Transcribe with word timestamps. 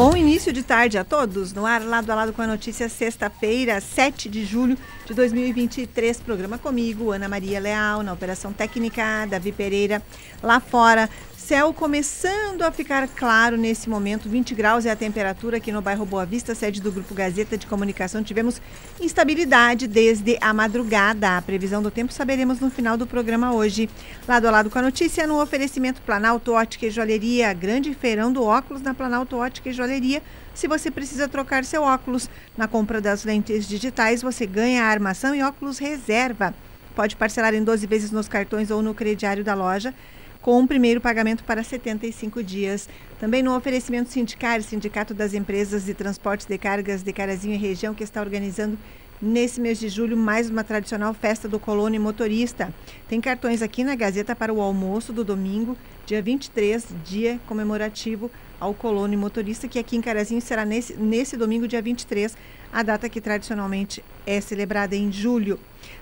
Bom 0.00 0.16
início 0.16 0.52
de 0.52 0.62
tarde 0.62 0.96
a 0.96 1.02
todos. 1.02 1.52
No 1.52 1.66
ar, 1.66 1.82
lado 1.82 2.08
a 2.12 2.14
lado 2.14 2.32
com 2.32 2.40
a 2.40 2.46
notícia, 2.46 2.88
sexta-feira, 2.88 3.80
7 3.80 4.28
de 4.28 4.44
julho 4.44 4.78
de 5.04 5.12
2023. 5.12 6.20
Programa 6.20 6.56
comigo, 6.56 7.10
Ana 7.10 7.28
Maria 7.28 7.58
Leal, 7.58 8.04
na 8.04 8.12
Operação 8.12 8.52
Técnica, 8.52 9.26
Davi 9.28 9.50
Pereira, 9.50 10.00
lá 10.40 10.60
fora. 10.60 11.10
Céu 11.48 11.72
começando 11.72 12.60
a 12.60 12.70
ficar 12.70 13.08
claro 13.08 13.56
nesse 13.56 13.88
momento, 13.88 14.28
20 14.28 14.54
graus 14.54 14.84
é 14.84 14.90
a 14.90 14.94
temperatura 14.94 15.56
aqui 15.56 15.72
no 15.72 15.80
bairro 15.80 16.04
Boa 16.04 16.26
Vista, 16.26 16.54
sede 16.54 16.78
do 16.78 16.92
Grupo 16.92 17.14
Gazeta 17.14 17.56
de 17.56 17.66
Comunicação. 17.66 18.22
Tivemos 18.22 18.60
instabilidade 19.00 19.86
desde 19.86 20.36
a 20.42 20.52
madrugada. 20.52 21.38
A 21.38 21.40
previsão 21.40 21.82
do 21.82 21.90
tempo 21.90 22.12
saberemos 22.12 22.60
no 22.60 22.70
final 22.70 22.98
do 22.98 23.06
programa 23.06 23.54
hoje. 23.54 23.88
Lado 24.28 24.46
a 24.46 24.50
lado 24.50 24.68
com 24.68 24.78
a 24.78 24.82
notícia, 24.82 25.26
no 25.26 25.40
oferecimento 25.40 26.02
Planalto 26.02 26.52
Ótica 26.52 26.84
e 26.84 26.90
Joalheria, 26.90 27.50
grande 27.54 27.94
feirão 27.94 28.30
do 28.30 28.44
óculos 28.44 28.82
na 28.82 28.92
Planalto 28.92 29.38
Ótica 29.38 29.70
e 29.70 29.72
Joalheria. 29.72 30.22
Se 30.52 30.68
você 30.68 30.90
precisa 30.90 31.28
trocar 31.28 31.64
seu 31.64 31.80
óculos 31.80 32.28
na 32.58 32.68
compra 32.68 33.00
das 33.00 33.24
lentes 33.24 33.66
digitais, 33.66 34.20
você 34.20 34.44
ganha 34.44 34.84
a 34.84 34.88
armação 34.88 35.34
e 35.34 35.42
óculos 35.42 35.78
reserva. 35.78 36.54
Pode 36.94 37.16
parcelar 37.16 37.54
em 37.54 37.64
12 37.64 37.86
vezes 37.86 38.10
nos 38.10 38.28
cartões 38.28 38.70
ou 38.70 38.82
no 38.82 38.92
crediário 38.92 39.42
da 39.42 39.54
loja 39.54 39.94
com 40.40 40.62
o 40.62 40.66
primeiro 40.66 41.00
pagamento 41.00 41.44
para 41.44 41.62
75 41.62 42.42
dias. 42.42 42.88
Também 43.18 43.42
no 43.42 43.56
oferecimento 43.56 44.10
Sindicar, 44.10 44.62
Sindicato 44.62 45.12
das 45.12 45.34
Empresas 45.34 45.84
de 45.84 45.94
Transportes 45.94 46.46
de 46.46 46.56
Cargas 46.56 47.02
de 47.02 47.12
Carazinho 47.12 47.54
e 47.54 47.58
Região, 47.58 47.94
que 47.94 48.04
está 48.04 48.20
organizando 48.20 48.78
nesse 49.20 49.60
mês 49.60 49.80
de 49.80 49.88
julho 49.88 50.16
mais 50.16 50.48
uma 50.48 50.62
tradicional 50.62 51.12
festa 51.12 51.48
do 51.48 51.58
colono 51.58 51.98
motorista. 52.00 52.72
Tem 53.08 53.20
cartões 53.20 53.62
aqui 53.62 53.82
na 53.82 53.94
Gazeta 53.94 54.34
para 54.34 54.52
o 54.52 54.60
almoço 54.60 55.12
do 55.12 55.24
domingo, 55.24 55.76
dia 56.06 56.22
23, 56.22 56.86
dia 57.04 57.40
comemorativo 57.46 58.30
ao 58.60 58.74
colono 58.74 59.16
motorista, 59.16 59.68
que 59.68 59.78
aqui 59.78 59.96
em 59.96 60.00
Carazinho 60.00 60.40
será 60.40 60.64
nesse, 60.64 60.94
nesse 60.94 61.36
domingo, 61.36 61.68
dia 61.68 61.82
23, 61.82 62.36
a 62.72 62.82
data 62.82 63.08
que 63.08 63.20
tradicionalmente 63.20 64.02
é 64.26 64.40
celebrada 64.40 64.94
em 64.94 65.10
julho. 65.12 65.58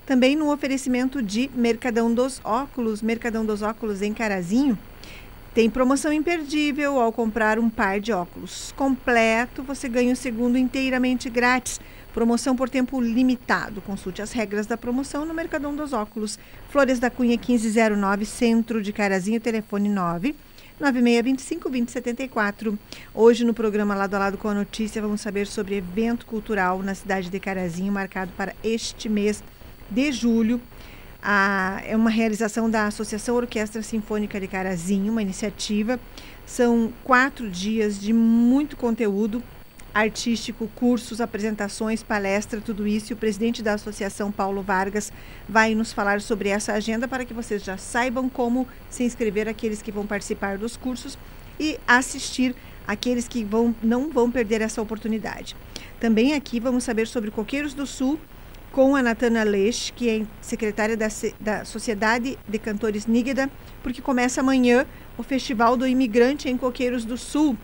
Também 0.07 0.37
no 0.37 0.53
oferecimento 0.53 1.21
de 1.21 1.51
Mercadão 1.53 2.15
dos 2.15 2.41
Óculos, 2.45 3.03
Mercadão 3.03 3.45
dos 3.45 3.61
Óculos 3.61 4.01
em 4.01 4.15
Carazinho. 4.15 4.79
Tem 5.53 5.69
promoção 5.69 6.13
imperdível 6.13 7.01
ao 7.01 7.13
comprar 7.13 7.59
um 7.59 7.69
par 7.69 7.99
de 7.99 8.13
óculos 8.13 8.73
completo, 8.77 9.65
você 9.65 9.89
ganha 9.89 10.13
o 10.13 10.17
segundo 10.17 10.57
inteiramente 10.57 11.29
grátis. 11.29 11.81
Promoção 12.15 12.55
por 12.55 12.71
tempo 12.71 13.01
limitado. 13.01 13.81
Consulte 13.81 14.23
as 14.23 14.31
regras 14.31 14.67
da 14.67 14.77
promoção 14.77 15.25
no 15.25 15.35
Mercadão 15.35 15.75
dos 15.75 15.93
Óculos. 15.93 16.39
Flores 16.71 17.01
da 17.01 17.11
Cunha 17.11 17.37
1509, 17.37 18.25
Centro 18.25 18.81
de 18.81 18.93
Carazinho, 18.93 19.41
telefone 19.41 19.89
9 19.89 20.37
9625 20.79 21.69
2074. 21.69 22.79
Hoje 23.13 23.45
no 23.45 23.53
programa 23.53 23.95
Lado 23.95 24.15
a 24.15 24.19
Lado 24.19 24.39
com 24.39 24.49
a 24.49 24.55
Notícia 24.55 25.03
vamos 25.03 25.21
saber 25.21 25.47
sobre 25.47 25.77
evento 25.77 26.27
cultural 26.27 26.81
na 26.83 26.95
cidade 26.95 27.29
de 27.29 27.41
Carazinho, 27.41 27.93
marcado 27.93 28.31
para 28.37 28.55
este 28.63 29.09
mês 29.09 29.43
de 29.91 30.13
julho. 30.13 30.61
A, 31.23 31.83
é 31.85 31.97
uma 31.97 32.11
realização 32.11 32.71
da 32.71 32.87
Associação 32.87 33.35
Orquestra 33.35 33.83
Sinfônica 33.83 34.39
de 34.39 34.47
Carazinho, 34.47 35.13
uma 35.13 35.23
iniciativa. 35.23 35.99
São 36.45 36.93
quatro 37.03 37.51
dias 37.51 38.01
de 38.01 38.13
muito 38.13 38.77
conteúdo 38.77 39.43
artístico, 39.97 40.69
cursos, 40.75 41.23
apresentações, 41.23 42.03
palestra, 42.03 42.61
tudo 42.61 42.87
isso. 42.87 43.11
E 43.11 43.15
o 43.15 43.17
presidente 43.17 43.63
da 43.63 43.73
associação, 43.73 44.31
Paulo 44.31 44.61
Vargas, 44.61 45.11
vai 45.49 45.75
nos 45.75 45.91
falar 45.91 46.21
sobre 46.21 46.51
essa 46.51 46.75
agenda 46.75 47.09
para 47.09 47.25
que 47.25 47.33
vocês 47.33 47.65
já 47.65 47.79
saibam 47.79 48.29
como 48.29 48.69
se 48.91 49.05
inscrever 49.05 49.49
aqueles 49.49 49.81
que 49.81 49.91
vão 49.91 50.07
participar 50.07 50.59
dos 50.59 50.77
cursos 50.77 51.17
e 51.59 51.81
assistir 51.89 52.55
aqueles 52.87 53.27
que 53.27 53.43
vão, 53.43 53.75
não 53.83 54.11
vão 54.11 54.31
perder 54.31 54.61
essa 54.61 54.83
oportunidade. 54.83 55.57
Também 55.99 56.35
aqui 56.35 56.61
vamos 56.61 56.85
saber 56.85 57.07
sobre 57.07 57.31
Coqueiros 57.31 57.73
do 57.73 57.87
Sul, 57.87 58.21
com 58.77 58.95
a 58.95 59.03
Natana 59.03 59.43
Leix, 59.43 59.91
que 59.97 60.07
é 60.07 60.27
secretária 60.39 60.95
da, 60.99 61.09
da 61.41 61.65
Sociedade 61.65 62.39
de 62.47 62.59
Cantores 62.59 63.07
Nígueda, 63.07 63.49
porque 63.83 64.03
começa 64.03 64.43
amanhã 64.43 64.85
o 65.17 65.23
Festival 65.23 65.79
do 65.79 65.87
Imigrante 65.87 66.51
em 66.51 66.59
Coqueiros 66.59 67.03
do 67.03 67.17
Sul. 67.17 67.57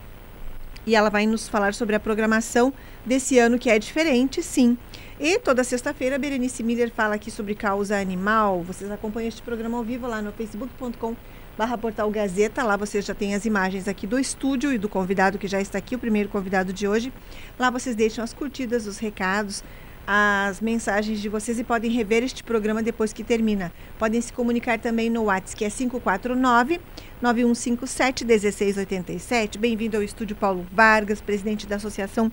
E 0.87 0.97
ela 0.97 1.11
vai 1.11 1.27
nos 1.27 1.47
falar 1.47 1.75
sobre 1.75 1.95
a 1.95 2.01
programação 2.01 2.73
desse 3.05 3.39
ano, 3.39 3.59
que 3.59 3.69
é 3.69 3.79
diferente, 3.79 4.43
sim. 4.43 4.79
E 5.21 5.39
toda 5.39 5.63
sexta-feira, 5.63 6.19
Berenice 6.19 6.63
Miller 6.63 6.91
fala 6.91 7.17
aqui 7.17 7.31
sobre 7.31 7.55
causa 7.55 8.01
animal. 8.01 8.63
Vocês 8.63 8.91
acompanham 8.91 9.29
este 9.29 9.43
programa 9.43 9.77
ao 9.77 9.85
vivo 9.85 10.07
lá 10.07 10.23
no 10.23 10.33
facebook.com 10.33 11.15
barra 11.59 11.77
portal 11.77 12.11
Gazeta. 12.11 12.63
Lá 12.63 12.77
vocês 12.77 13.05
já 13.05 13.15
têm 13.15 13.35
as 13.35 13.45
imagens 13.45 13.87
aqui 13.87 14.07
do 14.07 14.19
estúdio 14.19 14.73
e 14.73 14.79
do 14.79 14.89
convidado 14.89 15.39
que 15.39 15.47
já 15.47 15.61
está 15.61 15.77
aqui, 15.77 15.95
o 15.95 15.99
primeiro 15.99 16.31
convidado 16.31 16.73
de 16.73 16.89
hoje. 16.89 17.13
Lá 17.59 17.69
vocês 17.69 17.95
deixam 17.95 18.25
as 18.25 18.33
curtidas, 18.33 18.87
os 18.87 18.99
recados, 18.99 19.63
as 20.07 20.61
mensagens 20.61 21.21
de 21.21 21.29
vocês 21.29 21.59
e 21.59 21.65
podem 21.65 21.91
rever 21.91 22.23
este 22.23 22.43
programa 22.43 22.83
depois 22.83 23.13
que 23.13 23.23
termina. 23.23 23.73
Podem 23.99 24.21
se 24.21 24.33
comunicar 24.33 24.79
também 24.79 25.09
no 25.09 25.25
WhatsApp, 25.25 25.57
que 25.57 25.65
é 25.65 25.71
549 25.71 26.81
9157 27.21 28.25
1687. 28.25 29.59
Bem-vindo 29.59 29.97
ao 29.97 30.03
estúdio 30.03 30.35
Paulo 30.35 30.67
Vargas, 30.73 31.21
presidente 31.21 31.67
da 31.67 31.77
Associação 31.77 32.31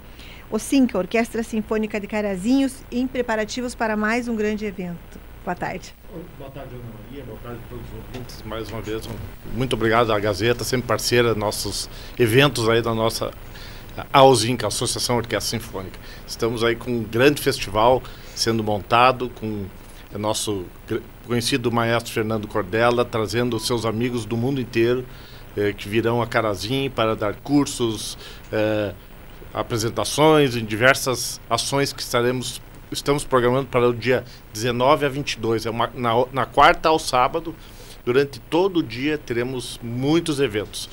OSINCA, 0.49 0.97
Orquestra 0.97 1.43
Sinfônica 1.43 1.99
de 1.99 2.07
Carazinhos, 2.07 2.83
em 2.91 3.05
preparativos 3.05 3.75
para 3.75 3.95
mais 3.95 4.27
um 4.27 4.35
grande 4.35 4.65
evento. 4.65 5.19
Boa 5.45 5.55
tarde. 5.55 5.95
Boa 6.37 6.49
tarde, 6.49 6.75
Ana 6.75 6.83
Maria. 7.03 7.23
Boa 7.23 7.37
tarde 7.39 7.59
a 7.65 7.69
todos 7.69 7.85
os 7.85 7.93
ouvintes. 7.93 8.43
Mais 8.43 8.69
uma 8.69 8.81
vez, 8.81 9.07
muito 9.55 9.73
obrigado 9.73 10.11
à 10.11 10.19
Gazeta, 10.19 10.63
sempre 10.63 10.87
parceira 10.87 11.35
nossos 11.35 11.89
eventos 12.17 12.67
aí 12.67 12.81
da 12.81 12.93
nossa 12.93 13.31
a 14.11 14.67
Associação 14.67 15.17
Orquestra 15.17 15.59
Sinfônica. 15.59 15.99
Estamos 16.27 16.63
aí 16.63 16.75
com 16.75 16.91
um 16.91 17.03
grande 17.03 17.41
festival 17.41 18.01
sendo 18.35 18.63
montado, 18.63 19.29
com 19.29 19.65
o 20.13 20.17
nosso 20.17 20.65
conhecido 21.25 21.71
maestro 21.71 22.11
Fernando 22.11 22.47
Cordella, 22.47 23.05
trazendo 23.05 23.59
seus 23.59 23.85
amigos 23.85 24.25
do 24.25 24.35
mundo 24.37 24.59
inteiro 24.59 25.05
eh, 25.55 25.73
que 25.73 25.89
virão 25.89 26.21
a 26.21 26.27
Carazim 26.27 26.89
para 26.89 27.15
dar 27.15 27.35
cursos, 27.35 28.17
eh, 28.51 28.93
apresentações 29.53 30.55
em 30.55 30.63
diversas 30.63 31.39
ações 31.49 31.91
que 31.91 32.01
estaremos 32.01 32.61
estamos 32.91 33.23
programando 33.23 33.67
para 33.67 33.87
o 33.87 33.93
dia 33.93 34.23
19 34.53 35.05
a 35.05 35.09
22, 35.09 35.65
é 35.65 35.69
uma, 35.69 35.91
na, 35.93 36.11
na 36.31 36.45
quarta 36.45 36.89
ao 36.89 36.97
sábado, 36.97 37.55
durante 38.03 38.39
todo 38.39 38.77
o 38.77 38.83
dia 38.83 39.17
teremos 39.17 39.79
muitos 39.83 40.39
eventos 40.39 40.89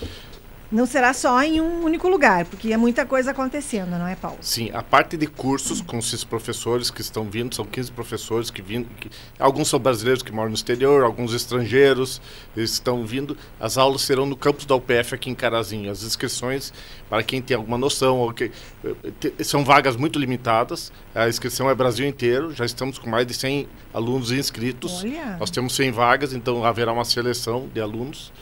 não 0.70 0.86
será 0.86 1.12
só 1.12 1.42
em 1.42 1.60
um 1.60 1.84
único 1.84 2.08
lugar, 2.08 2.44
porque 2.44 2.72
é 2.72 2.76
muita 2.76 3.06
coisa 3.06 3.30
acontecendo, 3.30 3.90
não 3.90 4.06
é, 4.06 4.16
Paulo? 4.16 4.38
Sim, 4.40 4.70
a 4.72 4.82
parte 4.82 5.16
de 5.16 5.26
cursos 5.26 5.80
com 5.80 5.98
esses 5.98 6.24
professores 6.24 6.90
que 6.90 7.00
estão 7.00 7.24
vindo, 7.24 7.54
são 7.54 7.64
15 7.64 7.92
professores 7.92 8.50
que 8.50 8.60
vindo, 8.60 8.88
que, 9.00 9.10
alguns 9.38 9.68
são 9.68 9.78
brasileiros 9.78 10.22
que 10.22 10.32
moram 10.32 10.50
no 10.50 10.54
exterior, 10.54 11.04
alguns 11.04 11.32
estrangeiros, 11.32 12.20
estão 12.56 13.06
vindo. 13.06 13.36
As 13.60 13.78
aulas 13.78 14.02
serão 14.02 14.26
no 14.26 14.36
campus 14.36 14.66
da 14.66 14.74
UPF 14.74 15.14
aqui 15.14 15.30
em 15.30 15.34
Carazinho. 15.34 15.90
As 15.90 16.02
inscrições, 16.02 16.72
para 17.08 17.22
quem 17.22 17.40
tem 17.40 17.56
alguma 17.56 17.78
noção, 17.78 18.18
ou 18.18 18.32
que, 18.32 18.50
eh, 18.84 19.44
são 19.44 19.64
vagas 19.64 19.96
muito 19.96 20.18
limitadas. 20.18 20.92
A 21.14 21.28
inscrição 21.28 21.70
é 21.70 21.74
Brasil 21.74 22.06
inteiro, 22.06 22.52
já 22.52 22.64
estamos 22.64 22.98
com 22.98 23.08
mais 23.08 23.26
de 23.26 23.34
100 23.34 23.68
alunos 23.94 24.32
inscritos. 24.32 25.04
Olha. 25.04 25.36
Nós 25.38 25.50
temos 25.50 25.74
100 25.74 25.92
vagas, 25.92 26.32
então 26.32 26.64
haverá 26.64 26.92
uma 26.92 27.04
seleção 27.04 27.68
de 27.72 27.80
alunos. 27.80 28.32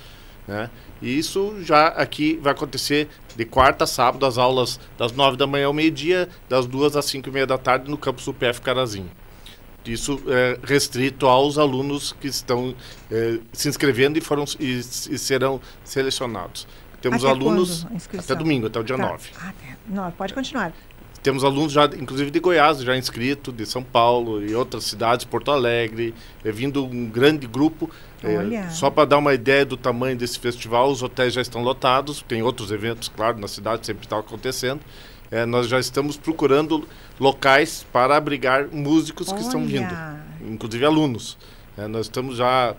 Né? 0.46 0.70
E 1.00 1.18
isso 1.18 1.56
já 1.62 1.88
aqui 1.88 2.38
vai 2.42 2.52
acontecer 2.52 3.08
de 3.34 3.44
quarta 3.44 3.84
a 3.84 3.86
sábado, 3.86 4.26
as 4.26 4.38
aulas 4.38 4.78
das 4.98 5.12
nove 5.12 5.36
da 5.36 5.46
manhã 5.46 5.66
ao 5.66 5.72
meio-dia, 5.72 6.28
das 6.48 6.66
duas 6.66 6.96
às 6.96 7.06
cinco 7.06 7.28
e 7.28 7.32
meia 7.32 7.46
da 7.46 7.58
tarde 7.58 7.90
no 7.90 7.96
campus 7.96 8.24
do 8.26 8.34
PF 8.34 8.60
Carazinho. 8.60 9.10
Isso 9.86 10.18
é 10.28 10.58
restrito 10.62 11.26
aos 11.26 11.58
alunos 11.58 12.14
que 12.18 12.26
estão 12.26 12.74
é, 13.10 13.38
se 13.52 13.68
inscrevendo 13.68 14.18
e, 14.18 14.20
foram, 14.20 14.44
e, 14.58 14.78
e 14.78 15.18
serão 15.18 15.60
selecionados. 15.82 16.66
Temos 17.02 17.22
até 17.22 17.34
alunos 17.34 17.86
até 18.16 18.34
domingo, 18.34 18.66
até 18.66 18.80
o 18.80 18.82
dia 18.82 18.96
tá. 18.96 19.06
9. 19.06 19.30
Até. 19.36 19.76
Não, 19.86 20.10
pode 20.12 20.32
continuar. 20.32 20.72
Temos 21.22 21.44
alunos 21.44 21.72
já, 21.72 21.86
inclusive 21.86 22.30
de 22.30 22.38
Goiás, 22.38 22.80
já 22.80 22.96
inscritos, 22.96 23.54
de 23.54 23.64
São 23.64 23.82
Paulo 23.82 24.44
e 24.44 24.54
outras 24.54 24.84
cidades, 24.84 25.24
Porto 25.24 25.50
Alegre, 25.50 26.14
é 26.44 26.52
vindo 26.52 26.84
um 26.84 27.06
grande 27.06 27.46
grupo. 27.46 27.90
É, 28.24 28.70
só 28.70 28.90
para 28.90 29.04
dar 29.04 29.18
uma 29.18 29.34
ideia 29.34 29.64
do 29.64 29.76
tamanho 29.76 30.16
desse 30.16 30.38
festival, 30.38 30.90
os 30.90 31.02
hotéis 31.02 31.32
já 31.32 31.40
estão 31.40 31.62
lotados, 31.62 32.22
tem 32.22 32.42
outros 32.42 32.70
eventos, 32.70 33.08
claro, 33.08 33.38
na 33.38 33.48
cidade 33.48 33.86
sempre 33.86 34.04
está 34.04 34.18
acontecendo. 34.18 34.80
É, 35.30 35.44
nós 35.44 35.68
já 35.68 35.80
estamos 35.80 36.16
procurando 36.16 36.86
locais 37.18 37.84
para 37.92 38.16
abrigar 38.16 38.68
músicos 38.70 39.28
Olha. 39.28 39.38
que 39.38 39.44
estão 39.44 39.66
vindo, 39.66 39.92
inclusive 40.40 40.84
alunos. 40.84 41.36
É, 41.76 41.88
nós 41.88 42.06
estamos 42.06 42.36
já 42.36 42.74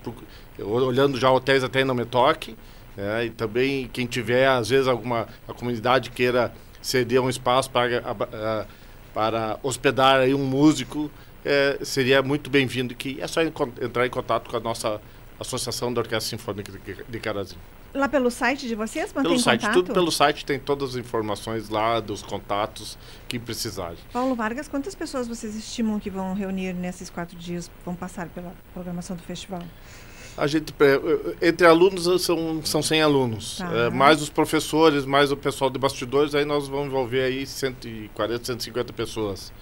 olhando 0.60 1.20
já 1.20 1.30
hotéis 1.30 1.64
até 1.64 1.82
em 1.82 1.84
Nometoque, 1.84 2.56
é, 2.98 3.26
e 3.26 3.30
também 3.30 3.90
quem 3.92 4.06
tiver, 4.06 4.48
às 4.48 4.70
vezes, 4.70 4.88
alguma 4.88 5.28
a 5.48 5.54
comunidade 5.54 6.12
queira 6.12 6.54
ceder 6.82 7.22
um 7.22 7.30
espaço 7.30 7.70
para, 7.70 8.00
a, 8.00 8.66
para 9.14 9.60
hospedar 9.64 10.22
aí 10.22 10.34
um 10.34 10.46
músico, 10.46 11.12
é, 11.44 11.78
seria 11.84 12.22
muito 12.22 12.50
bem-vindo 12.50 12.96
que 12.96 13.20
é 13.22 13.28
só 13.28 13.42
entrar 13.42 14.06
em 14.06 14.10
contato 14.10 14.50
com 14.50 14.58
a 14.58 14.60
nossa 14.60 15.00
Associação 15.40 15.94
da 15.94 16.02
Orquestra 16.02 16.38
Sinfônica 16.38 16.72
de 17.08 17.20
Carazinho. 17.20 17.60
Lá 17.94 18.10
pelo 18.10 18.30
site 18.30 18.68
de 18.68 18.76
vocês, 18.76 19.14
mantém 19.14 19.32
pelo 19.32 19.40
site, 19.40 19.62
contato? 19.62 19.74
Tudo 19.74 19.94
pelo 19.94 20.12
site, 20.12 20.46
tem 20.46 20.60
todas 20.60 20.92
as 20.92 20.96
informações 20.98 21.70
lá, 21.70 22.00
dos 22.02 22.22
contatos 22.22 22.98
que 23.28 23.40
precisarem. 23.40 23.98
Paulo 24.12 24.36
Vargas, 24.36 24.68
quantas 24.68 24.94
pessoas 24.94 25.28
vocês 25.28 25.56
estimam 25.56 25.98
que 26.00 26.10
vão 26.10 26.34
reunir 26.34 26.74
nesses 26.74 27.10
quatro 27.10 27.38
dias, 27.38 27.72
vão 27.86 27.96
passar 27.96 28.28
pela 28.28 28.54
programação 28.74 29.16
do 29.16 29.24
festival? 29.24 29.62
A 30.38 30.48
gente, 30.48 30.74
é, 30.82 31.48
entre 31.48 31.66
alunos, 31.66 32.04
são, 32.22 32.62
são 32.66 32.82
100 32.82 33.02
alunos. 33.02 33.58
Tá. 33.60 33.72
É, 33.74 33.90
mais 33.90 34.22
os 34.22 34.30
professores, 34.30 35.06
mais 35.06 35.32
o 35.32 35.38
pessoal 35.38 35.70
de 35.70 35.80
bastidores, 35.80 36.36
aí 36.36 36.44
nós 36.44 36.68
vamos 36.68 36.88
envolver 36.88 37.24
aí 37.24 37.48
140, 37.48 38.46
150 38.46 38.92
pessoas. 38.92 39.54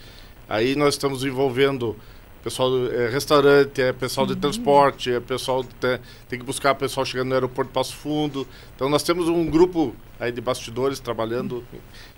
Aí 0.49 0.75
nós 0.75 0.95
estamos 0.95 1.23
envolvendo 1.23 1.95
pessoal 2.43 2.69
do 2.69 2.93
é, 2.93 3.09
restaurante, 3.09 3.81
é 3.81 3.93
pessoal 3.93 4.27
de 4.27 4.35
transporte, 4.35 5.11
é 5.11 5.19
pessoal 5.19 5.63
tem, 5.63 5.99
tem 6.27 6.37
que 6.37 6.45
buscar 6.45 6.75
pessoal 6.75 7.05
chegando 7.05 7.29
no 7.29 7.35
aeroporto 7.35 7.71
Passo 7.71 7.95
Fundo. 7.95 8.45
Então 8.75 8.89
nós 8.89 9.01
temos 9.01 9.29
um 9.29 9.49
grupo 9.49 9.95
aí 10.19 10.31
de 10.31 10.41
bastidores 10.41 10.99
trabalhando 10.99 11.63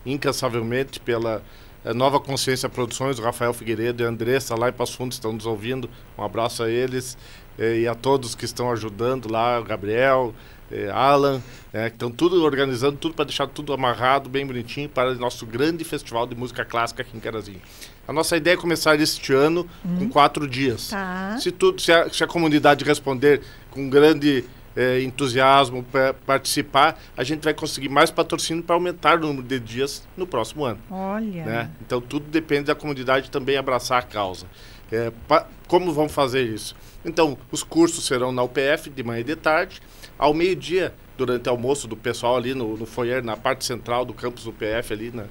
incansavelmente 0.06 1.00
pela 1.00 1.44
é, 1.84 1.94
Nova 1.94 2.20
Consciência 2.20 2.68
Produções, 2.68 3.20
o 3.20 3.22
Rafael 3.22 3.54
Figueiredo 3.54 4.02
e 4.02 4.06
a 4.06 4.10
Andressa 4.10 4.56
lá 4.56 4.70
em 4.70 4.74
Passo 4.74 4.98
Fundo 4.98 5.12
estão 5.12 5.32
nos 5.32 5.46
ouvindo. 5.46 5.88
Um 6.18 6.24
abraço 6.24 6.64
a 6.64 6.70
eles 6.70 7.16
é, 7.58 7.82
e 7.82 7.88
a 7.88 7.94
todos 7.94 8.34
que 8.34 8.46
estão 8.46 8.72
ajudando 8.72 9.32
lá, 9.32 9.60
o 9.60 9.64
Gabriel, 9.64 10.34
é, 10.72 10.90
Alan, 10.90 11.42
é, 11.74 11.90
que 11.90 11.96
estão 11.96 12.10
tudo 12.12 12.44
organizando, 12.44 12.98
tudo 12.98 13.14
para 13.14 13.26
deixar 13.26 13.48
tudo 13.48 13.74
amarrado, 13.74 14.30
bem 14.30 14.46
bonitinho, 14.46 14.90
para 14.90 15.12
o 15.12 15.16
nosso 15.16 15.46
grande 15.46 15.84
festival 15.84 16.26
de 16.26 16.36
música 16.36 16.66
clássica 16.66 17.02
aqui 17.02 17.16
em 17.16 17.20
Carazinho. 17.20 17.62
A 18.08 18.14
nossa 18.14 18.38
ideia 18.38 18.54
é 18.54 18.58
começar 18.58 19.00
este 19.00 19.34
ano 19.34 19.68
uhum. 19.84 19.98
com 19.98 20.10
quatro 20.10 20.48
dias. 20.48 20.90
Tá. 20.90 21.38
Se, 21.40 21.52
tudo, 21.52 21.82
se, 21.82 21.92
a, 21.92 22.10
se 22.10 22.24
a 22.24 22.28
comunidade 22.28 22.86
responder 22.86 23.42
com 23.72 23.90
grande 23.90 24.46
é, 24.76 25.02
entusiasmo 25.02 25.84
para 25.84 26.14
participar, 26.14 27.00
a 27.16 27.24
gente 27.24 27.44
vai 27.44 27.54
conseguir 27.54 27.90
mais 27.90 28.12
patrocínio 28.12 28.64
para 28.64 28.76
aumentar 28.76 29.18
o 29.18 29.22
número 29.22 29.48
de 29.48 29.60
dias 29.60 30.08
no 30.18 30.28
próximo 30.28 30.66
ano. 30.66 30.80
Olha. 30.92 31.46
Né? 31.46 31.72
Então 31.82 32.02
tudo 32.02 32.30
depende 32.30 32.66
da 32.66 32.76
comunidade 32.76 33.32
também 33.32 33.58
abraçar 33.58 34.00
a 34.00 34.04
causa. 34.04 34.46
É, 34.92 35.12
pa, 35.28 35.48
como 35.68 35.92
vão 35.92 36.08
fazer 36.08 36.44
isso? 36.44 36.76
Então, 37.04 37.38
os 37.52 37.64
cursos 37.64 38.06
serão 38.06 38.32
na 38.32 38.44
UPF 38.44 38.90
de 38.90 39.04
manhã 39.04 39.22
e 39.22 39.24
de 39.24 39.36
tarde. 39.36 39.82
Ao 40.18 40.34
meio-dia, 40.34 40.94
durante 41.18 41.48
o 41.48 41.52
almoço 41.52 41.88
do 41.88 41.96
pessoal 41.96 42.38
ali 42.38 42.54
no, 42.54 42.78
no 42.78 42.86
foyer, 42.86 43.24
na 43.24 43.36
parte 43.36 43.66
central 43.66 44.06
do 44.06 44.14
campus 44.14 44.46
UPF 44.46 44.94
ali, 44.94 45.12
na, 45.12 45.26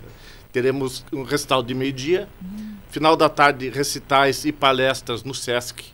teremos 0.52 1.04
um 1.12 1.22
recital 1.22 1.62
de 1.62 1.74
meio-dia. 1.74 2.28
Uhum. 2.42 2.74
Final 2.90 3.16
da 3.16 3.28
tarde, 3.28 3.68
recitais 3.68 4.44
e 4.44 4.52
palestras 4.52 5.24
no 5.24 5.34
SESC, 5.34 5.84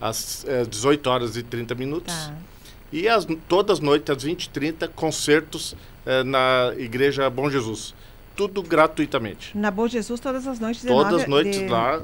às 0.00 0.44
é, 0.48 0.64
18 0.64 1.06
horas 1.10 1.36
e 1.36 1.42
30 1.42 1.74
minutos. 1.74 2.14
Tá. 2.14 2.34
E 2.90 3.06
as, 3.06 3.26
todas 3.46 3.78
as 3.78 3.80
noites, 3.80 4.10
às 4.10 4.24
20h30, 4.24 4.88
concertos 4.94 5.76
é, 6.06 6.22
na 6.22 6.72
Igreja 6.78 7.28
Bom 7.28 7.50
Jesus. 7.50 7.94
Tudo 8.34 8.62
gratuitamente. 8.62 9.56
Na 9.56 9.70
Bom 9.70 9.86
Jesus, 9.86 10.20
todas 10.20 10.46
as 10.46 10.58
noites? 10.58 10.84
Todas 10.84 11.22
as 11.22 11.28
noites 11.28 11.58
de... 11.58 11.68
lá, 11.68 12.00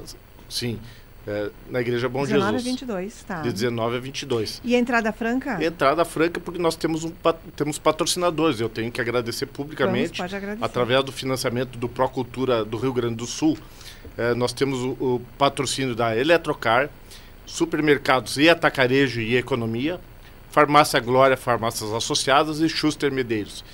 sim. 0.47 0.79
É, 1.27 1.49
na 1.71 1.81
Igreja 1.81 2.07
Bom 2.07 2.23
19 2.23 2.59
Jesus. 2.59 2.63
19 2.63 2.95
a 2.95 3.01
22, 3.01 3.23
tá. 3.23 3.41
De 3.41 3.51
19 3.51 3.97
a 3.97 3.99
22. 3.99 4.61
E 4.63 4.75
a 4.75 4.79
entrada 4.79 5.11
franca? 5.11 5.63
Entrada 5.63 6.05
franca 6.05 6.39
porque 6.39 6.59
nós 6.59 6.75
temos, 6.75 7.03
um, 7.03 7.11
temos 7.55 7.79
patrocinadores. 7.79 8.59
Eu 8.59 8.69
tenho 8.69 8.91
que 8.91 9.01
agradecer 9.01 9.47
publicamente. 9.47 10.19
Vamos, 10.19 10.33
agradecer. 10.33 10.63
Através 10.63 11.03
do 11.03 11.11
financiamento 11.11 11.79
do 11.79 11.89
Procultura 11.89 12.63
do 12.63 12.77
Rio 12.77 12.93
Grande 12.93 13.15
do 13.15 13.25
Sul, 13.25 13.57
é, 14.15 14.35
nós 14.35 14.53
temos 14.53 14.79
o, 14.79 14.89
o, 14.91 15.21
patrocínio 15.35 15.95
da 15.95 16.15
Eletrocar, 16.15 16.91
Supermercados 17.45 18.37
e 18.37 18.47
Atacarejo 18.47 19.19
e 19.19 19.35
Economia, 19.35 19.99
Farmácia 20.51 20.99
Glória, 20.99 21.35
Farmácias 21.35 21.91
Associadas 21.91 22.59
e 22.59 22.69
Schuster 22.69 23.11
Medeiros. 23.11 23.65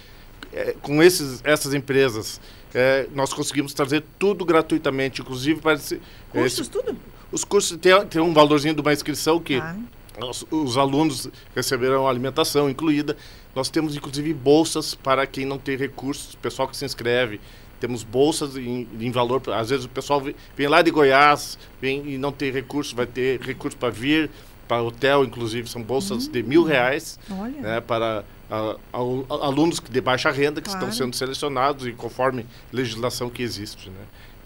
É, 0.54 0.74
com 0.82 1.04
esses, 1.04 1.42
essas 1.44 1.74
empresas, 1.74 2.40
é, 2.74 3.08
nós 3.14 3.34
conseguimos 3.34 3.74
trazer 3.74 4.04
tudo 4.18 4.46
gratuitamente, 4.46 5.22
inclusive 5.22 5.60
para... 5.60 5.74
Esse, 5.74 6.02
Cursos, 6.32 6.60
esse, 6.60 6.70
tudo? 6.70 6.98
Os 7.32 7.44
cursos 7.44 7.78
têm, 7.78 8.06
têm 8.08 8.22
um 8.22 8.34
valorzinho 8.34 8.74
de 8.74 8.82
uma 8.82 8.94
inscrição 8.94 9.40
que 9.40 9.58
ah. 9.58 9.76
os, 10.20 10.46
os, 10.52 10.78
alunos 10.78 11.30
receberão 11.56 12.08
alimentação 12.08 12.70
incluída. 12.70 13.16
Nós 13.56 13.70
temos, 13.70 13.96
inclusive, 13.96 14.34
bolsas 14.34 14.96
para 14.96 15.26
quem 15.26 15.46
não 15.46 15.58
tem 15.58 15.78
recursos, 15.78 16.36
pessoal 16.36 16.68
que 16.68 16.76
se 16.76 16.86
inscreve. 16.86 17.40
Temos 17.80 18.04
bolsas 18.04 18.56
em, 18.58 18.88
em 19.00 19.12
valor. 19.12 19.42
Às 19.54 19.70
vezes 19.70 19.86
o 19.86 19.90
pessoal 19.90 20.22
vem, 20.22 20.36
vem 20.56 20.68
lá 20.68 20.82
de 20.82 20.92
Goiás 20.92 21.58
vem 21.82 22.14
e 22.14 22.18
não 22.18 22.32
tem 22.32 22.52
recurso, 22.52 22.96
vai 22.96 23.08
ter 23.08 23.42
recurso 23.42 23.76
para 23.76 23.90
vir, 23.90 24.30
para 24.68 24.82
hotel, 24.82 25.26
inclusive, 25.26 25.70
são 25.70 25.82
bolsas 25.82 26.30
de 26.30 26.42
mil 26.44 26.64
reais 26.64 27.20
né, 27.60 27.82
para 27.82 28.24
a, 28.50 28.76
a, 28.94 29.46
alunos 29.46 29.82
de 29.82 30.00
baixa 30.00 30.32
renda 30.32 30.62
que 30.62 30.70
claro. 30.70 30.88
estão 30.88 31.06
sendo 31.06 31.14
selecionados 31.14 31.86
e 31.86 31.92
conforme 31.92 32.46
legislação 32.72 33.30
que 33.30 33.44
existe. 33.44 33.90
Né? 33.90 34.02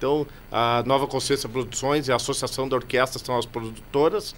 Então, 0.06 0.28
a 0.52 0.84
Nova 0.86 1.08
Consciência 1.08 1.50
Produções 1.50 2.08
e 2.08 2.12
a 2.12 2.16
Associação 2.16 2.70
da 2.70 2.76
Orquestra 2.76 3.20
são 3.24 3.36
as 3.36 3.46
produtoras. 3.46 4.36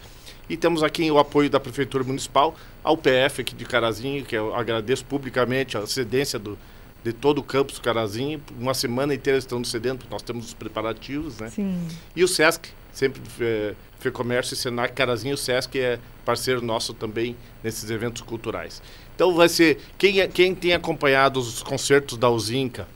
E 0.50 0.56
temos 0.56 0.82
aqui 0.82 1.12
o 1.12 1.20
apoio 1.20 1.50
da 1.50 1.60
Prefeitura 1.60 2.06
Municipal, 2.06 2.56
ao 2.82 2.96
PF 2.96 3.42
aqui 3.42 3.54
de 3.54 3.66
Carazinho, 3.66 4.24
que 4.24 4.34
eu 4.34 4.56
agradeço 4.56 5.04
publicamente 5.04 5.78
a 5.78 5.86
cedência 5.86 6.40
do, 6.40 6.58
de 7.04 7.12
todo 7.12 7.40
o 7.40 7.44
campus 7.44 7.80
Carazinho. 7.80 8.42
Uma 8.58 8.74
semana 8.74 9.14
inteira 9.14 9.38
estão 9.38 9.62
cedendo, 9.62 9.98
porque 9.98 10.14
nós 10.14 10.22
temos 10.22 10.46
os 10.46 10.54
preparativos, 10.54 11.38
né? 11.38 11.50
Sim. 11.50 11.86
E 12.16 12.24
o 12.24 12.30
SESC, 12.30 12.70
sempre 12.94 13.22
é, 13.42 13.76
Comércio 14.14 14.54
e 14.54 14.58
Senac 14.58 14.94
Carazinho, 14.94 15.36
o 15.36 15.38
SESC 15.38 15.78
é 15.78 16.00
parceiro 16.24 16.62
nosso 16.62 16.94
também 16.94 17.36
nesses 17.62 17.90
eventos 17.90 18.22
culturais. 18.22 18.82
Então 19.14 19.36
vai 19.36 19.50
ser, 19.50 19.80
quem, 19.98 20.22
é, 20.22 20.28
quem 20.30 20.56
tem 20.56 20.74
acompanhado 20.74 21.42
os 21.42 21.62
concertos 21.62 22.18
da 22.18 22.30
Uzinca, 22.30 22.88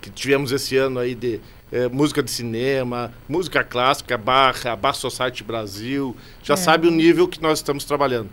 que 0.00 0.08
tivemos 0.08 0.52
esse 0.52 0.76
ano 0.76 0.98
aí 1.00 1.14
de 1.14 1.40
é, 1.72 1.88
música 1.88 2.22
de 2.22 2.30
cinema, 2.30 3.12
música 3.28 3.62
clássica, 3.62 4.16
Barra, 4.18 4.74
Bar 4.76 4.94
Society 4.94 5.44
Brasil, 5.44 6.16
já 6.42 6.54
é. 6.54 6.56
sabe 6.56 6.88
o 6.88 6.90
nível 6.90 7.28
que 7.28 7.40
nós 7.40 7.58
estamos 7.58 7.84
trabalhando. 7.84 8.30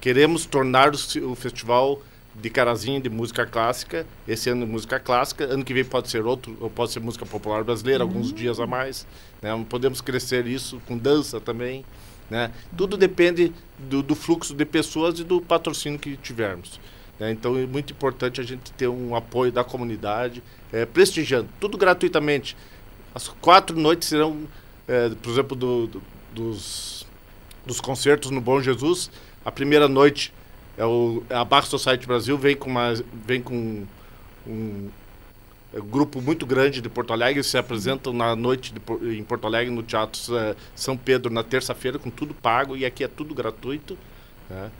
Queremos 0.00 0.46
tornar 0.46 0.92
o, 0.94 1.30
o 1.30 1.34
festival 1.34 2.02
de 2.34 2.48
Carazinho 2.48 3.00
de 3.00 3.10
música 3.10 3.44
clássica, 3.44 4.06
esse 4.26 4.48
ano 4.48 4.66
música 4.66 4.98
clássica, 4.98 5.44
ano 5.44 5.64
que 5.64 5.74
vem 5.74 5.84
pode 5.84 6.08
ser 6.08 6.24
outro, 6.24 6.56
ou 6.60 6.70
pode 6.70 6.92
ser 6.92 7.00
música 7.00 7.26
popular 7.26 7.64
brasileira, 7.64 8.04
uhum. 8.04 8.10
alguns 8.10 8.32
dias 8.32 8.60
a 8.60 8.66
mais. 8.66 9.06
Né? 9.42 9.50
Podemos 9.68 10.00
crescer 10.00 10.46
isso 10.46 10.80
com 10.86 10.96
dança 10.96 11.40
também. 11.40 11.84
Né? 12.30 12.52
Tudo 12.76 12.96
depende 12.96 13.52
do, 13.78 14.02
do, 14.02 14.14
fluxo 14.14 14.54
de 14.54 14.64
pessoas 14.64 15.18
e 15.18 15.24
do 15.24 15.40
patrocínio 15.40 15.98
que 15.98 16.16
tivermos. 16.16 16.80
Né? 17.18 17.32
Então 17.32 17.58
é 17.58 17.66
muito 17.66 17.92
importante 17.92 18.40
a 18.40 18.44
gente 18.44 18.72
ter 18.72 18.88
um 18.88 19.16
apoio 19.16 19.50
da 19.50 19.64
comunidade, 19.64 20.42
é, 20.72 20.86
prestigiando, 20.86 21.48
tudo 21.58 21.76
gratuitamente. 21.76 22.56
As 23.14 23.28
quatro 23.28 23.78
noites 23.78 24.08
serão, 24.08 24.46
é, 24.86 25.08
por 25.08 25.30
exemplo, 25.30 25.56
do, 25.56 25.86
do, 25.86 26.02
dos, 26.32 27.06
dos 27.66 27.80
concertos 27.80 28.30
no 28.30 28.40
Bom 28.40 28.60
Jesus. 28.60 29.10
A 29.44 29.50
primeira 29.50 29.88
noite 29.88 30.32
é 30.76 30.84
o 30.84 31.22
é 31.28 31.34
a 31.34 31.44
Bar 31.44 31.64
Society 31.64 32.06
Brasil 32.06 32.38
vem 32.38 32.56
com 32.56 32.70
uma 32.70 32.94
vem 33.26 33.42
com 33.42 33.84
um, 34.46 34.88
é, 35.74 35.80
grupo 35.80 36.20
muito 36.20 36.46
grande 36.46 36.80
de 36.80 36.88
Porto 36.88 37.12
Alegre 37.12 37.42
se 37.42 37.58
apresentam 37.58 38.12
na 38.12 38.34
noite 38.36 38.72
de, 38.72 39.16
em 39.18 39.22
Porto 39.24 39.46
Alegre 39.46 39.74
no 39.74 39.82
Teatro 39.82 40.20
São 40.74 40.96
Pedro 40.96 41.32
na 41.32 41.42
terça-feira 41.42 41.98
com 41.98 42.10
tudo 42.10 42.32
pago 42.32 42.76
e 42.76 42.84
aqui 42.84 43.04
é 43.04 43.08
tudo 43.08 43.34
gratuito. 43.34 43.98
Né? 44.48 44.70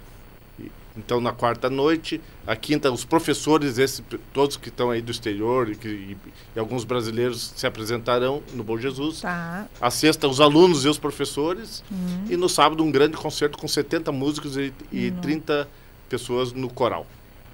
Então, 0.97 1.21
na 1.21 1.33
quarta 1.33 1.71
noite, 1.71 2.21
a 2.47 2.57
quinta, 2.57 2.91
os 2.91 3.05
professores, 3.05 3.79
esse, 3.79 4.03
todos 4.33 4.57
que 4.57 4.69
estão 4.69 4.91
aí 4.91 5.01
do 5.01 5.11
exterior 5.11 5.71
e, 5.71 5.77
que, 5.77 5.89
e, 5.89 6.17
e, 6.55 6.59
alguns 6.59 6.85
brasileiros 6.85 7.53
se 7.55 7.67
apresentarão 7.67 8.43
no 8.53 8.65
Bom 8.65 8.77
Jesus. 8.77 9.21
Tá. 9.21 9.67
A 9.81 9.91
sexta, 9.91 10.27
os 10.27 10.41
alunos 10.41 10.85
e 10.85 10.89
os 10.89 10.99
professores. 10.99 11.85
Uhum. 11.91 12.25
E 12.29 12.37
no 12.37 12.49
sábado, 12.49 12.83
um 12.83 12.91
grande 12.91 13.17
concerto 13.17 13.57
com 13.57 13.69
70 13.69 14.11
músicos 14.11 14.57
e, 14.57 14.73
e 14.91 15.11
uhum. 15.11 15.21
30 15.21 15.69
pessoas 16.09 16.53
no 16.53 16.69
coral. 16.69 17.07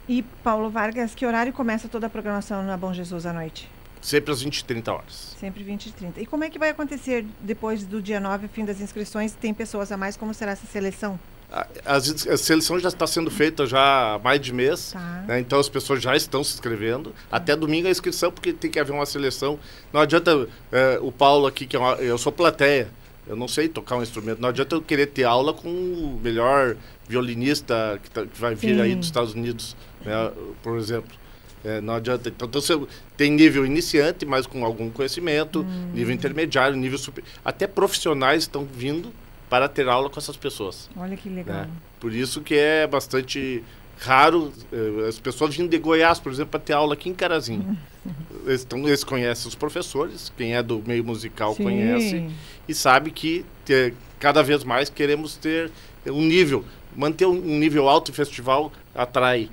E, 0.09 0.23
Paulo 0.23 0.71
Vargas, 0.71 1.15
que 1.15 1.27
horário 1.27 1.53
começa 1.53 1.89
toda 1.89 2.07
a 2.07 2.11
programação 2.11 2.63
na 2.63 2.77
Bom 2.77 2.93
Jesus 2.93 3.27
à 3.27 3.33
noite? 3.33 3.69
Sempre 4.01 4.33
às 4.33 4.41
20 4.41 4.59
e 4.59 4.65
30 4.65 4.93
horas. 4.93 5.35
Sempre 5.39 5.65
20 5.65 5.87
e 5.87 5.93
30. 5.93 6.21
E 6.21 6.27
como 6.27 6.45
é 6.45 6.51
que 6.51 6.59
vai 6.59 6.71
acontecer 6.71 7.27
depois 7.41 7.85
do 7.85 8.01
dia 8.01 8.21
9, 8.21 8.47
fim 8.49 8.65
das 8.65 8.81
inscrições? 8.81 9.33
Tem 9.33 9.53
pessoas 9.53 9.91
a 9.91 9.97
mais? 9.97 10.17
Como 10.17 10.33
será 10.33 10.53
essa 10.53 10.67
seleção? 10.67 11.19
A, 11.51 11.67
a, 11.85 12.01
seleção 12.37 12.79
já 12.79 12.89
está 12.89 13.07
sendo 13.07 13.31
feita 13.31 13.67
já 13.67 14.15
há 14.15 14.19
mais 14.19 14.41
de 14.41 14.53
mês, 14.53 14.93
tá. 14.93 15.25
né? 15.29 15.39
então 15.39 15.61
as 15.61 15.69
pessoas 15.69 16.03
já 16.03 16.17
estão 16.17 16.43
se 16.43 16.55
inscrevendo. 16.55 17.11
Tá. 17.31 17.37
Até 17.37 17.55
domingo 17.55 17.87
a 17.87 17.91
inscrição, 17.91 18.33
porque 18.33 18.53
tem 18.53 18.71
que 18.71 18.81
haver 18.81 18.93
uma 18.93 19.07
seleção. 19.07 19.59
Não 19.93 20.01
adianta 20.01 20.49
é, 20.73 20.99
o 21.01 21.13
Paulo 21.13 21.47
aqui, 21.47 21.67
que 21.67 21.77
é 21.77 21.79
uma, 21.79 21.95
eu 21.95 22.19
sou 22.19 22.33
plateia, 22.33 22.89
eu 23.29 23.37
não 23.37 23.47
sei 23.47 23.69
tocar 23.69 23.97
um 23.97 24.03
instrumento. 24.03 24.41
Não 24.41 24.49
adianta 24.49 24.75
eu 24.75 24.83
querer 24.83 25.07
ter 25.07 25.25
aula 25.25 25.53
com 25.53 25.69
o 25.69 26.21
melhor 26.23 26.77
violinista 27.09 28.01
que, 28.03 28.11
tá, 28.11 28.27
que 28.27 28.41
vai 28.41 28.55
vir 28.55 28.75
Sim. 28.75 28.81
aí 28.81 28.95
dos 28.95 29.07
Estados 29.07 29.35
Unidos, 29.35 29.77
né, 30.05 30.33
por 30.63 30.79
exemplo. 30.79 31.17
É, 31.65 31.81
não 31.81 31.95
adianta. 31.95 32.29
Então, 32.29 32.47
então, 32.47 32.61
você 32.61 32.79
tem 33.17 33.31
nível 33.31 33.67
iniciante, 33.67 34.25
mas 34.25 34.47
com 34.47 34.65
algum 34.65 34.89
conhecimento, 34.91 35.63
hum. 35.63 35.91
nível 35.93 36.15
intermediário, 36.15 36.77
nível 36.77 36.99
super. 36.99 37.25
Até 37.45 37.67
profissionais 37.67 38.45
estão 38.45 38.65
vindo 38.65 39.13
para 39.49 39.69
ter 39.69 39.89
aula 39.89 40.11
com 40.11 40.19
essas 40.19 40.37
pessoas. 40.37 40.89
Olha 40.97 41.17
que 41.17 41.29
legal. 41.29 41.63
Né? 41.63 41.69
Por 42.01 42.13
isso 42.13 42.41
que 42.41 42.55
é 42.55 42.87
bastante 42.87 43.63
raro 43.99 44.53
eh, 44.73 45.09
as 45.09 45.19
pessoas 45.19 45.57
vindo 45.57 45.71
de 45.71 45.79
Goiás, 45.79 46.19
por 46.19 46.31
exemplo, 46.31 46.51
para 46.51 46.61
ter 46.61 46.73
aula 46.73 46.95
aqui 46.95 47.09
em 47.09 47.15
Carazinho. 47.15 47.77
Eles, 48.45 48.63
então, 48.63 48.87
eles 48.87 49.03
conhecem 49.03 49.49
os 49.49 49.55
professores, 49.55 50.33
quem 50.37 50.55
é 50.55 50.63
do 50.63 50.83
meio 50.87 51.05
musical 51.05 51.55
Sim. 51.55 51.65
conhece 51.65 52.31
e 52.69 52.75
sabe 52.75 53.11
que 53.11 53.45
cada 54.21 54.43
vez 54.43 54.65
mais 54.65 54.89
queremos 54.89 55.37
ter 55.37 55.71
um 56.07 56.23
nível, 56.23 56.65
manter 56.95 57.27
um 57.27 57.59
nível 57.59 57.89
alto 57.89 58.11
em 58.11 58.15
festival 58.15 58.73
atrai 58.95 59.51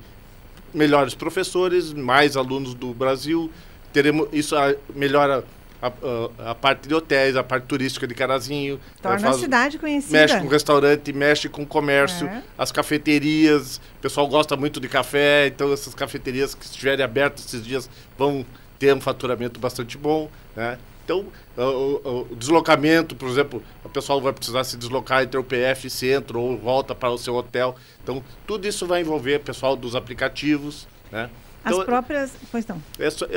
melhores 0.72 1.14
professores, 1.14 1.92
mais 1.92 2.36
alunos 2.36 2.74
do 2.74 2.92
Brasil, 2.92 3.50
teremos 3.92 4.28
isso 4.32 4.56
melhora 4.94 5.44
a, 5.84 6.48
a, 6.48 6.50
a, 6.50 6.54
parte 6.54 6.88
de 6.88 6.94
hotéis, 6.94 7.36
a 7.36 7.42
parte 7.42 7.64
turística 7.64 8.06
de 8.06 8.14
Carazinho. 8.14 8.80
Torna 9.02 9.18
faz, 9.18 9.36
a 9.36 9.38
cidade 9.38 9.78
conhecida. 9.78 10.18
Mexe 10.18 10.40
com 10.40 10.48
restaurante, 10.48 11.12
mexe 11.12 11.48
com 11.48 11.66
comércio, 11.66 12.26
é. 12.26 12.42
as 12.56 12.72
cafeterias. 12.72 13.76
O 13.98 14.00
pessoal 14.00 14.26
gosta 14.26 14.56
muito 14.56 14.80
de 14.80 14.88
café, 14.88 15.46
então 15.46 15.72
essas 15.72 15.94
cafeterias 15.94 16.54
que 16.54 16.64
estiverem 16.64 17.04
abertas 17.04 17.44
esses 17.44 17.64
dias 17.64 17.90
vão 18.16 18.46
ter 18.78 18.94
um 18.94 19.00
faturamento 19.00 19.60
bastante 19.60 19.98
bom. 19.98 20.30
Né? 20.56 20.78
Então, 21.04 21.26
o, 21.56 22.28
o, 22.30 22.36
deslocamento, 22.36 23.14
por 23.14 23.28
exemplo, 23.28 23.62
o 23.84 23.88
pessoal 23.90 24.20
vai 24.22 24.32
precisar 24.32 24.64
se 24.64 24.78
deslocar 24.78 25.22
entre 25.22 25.38
o 25.38 25.44
PF 25.44 25.86
e 25.86 25.90
centro 25.90 26.40
ou 26.40 26.56
volta 26.56 26.94
para 26.94 27.10
o 27.10 27.18
seu 27.18 27.34
hotel. 27.34 27.76
Então, 28.02 28.24
tudo 28.46 28.66
isso 28.66 28.86
vai 28.86 29.02
envolver 29.02 29.36
o 29.36 29.40
pessoal 29.40 29.76
dos 29.76 29.94
aplicativos. 29.94 30.88
Né? 31.12 31.28
Então, 31.60 31.80
As 31.80 31.84
próprias. 31.84 32.32
Pois 32.50 32.66
não. 32.66 32.80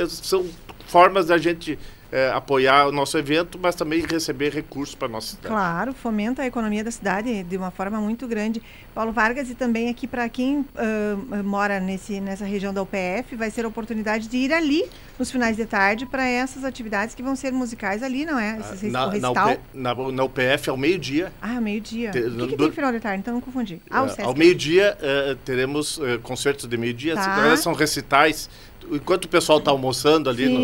são 0.08 0.46
formas 0.86 1.26
da 1.26 1.36
gente 1.36 1.78
é, 2.10 2.30
apoiar 2.30 2.86
o 2.86 2.92
nosso 2.92 3.18
evento, 3.18 3.58
mas 3.60 3.74
também 3.74 4.00
receber 4.00 4.50
recursos 4.50 4.94
para 4.94 5.08
a 5.08 5.10
nossa 5.10 5.36
cidade. 5.36 5.48
Claro, 5.48 5.92
fomenta 5.92 6.42
a 6.42 6.46
economia 6.46 6.82
da 6.82 6.90
cidade 6.90 7.42
de 7.42 7.56
uma 7.56 7.70
forma 7.70 8.00
muito 8.00 8.26
grande. 8.26 8.62
Paulo 8.94 9.12
Vargas, 9.12 9.50
e 9.50 9.54
também 9.54 9.90
aqui 9.90 10.06
para 10.06 10.28
quem 10.28 10.60
uh, 10.60 11.44
mora 11.44 11.78
nesse, 11.78 12.20
nessa 12.20 12.44
região 12.44 12.72
da 12.72 12.82
UPF, 12.82 13.36
vai 13.36 13.50
ser 13.50 13.64
a 13.64 13.68
oportunidade 13.68 14.26
de 14.28 14.36
ir 14.38 14.52
ali 14.52 14.84
nos 15.18 15.30
finais 15.30 15.56
de 15.56 15.66
tarde 15.66 16.06
para 16.06 16.26
essas 16.26 16.64
atividades 16.64 17.14
que 17.14 17.22
vão 17.22 17.36
ser 17.36 17.52
musicais 17.52 18.02
ali, 18.02 18.24
não 18.24 18.38
é? 18.38 18.58
Esse, 18.72 18.86
na, 18.88 19.06
na, 19.18 19.30
UP, 19.30 19.60
na, 19.74 19.94
na, 19.94 20.24
UPF, 20.24 20.70
ao 20.70 20.76
meio-dia. 20.76 21.32
Ah, 21.42 21.60
meio-dia. 21.60 22.10
O 22.10 22.12
que, 22.12 22.48
que 22.48 22.56
tem 22.56 22.72
final 22.72 22.92
de 22.92 23.00
tarde? 23.00 23.20
Então 23.20 23.34
não 23.34 23.40
confundi. 23.40 23.82
Ah, 23.90 24.04
uh, 24.04 24.22
ao 24.22 24.34
meio-dia 24.34 24.96
uh, 24.98 25.36
teremos 25.44 26.00
concertos 26.22 26.66
de 26.66 26.76
meio-dia. 26.76 27.14
Tá. 27.14 27.56
São 27.56 27.72
recitais 27.72 28.48
enquanto 28.90 29.26
o 29.26 29.28
pessoal 29.28 29.58
está 29.58 29.70
almoçando 29.70 30.30
ali, 30.30 30.48
no, 30.48 30.58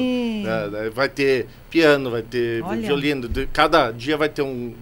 né, 0.44 0.90
vai 0.90 1.09
ter 1.09 1.47
piano, 1.71 2.11
vai 2.11 2.23
ter 2.23 2.62
Olha. 2.62 2.80
violino. 2.80 3.28
De, 3.28 3.47
cada 3.47 3.90
dia 3.90 4.16
vai 4.16 4.28
ter 4.28 4.42
um, 4.42 4.75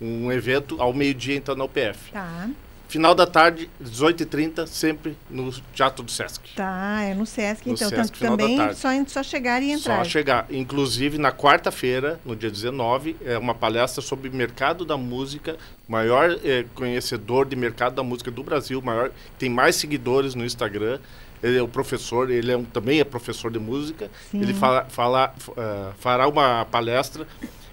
um 0.00 0.30
evento 0.32 0.80
ao 0.80 0.92
meio-dia, 0.92 1.36
então, 1.36 1.54
na 1.54 1.64
UPF. 1.64 2.12
Tá. 2.12 2.48
Final 2.86 3.12
da 3.12 3.26
tarde, 3.26 3.68
18h30, 3.82 4.68
sempre 4.68 5.16
no 5.28 5.50
Teatro 5.74 6.04
do 6.04 6.12
Sesc. 6.12 6.54
Tá, 6.54 7.02
é 7.02 7.12
no 7.12 7.26
Sesc, 7.26 7.66
no 7.66 7.74
então. 7.74 7.88
Sesc, 7.88 8.18
também 8.20 8.56
só, 8.74 8.88
só 9.08 9.22
chegar 9.22 9.60
e 9.62 9.72
entrar. 9.72 10.04
Só 10.04 10.04
chegar. 10.04 10.46
Inclusive, 10.48 11.18
na 11.18 11.32
quarta-feira, 11.32 12.20
no 12.24 12.36
dia 12.36 12.50
19, 12.50 13.16
é 13.24 13.36
uma 13.36 13.52
palestra 13.52 14.00
sobre 14.00 14.30
mercado 14.30 14.84
da 14.84 14.96
música, 14.96 15.56
maior 15.88 16.38
é, 16.44 16.66
conhecedor 16.74 17.46
de 17.46 17.56
mercado 17.56 17.96
da 17.96 18.02
música 18.04 18.30
do 18.30 18.44
Brasil, 18.44 18.80
maior, 18.80 19.10
tem 19.40 19.50
mais 19.50 19.74
seguidores 19.74 20.36
no 20.36 20.44
Instagram 20.44 21.00
ele 21.44 21.58
é 21.58 21.62
o 21.62 21.68
professor, 21.68 22.30
ele 22.30 22.50
é 22.50 22.56
um, 22.56 22.64
também 22.64 23.00
é 23.00 23.04
professor 23.04 23.50
de 23.50 23.58
música. 23.58 24.10
Sim. 24.30 24.40
Ele 24.40 24.54
fala, 24.54 24.86
fala, 24.86 25.34
uh, 25.48 25.92
fará 25.98 26.26
uma 26.26 26.64
palestra 26.64 27.28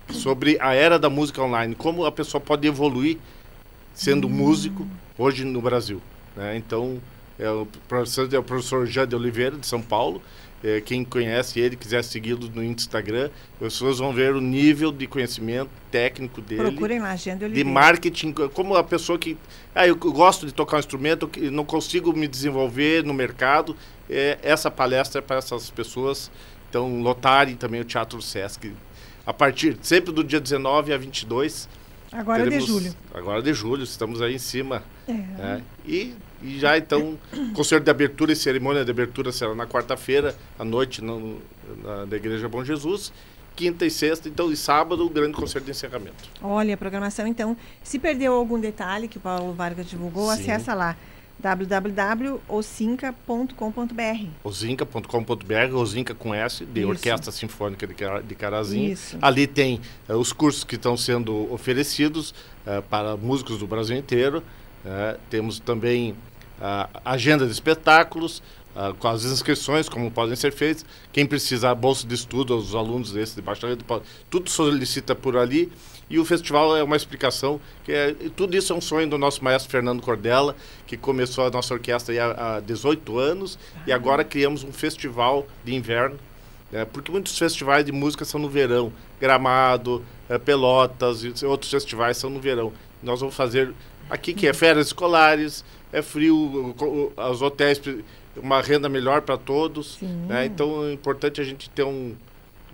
sobre 0.10 0.58
a 0.60 0.74
era 0.74 1.00
da 1.00 1.10
música 1.10 1.42
online, 1.42 1.74
como 1.74 2.06
a 2.06 2.12
pessoa 2.12 2.42
pode 2.42 2.68
evoluir 2.68 3.18
sendo 3.94 4.28
hum. 4.28 4.32
músico 4.32 4.86
hoje 5.18 5.46
no 5.46 5.62
Brasil. 5.62 6.02
Né? 6.36 6.58
Então, 6.58 7.02
é 7.40 7.50
o 7.50 7.66
professor, 7.88 8.34
é 8.34 8.38
o 8.38 8.44
professor 8.44 8.86
Jean 8.86 9.08
de 9.08 9.16
Oliveira, 9.16 9.56
de 9.56 9.66
São 9.66 9.82
Paulo, 9.82 10.22
é, 10.64 10.80
quem 10.80 11.04
conhece 11.04 11.60
ele, 11.60 11.76
quiser 11.76 12.04
segui-lo 12.04 12.50
no 12.54 12.64
Instagram, 12.64 13.30
as 13.54 13.60
pessoas 13.60 13.98
vão 13.98 14.14
ver 14.14 14.36
o 14.36 14.42
nível 14.42 14.92
de 14.92 15.08
conhecimento 15.08 15.70
técnico 15.90 16.40
dele. 16.42 16.64
Procurem 16.64 17.00
lá, 17.00 17.12
agenda 17.12 17.50
De 17.50 17.64
marketing, 17.64 18.34
como 18.54 18.76
a 18.76 18.84
pessoa 18.84 19.18
que. 19.18 19.38
Ah, 19.74 19.88
eu 19.88 19.96
gosto 19.96 20.46
de 20.46 20.54
tocar 20.54 20.78
um 20.78 20.80
instrumento, 20.80 21.30
não 21.52 21.66
consigo 21.66 22.14
me 22.14 22.28
desenvolver 22.28 23.04
no 23.04 23.14
mercado. 23.14 23.76
É, 24.10 24.38
essa 24.44 24.70
palestra 24.70 25.20
é 25.20 25.22
para 25.22 25.38
essas 25.38 25.70
pessoas. 25.70 26.32
Então, 26.70 27.02
lotarem 27.02 27.56
também 27.56 27.82
o 27.82 27.86
Teatro 27.86 28.22
Sesc. 28.22 28.72
A 29.26 29.34
partir, 29.34 29.78
sempre 29.82 30.14
do 30.14 30.24
dia 30.24 30.40
19 30.40 30.94
a 30.94 30.98
22. 30.98 31.68
Agora 32.12 32.44
teremos, 32.44 32.66
de 32.66 32.72
julho. 32.72 32.96
Agora 33.14 33.42
de 33.42 33.54
julho, 33.54 33.84
estamos 33.84 34.22
aí 34.22 34.36
em 34.36 34.40
cima. 34.40 34.84
É. 35.08 35.14
Né? 35.14 35.64
E 35.86 36.14
e 36.44 36.60
já 36.60 36.78
então, 36.78 37.18
concerto 37.54 37.86
de 37.86 37.92
abertura 37.92 38.32
e 38.32 38.36
cerimônia 38.36 38.84
de 38.84 38.92
abertura 38.92 39.32
será 39.32 39.56
na 39.56 39.68
quarta-feira, 39.68 40.36
à 40.58 40.64
noite, 40.64 41.02
no, 41.02 41.40
na, 41.84 42.06
na 42.06 42.16
Igreja 42.16 42.48
Bom 42.50 42.64
Jesus. 42.64 43.14
Quinta 43.56 43.86
e 43.86 43.92
sexta, 43.92 44.30
então, 44.30 44.52
e 44.52 44.56
sábado, 44.56 45.06
o 45.06 45.10
grande 45.10 45.34
concerto 45.34 45.66
de 45.66 45.72
encerramento. 45.72 46.16
Olha, 46.42 46.74
a 46.74 46.78
programação, 46.78 47.28
então, 47.28 47.56
se 47.84 48.00
perdeu 48.00 48.34
algum 48.34 48.60
detalhe 48.60 49.08
que 49.08 49.18
o 49.18 49.22
Paulo 49.22 49.54
Vargas 49.54 49.90
divulgou, 49.90 50.32
Sim. 50.32 50.42
acessa 50.42 50.74
lá 50.74 50.96
www.osinca.com.br 51.42 54.28
osinca.com.br, 54.44 55.76
Osinca 55.76 56.14
com 56.14 56.32
S, 56.34 56.66
de 56.66 56.82
Isso. 56.82 56.90
Orquestra 56.90 57.32
Sinfônica 57.32 57.88
de, 57.88 57.96
de 58.28 58.36
Carazinho. 58.36 58.92
Isso. 58.94 59.18
Ali 59.22 59.48
tem 59.48 59.82
uh, 60.08 60.14
os 60.14 60.32
cursos 60.32 60.64
que 60.64 60.76
estão 60.76 60.96
sendo 60.96 61.52
oferecidos 61.52 62.36
uh, 62.66 62.84
para 62.84 63.18
músicos 63.18 63.58
do 63.58 63.66
Brasil 63.66 63.98
inteiro. 63.98 64.44
Uh, 64.86 65.20
temos 65.30 65.60
também 65.60 66.16
agenda 67.04 67.46
de 67.46 67.52
espetáculos, 67.52 68.42
uh, 68.76 68.94
com 68.96 69.08
as 69.08 69.24
inscrições, 69.26 69.90
como 69.90 70.12
podem 70.12 70.36
ser 70.36 70.52
feitas. 70.52 70.86
Quem 71.12 71.26
precisar 71.26 71.74
bolsa 71.76 72.08
de 72.08 72.16
estudo, 72.16 72.56
os 72.56 72.76
alunos 72.76 73.12
desse 73.12 73.36
de 73.36 73.42
bacharelado, 73.42 73.84
pode, 73.84 74.04
tudo 74.30 74.50
solicita 74.50 75.16
por 75.16 75.38
ali. 75.38 75.72
E 76.10 76.20
o 76.20 76.26
festival 76.26 76.76
é 76.76 76.84
uma 76.84 76.98
explicação, 76.98 77.60
que 77.86 77.92
é, 77.94 78.14
tudo 78.36 78.58
isso 78.58 78.74
é 78.74 78.76
um 78.76 78.82
sonho 78.82 79.10
do 79.10 79.18
nosso 79.18 79.42
maestro 79.42 79.72
Fernando 79.72 80.02
Cordella, 80.02 80.58
que 80.86 80.98
começou 80.98 81.46
a 81.46 81.50
nossa 81.50 81.74
orquestra 81.74 82.14
há, 82.22 82.58
há 82.58 82.60
18 82.60 83.18
anos, 83.18 83.58
e 83.88 83.94
agora 83.94 84.22
criamos 84.26 84.62
um 84.62 84.74
festival 84.74 85.48
de 85.64 85.74
inverno, 85.74 86.20
né, 86.70 86.84
porque 86.84 87.14
muitos 87.14 87.38
festivais 87.38 87.86
de 87.86 87.94
música 87.94 88.26
são 88.26 88.42
no 88.42 88.50
verão, 88.50 88.92
Gramado, 89.22 90.04
é, 90.28 90.38
Pelotas 90.38 91.24
e 91.24 91.46
outros 91.46 91.72
festivais 91.72 92.18
são 92.18 92.30
no 92.30 92.42
verão. 92.42 92.74
Nós 93.02 93.22
vamos 93.22 93.34
fazer 93.34 93.74
aqui 94.10 94.34
que 94.34 94.48
é 94.48 94.54
férias 94.54 94.88
escolares, 94.88 95.64
é 95.92 96.02
frio, 96.02 96.76
os 97.18 97.42
hotéis, 97.42 97.82
uma 98.36 98.62
renda 98.62 98.88
melhor 98.88 99.22
para 99.22 99.38
todos. 99.38 100.00
Né? 100.02 100.46
Então 100.46 100.86
é 100.86 100.94
importante 100.94 101.42
a 101.42 101.44
gente 101.44 101.70
ter 101.70 101.84
um, 101.84 102.16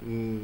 um, 0.06 0.42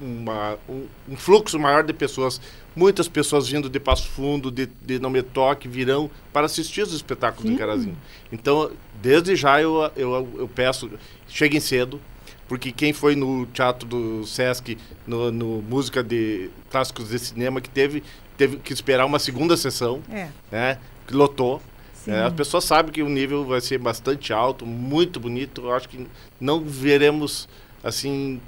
uma, 0.00 0.58
um, 0.68 0.86
um, 1.08 1.16
fluxo 1.16 1.58
maior 1.58 1.82
de 1.82 1.92
pessoas. 1.92 2.40
Muitas 2.74 3.08
pessoas 3.08 3.48
vindo 3.48 3.68
de 3.68 3.80
Passo 3.80 4.08
Fundo, 4.08 4.50
de, 4.50 4.66
de 4.66 4.98
Não 4.98 5.10
Me 5.10 5.22
Toque, 5.22 5.68
virão 5.68 6.10
para 6.32 6.46
assistir 6.46 6.82
os 6.82 6.92
espetáculos 6.92 7.46
Sim. 7.46 7.52
de 7.52 7.58
Carazinho. 7.58 7.96
Então, 8.32 8.70
desde 9.00 9.36
já 9.36 9.60
eu, 9.60 9.90
eu, 9.96 10.28
eu 10.38 10.48
peço, 10.48 10.90
cheguem 11.28 11.60
cedo, 11.60 12.00
porque 12.48 12.70
quem 12.70 12.92
foi 12.92 13.16
no 13.16 13.46
teatro 13.46 13.88
do 13.88 14.26
Sesc, 14.26 14.78
no, 15.06 15.30
no 15.32 15.62
Música 15.62 16.02
de 16.02 16.50
Clássicos 16.70 17.08
de 17.08 17.18
Cinema, 17.18 17.60
que 17.60 17.68
teve, 17.68 18.02
teve 18.36 18.58
que 18.58 18.72
esperar 18.72 19.04
uma 19.04 19.18
segunda 19.18 19.56
sessão, 19.56 20.02
é. 20.10 20.28
né, 20.50 20.78
que 21.06 21.14
lotou. 21.14 21.60
É, 22.06 22.22
as 22.22 22.32
pessoas 22.32 22.64
sabem 22.64 22.92
que 22.92 23.02
o 23.02 23.08
nível 23.08 23.44
vai 23.44 23.60
ser 23.60 23.78
bastante 23.78 24.32
alto, 24.32 24.64
muito 24.64 25.18
bonito. 25.18 25.62
Eu 25.62 25.72
acho 25.74 25.88
que 25.88 26.06
não 26.40 26.60
veremos 26.60 27.48
assim 27.82 28.40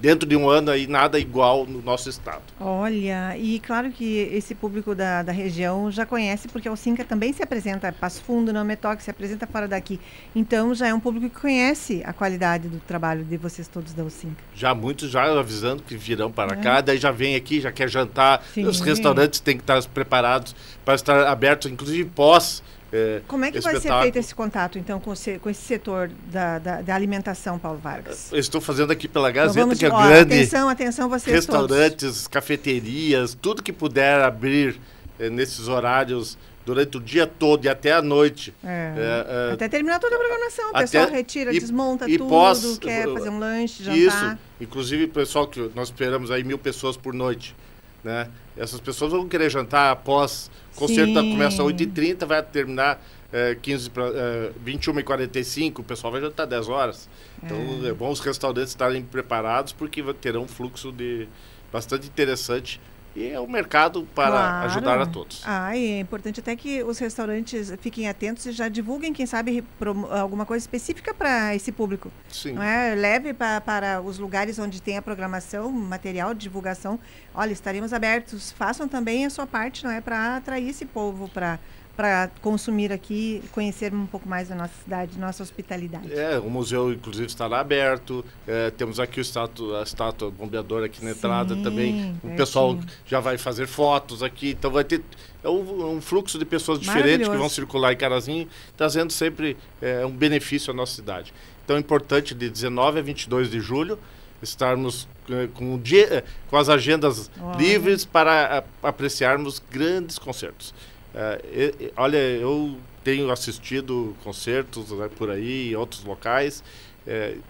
dentro 0.00 0.28
de 0.28 0.36
um 0.36 0.48
ano 0.48 0.70
aí 0.70 0.86
nada 0.86 1.18
igual 1.18 1.66
no 1.66 1.80
nosso 1.82 2.08
estado. 2.08 2.42
Olha, 2.58 3.36
e 3.36 3.60
claro 3.60 3.90
que 3.90 4.28
esse 4.32 4.54
público 4.54 4.94
da, 4.94 5.22
da 5.22 5.32
região 5.32 5.90
já 5.90 6.04
conhece, 6.04 6.48
porque 6.48 6.68
o 6.68 6.76
Cinca 6.76 7.04
também 7.04 7.32
se 7.32 7.42
apresenta 7.42 7.92
Passo 7.92 8.22
Fundo, 8.22 8.52
não 8.52 8.64
Metoque, 8.64 9.02
se 9.02 9.10
apresenta 9.10 9.46
fora 9.46 9.66
daqui. 9.66 10.00
Então 10.34 10.74
já 10.74 10.88
é 10.88 10.94
um 10.94 11.00
público 11.00 11.34
que 11.34 11.40
conhece 11.40 12.02
a 12.04 12.12
qualidade 12.12 12.68
do 12.68 12.78
trabalho 12.80 13.24
de 13.24 13.36
vocês 13.36 13.68
todos 13.68 13.92
da 13.92 14.04
Ocinca. 14.04 14.42
Já 14.54 14.74
muitos 14.74 15.10
já 15.10 15.24
avisando 15.38 15.82
que 15.82 15.96
virão 15.96 16.30
para 16.30 16.54
é. 16.54 16.56
cá, 16.56 16.80
daí 16.80 16.98
já 16.98 17.10
vem 17.10 17.36
aqui, 17.36 17.60
já 17.60 17.72
quer 17.72 17.88
jantar. 17.88 18.44
Sim. 18.54 18.66
Os 18.66 18.80
restaurantes 18.80 19.40
têm 19.40 19.56
que 19.56 19.62
estar 19.62 19.82
preparados 19.86 20.54
para 20.84 20.94
estar 20.94 21.26
abertos, 21.26 21.70
inclusive 21.70 22.08
pós 22.10 22.62
é, 22.92 23.20
Como 23.28 23.44
é 23.44 23.52
que 23.52 23.60
vai 23.60 23.78
ser 23.78 23.92
feito 24.00 24.18
esse 24.18 24.34
contato, 24.34 24.78
então, 24.78 24.98
com, 24.98 25.12
esse, 25.12 25.38
com 25.38 25.48
esse 25.48 25.62
setor 25.62 26.10
da, 26.30 26.58
da, 26.58 26.82
da, 26.82 26.94
alimentação, 26.94 27.58
Paulo 27.58 27.78
Vargas? 27.78 28.32
Eu 28.32 28.38
estou 28.38 28.60
fazendo 28.60 28.90
aqui 28.90 29.06
pela 29.06 29.30
então 29.30 29.42
Gazeta, 29.46 29.66
então 29.66 29.78
que 29.78 29.86
é 29.86 29.90
ó, 29.90 30.06
grande. 30.06 30.34
Atenção, 30.34 30.68
atenção, 30.68 31.08
vocês 31.08 31.36
Restaurantes, 31.36 32.00
todos. 32.00 32.26
cafeterias, 32.26 33.36
tudo 33.40 33.62
que 33.62 33.72
puder 33.72 34.20
abrir 34.20 34.80
é, 35.18 35.30
nesses 35.30 35.68
horários 35.68 36.36
durante 36.66 36.96
o 36.96 37.00
dia 37.00 37.26
todo 37.26 37.64
e 37.64 37.68
até 37.68 37.92
a 37.92 38.02
noite. 38.02 38.52
É. 38.62 39.48
É, 39.48 39.52
até 39.52 39.68
terminar 39.68 40.00
toda 40.00 40.16
a 40.16 40.18
programação. 40.18 40.70
O 40.70 40.72
pessoal 40.72 41.08
retira, 41.08 41.54
e, 41.54 41.60
desmonta 41.60 42.08
e 42.08 42.18
tudo, 42.18 42.28
pós, 42.28 42.78
quer 42.78 43.08
fazer 43.12 43.28
um 43.28 43.38
lanche, 43.38 43.84
jantar. 43.84 43.98
Isso. 43.98 44.38
Inclusive, 44.60 45.06
pessoal, 45.06 45.46
que 45.46 45.70
nós 45.74 45.88
esperamos 45.88 46.30
aí 46.30 46.42
mil 46.42 46.58
pessoas 46.58 46.96
por 46.96 47.14
noite. 47.14 47.54
Né? 48.02 48.28
Essas 48.60 48.78
pessoas 48.78 49.12
vão 49.12 49.26
querer 49.26 49.48
jantar 49.48 49.90
após. 49.90 50.50
O 50.76 50.78
concerto 50.78 51.14
tá, 51.14 51.20
começa 51.20 51.62
às 51.62 51.68
8h30, 51.68 52.26
vai 52.26 52.42
terminar 52.42 53.02
é, 53.32 53.56
15 53.60 53.90
pra, 53.90 54.04
é, 54.06 54.52
21h45, 54.64 55.78
o 55.78 55.82
pessoal 55.82 56.12
vai 56.12 56.20
jantar 56.20 56.46
10 56.46 56.68
horas. 56.68 57.08
Então 57.42 57.56
é. 57.84 57.88
é 57.88 57.92
bom 57.92 58.10
os 58.10 58.20
restaurantes 58.20 58.70
estarem 58.70 59.02
preparados 59.02 59.72
porque 59.72 60.02
terão 60.14 60.42
um 60.42 60.48
fluxo 60.48 60.92
de 60.92 61.26
bastante 61.72 62.06
interessante 62.06 62.80
e 63.20 63.32
é 63.32 63.38
o 63.38 63.44
um 63.44 63.48
mercado 63.48 64.06
para 64.14 64.30
claro. 64.30 64.66
ajudar 64.66 65.00
a 65.00 65.06
todos. 65.06 65.42
Ah, 65.44 65.76
e 65.76 65.92
é 65.92 66.00
importante 66.00 66.40
até 66.40 66.56
que 66.56 66.82
os 66.82 66.98
restaurantes 66.98 67.72
fiquem 67.80 68.08
atentos 68.08 68.46
e 68.46 68.52
já 68.52 68.68
divulguem, 68.68 69.12
quem 69.12 69.26
sabe, 69.26 69.62
alguma 70.10 70.46
coisa 70.46 70.62
específica 70.62 71.12
para 71.12 71.54
esse 71.54 71.70
público. 71.70 72.10
Sim. 72.28 72.52
Não 72.52 72.62
é? 72.62 72.94
Leve 72.94 73.34
pra, 73.34 73.60
para 73.60 74.00
os 74.00 74.18
lugares 74.18 74.58
onde 74.58 74.80
tem 74.80 74.96
a 74.96 75.02
programação, 75.02 75.70
material 75.70 76.32
de 76.32 76.40
divulgação. 76.40 76.98
Olha, 77.34 77.52
estaremos 77.52 77.92
abertos. 77.92 78.52
Façam 78.52 78.88
também 78.88 79.26
a 79.26 79.30
sua 79.30 79.46
parte, 79.46 79.84
não 79.84 79.90
é? 79.90 80.00
Para 80.00 80.36
atrair 80.36 80.68
esse 80.68 80.86
povo 80.86 81.28
para 81.28 81.58
para 82.00 82.30
consumir 82.40 82.90
aqui, 82.90 83.42
conhecer 83.52 83.92
um 83.92 84.06
pouco 84.06 84.26
mais 84.26 84.48
da 84.48 84.54
nossa 84.54 84.72
cidade, 84.82 85.18
nossa 85.18 85.42
hospitalidade. 85.42 86.10
É, 86.10 86.38
o 86.38 86.48
museu 86.48 86.90
inclusive 86.90 87.26
estará 87.26 87.60
aberto. 87.60 88.24
É, 88.46 88.70
temos 88.70 88.98
aqui 88.98 89.20
o 89.20 89.22
estátua, 89.22 89.80
a 89.80 89.82
estátua 89.82 90.30
bombeadora 90.30 90.86
aqui 90.86 91.04
na 91.04 91.12
Sim, 91.12 91.18
entrada 91.18 91.56
também. 91.56 92.18
O 92.24 92.34
pessoal 92.36 92.78
já 93.04 93.20
vai 93.20 93.36
fazer 93.36 93.66
fotos 93.66 94.22
aqui, 94.22 94.52
então 94.52 94.70
vai 94.70 94.82
ter 94.82 95.02
é 95.44 95.48
um, 95.50 95.96
um 95.96 96.00
fluxo 96.00 96.38
de 96.38 96.46
pessoas 96.46 96.80
diferentes 96.80 97.28
que 97.28 97.36
vão 97.36 97.50
circular 97.50 97.92
em 97.92 97.96
Carazinho, 97.98 98.48
trazendo 98.78 99.12
sempre 99.12 99.58
é, 99.82 100.06
um 100.06 100.10
benefício 100.10 100.70
à 100.70 100.74
nossa 100.74 100.94
cidade. 100.94 101.34
Então 101.66 101.76
é 101.76 101.80
importante 101.80 102.34
de 102.34 102.48
19 102.48 102.98
a 102.98 103.02
22 103.02 103.50
de 103.50 103.60
julho 103.60 103.98
estarmos 104.42 105.06
é, 105.28 105.48
com, 105.52 105.78
dia, 105.78 106.06
é, 106.06 106.24
com 106.48 106.56
as 106.56 106.70
agendas 106.70 107.30
Olha. 107.38 107.58
livres 107.58 108.06
para 108.06 108.64
apreciarmos 108.82 109.62
grandes 109.70 110.18
concertos. 110.18 110.72
É, 111.14 111.92
olha, 111.96 112.16
eu 112.16 112.76
tenho 113.02 113.30
assistido 113.30 114.14
concertos 114.22 114.90
né, 114.90 115.08
por 115.16 115.30
aí, 115.30 115.72
em 115.72 115.76
outros 115.76 116.04
locais. 116.04 116.62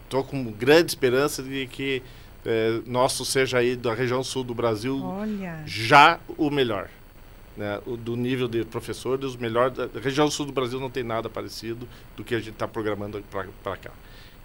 Estou 0.05 0.21
é, 0.21 0.25
com 0.25 0.45
grande 0.53 0.91
esperança 0.91 1.43
de 1.43 1.67
que 1.67 2.03
é, 2.45 2.81
nosso 2.87 3.25
seja 3.25 3.59
aí 3.59 3.77
da 3.77 3.93
região 3.93 4.23
sul 4.25 4.45
do 4.45 4.55
Brasil 4.55 5.03
olha. 5.03 5.63
já 5.67 6.19
o 6.39 6.51
melhor. 6.51 6.89
Né, 7.57 7.81
o, 7.85 7.97
do 7.97 8.17
nível 8.17 8.49
de 8.49 8.65
professores, 8.65 9.37
melhor. 9.37 9.71
Da 9.71 9.89
região 10.01 10.31
sul 10.31 10.47
do 10.47 10.53
Brasil 10.53 10.81
não 10.81 10.89
tem 10.89 11.03
nada 11.03 11.29
parecido 11.29 11.87
do 12.17 12.25
que 12.25 12.35
a 12.35 12.39
gente 12.39 12.51
está 12.51 12.67
programando 12.67 13.23
para 13.31 13.77
cá. 13.77 13.91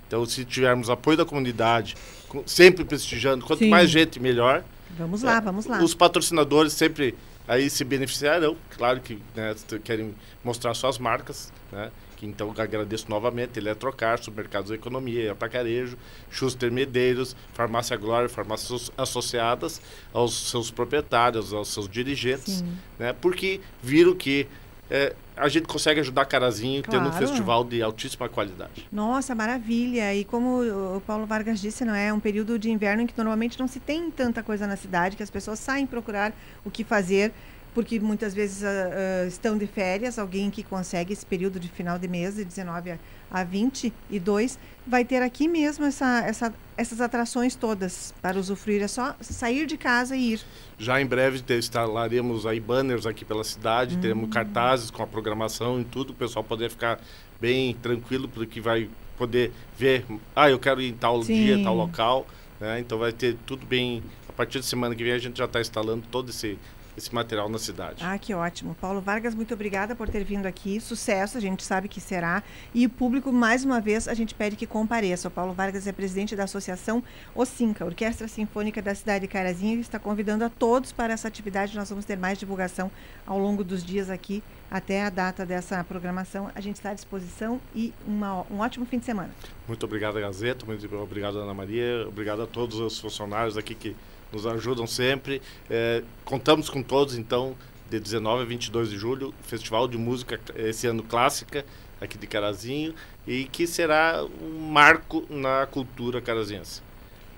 Então, 0.08 0.26
se 0.26 0.44
tivermos 0.44 0.90
apoio 0.90 1.18
da 1.18 1.26
comunidade, 1.26 1.96
com, 2.28 2.44
sempre 2.46 2.84
prestigiando, 2.84 3.46
quanto 3.46 3.60
Sim. 3.60 3.70
mais 3.70 3.90
gente, 3.90 4.20
melhor. 4.20 4.64
Vamos 4.98 5.24
lá, 5.24 5.38
é, 5.38 5.42
vamos 5.42 5.66
lá. 5.66 5.82
Os 5.82 5.96
patrocinadores 5.96 6.74
sempre 6.74 7.16
aí 7.48 7.70
se 7.70 7.84
beneficiarão, 7.84 8.58
claro 8.78 9.00
que 9.00 9.22
né, 9.36 9.56
querem 9.84 10.16
mostrar 10.44 10.74
suas 10.74 10.98
marcas, 10.98 11.52
né? 11.72 11.92
Que 12.16 12.26
então 12.26 12.54
agradeço 12.58 13.10
novamente, 13.10 13.60
Eletrocar, 13.60 14.24
Supermercados 14.24 14.70
da 14.70 14.76
Economia, 14.76 15.34
Atacarejo, 15.34 15.98
Schuster 16.32 16.72
Medeiros, 16.72 17.36
Farmácia 17.54 17.98
Glória, 17.98 18.30
farmácias 18.30 18.90
associadas 18.98 19.82
aos 20.14 20.50
seus 20.50 20.72
proprietários, 20.72 21.52
aos 21.52 21.68
seus 21.68 21.90
dirigentes, 21.90 22.60
Sim. 22.60 22.78
né? 22.98 23.14
Porque 23.14 23.60
viram 23.84 24.16
que 24.16 24.48
é, 24.90 25.16
a 25.36 25.48
gente 25.50 25.68
consegue 25.68 26.00
ajudar 26.00 26.26
Carazinho 26.26 26.84
claro. 26.84 27.04
tendo 27.04 27.10
um 27.10 27.18
festival 27.18 27.64
de 27.64 27.82
altíssima 27.82 28.30
qualidade. 28.30 28.88
Nossa, 28.92 29.34
maravilha! 29.34 30.14
E 30.14 30.24
como 30.24 30.62
o 30.96 31.02
Paulo 31.02 31.26
Vargas 31.26 31.60
disse, 31.60 31.84
não 31.84 31.96
é 31.96 32.14
um 32.14 32.20
período 32.20 32.58
de 32.60 32.70
inverno 32.70 33.02
em 33.02 33.08
que 33.08 33.18
normalmente 33.18 33.60
não 33.60 33.68
se 33.68 33.80
tem 33.80 34.10
tanta 34.12 34.44
coisa 34.44 34.68
na 34.68 34.76
cidade, 34.76 35.16
que 35.16 35.24
as 35.24 35.30
pessoas 35.30 35.60
saem 35.60 35.86
procurar 35.86 36.34
o 36.64 36.72
que 36.72 36.84
fazer, 36.84 37.32
porque 37.74 38.00
muitas 38.00 38.34
vezes 38.34 38.62
uh, 38.62 38.66
uh, 38.66 39.28
estão 39.28 39.58
de 39.58 39.68
férias, 39.68 40.18
alguém 40.18 40.50
que 40.50 40.64
consegue 40.64 41.12
esse 41.12 41.26
período 41.26 41.60
de 41.60 41.68
final 41.68 42.00
de 42.00 42.08
mês, 42.08 42.36
de 42.36 42.46
19 42.46 42.92
a, 42.92 42.98
a 43.30 43.44
22, 43.44 44.58
vai 44.86 45.04
ter 45.04 45.22
aqui 45.22 45.48
mesmo 45.48 45.86
essa, 45.86 46.20
essa, 46.26 46.54
essas 46.78 47.02
atrações 47.02 47.56
todas 47.56 48.14
para 48.22 48.40
usufruir. 48.40 48.82
É 48.82 48.88
só 48.88 49.16
sair 49.22 49.66
de 49.66 49.78
casa 49.78 50.16
e 50.16 50.34
ir. 50.34 50.42
Já 50.78 51.02
em 51.02 51.06
breve 51.06 51.44
instalaremos 51.58 52.46
aí 52.46 52.60
banners 52.60 53.06
aqui 53.06 53.26
pela 53.26 53.44
cidade, 53.44 53.96
hum. 53.96 54.02
teremos 54.02 54.30
cartazes 54.30 54.90
com 54.90 55.04
a 55.04 55.08
programação 55.08 55.82
e 55.82 55.84
tudo, 55.84 56.12
o 56.12 56.14
pessoal 56.14 56.44
poder 56.44 56.70
ficar 56.70 57.00
bem 57.40 57.74
tranquilo, 57.76 58.28
porque 58.28 58.62
vai 58.62 58.90
poder 59.18 59.52
ver, 59.78 60.06
ah, 60.36 60.50
eu 60.50 60.60
quero 60.60 60.82
ir 60.82 60.90
em 60.90 60.94
tal 60.94 61.22
Sim. 61.24 61.34
dia, 61.34 61.64
tal 61.64 61.76
local, 61.76 62.28
né? 62.60 62.80
Então 62.80 62.98
vai 62.98 63.12
ter 63.12 63.36
tudo 63.46 63.66
bem. 63.66 64.04
A 64.28 64.34
partir 64.34 64.60
de 64.60 64.66
semana 64.66 64.94
que 64.94 65.04
vem 65.04 65.14
a 65.14 65.18
gente 65.18 65.38
já 65.38 65.46
está 65.46 65.62
instalando 65.62 66.06
todo 66.12 66.30
esse 66.30 66.58
esse 66.98 67.14
material 67.14 67.50
na 67.50 67.58
cidade. 67.58 68.04
Ah, 68.04 68.18
que 68.18 68.34
ótimo. 68.34 68.76
Paulo 68.76 69.02
Vargas, 69.02 69.36
muito 69.36 69.54
obrigada 69.54 69.96
por 69.96 70.08
ter 70.08 70.24
vindo 70.24 70.46
aqui. 70.46 70.80
Sucesso, 70.80 71.38
a 71.38 71.42
gente 71.42 71.64
sabe 71.64 71.88
que 71.88 72.00
será. 72.00 72.42
E 72.74 72.86
o 72.86 72.90
público, 72.90 73.32
mais 73.32 73.66
uma 73.66 73.82
vez, 73.82 74.08
a 74.08 74.14
gente 74.14 74.34
pede 74.34 74.56
que 74.56 74.66
compareça. 74.66 75.28
O 75.28 75.32
Paulo 75.32 75.54
Vargas 75.54 75.88
é 75.88 75.92
presidente 75.92 76.36
da 76.36 76.46
Associação 76.46 77.04
OSINCA, 77.34 77.86
Orquestra 77.86 78.28
Sinfônica 78.28 78.82
da 78.82 78.96
cidade 78.96 79.22
de 79.22 79.28
Carazinho, 79.28 79.78
e 79.78 79.82
está 79.82 80.00
convidando 80.00 80.46
a 80.46 80.50
todos 80.50 80.92
para 80.92 81.14
essa 81.14 81.28
atividade. 81.28 81.76
Nós 81.76 81.90
vamos 81.90 82.06
ter 82.06 82.18
mais 82.18 82.38
divulgação 82.38 82.90
ao 83.26 83.38
longo 83.38 83.64
dos 83.64 83.84
dias 83.84 84.10
aqui, 84.10 84.42
até 84.72 85.04
a 85.04 85.10
data 85.10 85.46
dessa 85.46 85.84
programação. 85.84 86.50
A 86.56 86.62
gente 86.62 86.78
está 86.78 86.92
à 86.92 86.94
disposição 86.94 87.60
e 87.74 87.94
uma, 88.08 88.46
um 88.50 88.60
ótimo 88.60 88.86
fim 88.86 89.00
de 89.00 89.06
semana. 89.06 89.30
Muito 89.68 89.86
obrigado, 89.86 90.20
Gazeta. 90.20 90.66
Muito 90.66 90.96
obrigado, 90.96 91.40
Ana 91.40 91.54
Maria. 91.54 92.08
Obrigado 92.08 92.42
a 92.42 92.48
todos 92.48 92.80
os 92.80 93.00
funcionários 93.00 93.58
aqui 93.58 93.76
que 93.76 93.96
nos 94.36 94.46
ajudam 94.46 94.86
sempre. 94.86 95.42
É, 95.70 96.04
contamos 96.26 96.70
com 96.70 96.84
todos, 96.84 97.18
então, 97.18 97.56
de 97.90 98.00
19 98.00 98.44
a 98.44 98.46
22 98.46 98.90
de 98.90 98.98
julho, 98.98 99.34
Festival 99.44 99.88
de 99.88 99.98
Música, 99.98 100.40
esse 100.56 100.86
ano 100.86 101.02
clássica, 101.02 101.66
aqui 102.02 102.18
de 102.18 102.28
Carazinho, 102.28 102.94
e 103.26 103.46
que 103.46 103.66
será 103.66 104.26
um 104.42 104.72
marco 104.72 105.26
na 105.30 105.66
cultura 105.66 106.22
caraziense. 106.22 106.82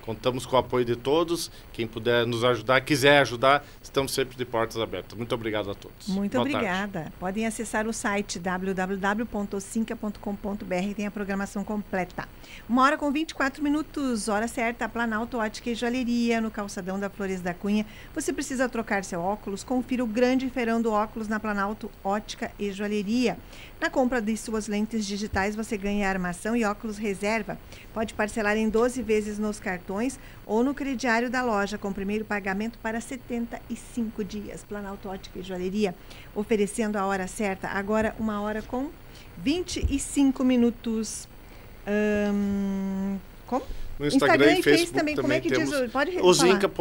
Contamos 0.07 0.43
com 0.45 0.55
o 0.55 0.59
apoio 0.59 0.85
de 0.85 0.95
todos. 0.95 1.51
Quem 1.73 1.85
puder 1.85 2.25
nos 2.25 2.41
ajudar, 2.41 2.79
quiser 2.79 3.19
ajudar, 3.19 3.65
estamos 3.83 4.13
sempre 4.13 4.37
de 4.37 4.45
portas 4.45 4.81
abertas. 4.81 5.17
Muito 5.17 5.35
obrigado 5.35 5.69
a 5.69 5.75
todos. 5.75 6.07
Muito 6.07 6.31
Boa 6.31 6.43
obrigada. 6.43 7.01
Tarde. 7.01 7.13
Podem 7.19 7.45
acessar 7.45 7.85
o 7.85 7.91
site 7.91 8.39
www.ocinca.com.br, 8.39 10.93
tem 10.95 11.05
a 11.05 11.11
programação 11.11 11.61
completa. 11.61 12.25
Uma 12.69 12.83
hora 12.83 12.97
com 12.97 13.11
24 13.11 13.61
minutos, 13.61 14.29
hora 14.29 14.47
certa, 14.47 14.87
Planalto 14.87 15.39
Ótica 15.39 15.71
e 15.71 15.75
Joalheria, 15.75 16.39
no 16.39 16.49
calçadão 16.49 16.97
da 16.97 17.09
Flores 17.09 17.41
da 17.41 17.53
Cunha. 17.53 17.85
Você 18.15 18.31
precisa 18.31 18.69
trocar 18.69 19.03
seu 19.03 19.19
óculos? 19.19 19.61
Confira 19.61 20.05
o 20.05 20.07
grande 20.07 20.49
feirão 20.49 20.81
do 20.81 20.89
óculos 20.89 21.27
na 21.27 21.37
Planalto 21.37 21.91
Ótica 22.01 22.49
e 22.57 22.71
Joalheria. 22.71 23.37
Na 23.81 23.89
compra 23.89 24.21
de 24.21 24.37
suas 24.37 24.69
lentes 24.69 25.05
digitais, 25.05 25.53
você 25.53 25.77
ganha 25.77 26.07
armação 26.07 26.55
e 26.55 26.63
óculos 26.63 26.97
reserva. 26.97 27.59
Pode 27.93 28.13
parcelar 28.13 28.55
em 28.55 28.69
12 28.69 29.03
vezes 29.03 29.37
nos 29.37 29.59
cartões 29.59 29.96
ou 30.45 30.63
no 30.63 30.73
crediário 30.73 31.29
da 31.29 31.43
loja, 31.43 31.77
com 31.77 31.91
primeiro 31.91 32.25
pagamento 32.25 32.77
para 32.79 32.99
75 33.01 34.23
dias. 34.23 34.63
Planalto 34.63 35.09
Ótica 35.09 35.39
e 35.39 35.43
Joalheria, 35.43 35.95
oferecendo 36.35 36.97
a 36.97 37.05
hora 37.05 37.27
certa, 37.27 37.67
agora 37.67 38.15
uma 38.19 38.41
hora 38.41 38.61
com 38.61 38.89
25 39.37 40.43
minutos. 40.43 41.27
Hum, 41.87 43.17
como? 43.45 43.65
No 43.99 44.05
Instagram, 44.05 44.35
Instagram 44.35 44.59
e 44.59 44.63
Facebook 44.63 44.93
também, 44.93 45.15
também, 45.15 45.15
como 45.15 45.33
é 45.33 45.41
que 45.41 45.49
diz? 45.49 45.91
Pode 45.91 46.19
Ozinca. 46.19 46.71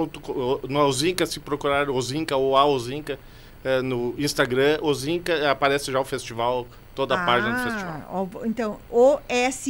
No 0.69 0.81
Ozinca, 0.81 1.25
se 1.25 1.41
procurar 1.41 1.89
Ozinca 1.89 2.37
ou 2.37 2.57
a 2.57 2.67
Ozinca, 2.67 3.19
é, 3.65 3.81
no 3.81 4.15
Instagram, 4.19 4.79
Ozinca, 4.83 5.51
aparece 5.51 5.91
já 5.91 5.99
o 5.99 6.05
festival 6.05 6.67
toda 6.95 7.15
a 7.15 7.23
ah, 7.23 7.27
página 7.27 7.57
do 7.57 7.63
festival. 7.71 8.31
Então, 8.45 8.79
O-S-I-N-C-A, 8.91 9.63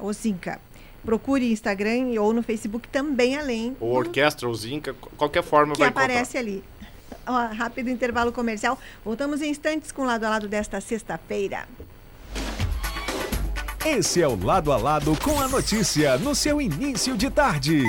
Ozinca. 0.00 0.60
Procure 1.04 1.50
Instagram 1.50 2.20
ou 2.20 2.32
no 2.32 2.42
Facebook 2.42 2.88
também, 2.88 3.36
além. 3.36 3.76
Ou 3.80 3.92
Orquestra, 3.92 4.48
Ozinca, 4.48 4.94
qualquer 5.16 5.42
forma 5.42 5.74
que 5.74 5.80
vai 5.80 5.88
aparece 5.88 6.38
ali. 6.38 6.62
Ó, 7.26 7.46
rápido 7.54 7.90
intervalo 7.90 8.32
comercial. 8.32 8.78
Voltamos 9.04 9.42
em 9.42 9.50
instantes 9.50 9.92
com 9.92 10.02
o 10.02 10.04
lado 10.04 10.24
a 10.24 10.30
lado 10.30 10.48
desta 10.48 10.80
sexta-feira. 10.80 11.66
Esse 13.84 14.22
é 14.22 14.28
o 14.28 14.40
Lado 14.40 14.70
a 14.70 14.76
Lado 14.76 15.16
com 15.24 15.40
a 15.40 15.48
notícia 15.48 16.16
no 16.16 16.36
seu 16.36 16.60
início 16.60 17.16
de 17.16 17.28
tarde. 17.28 17.82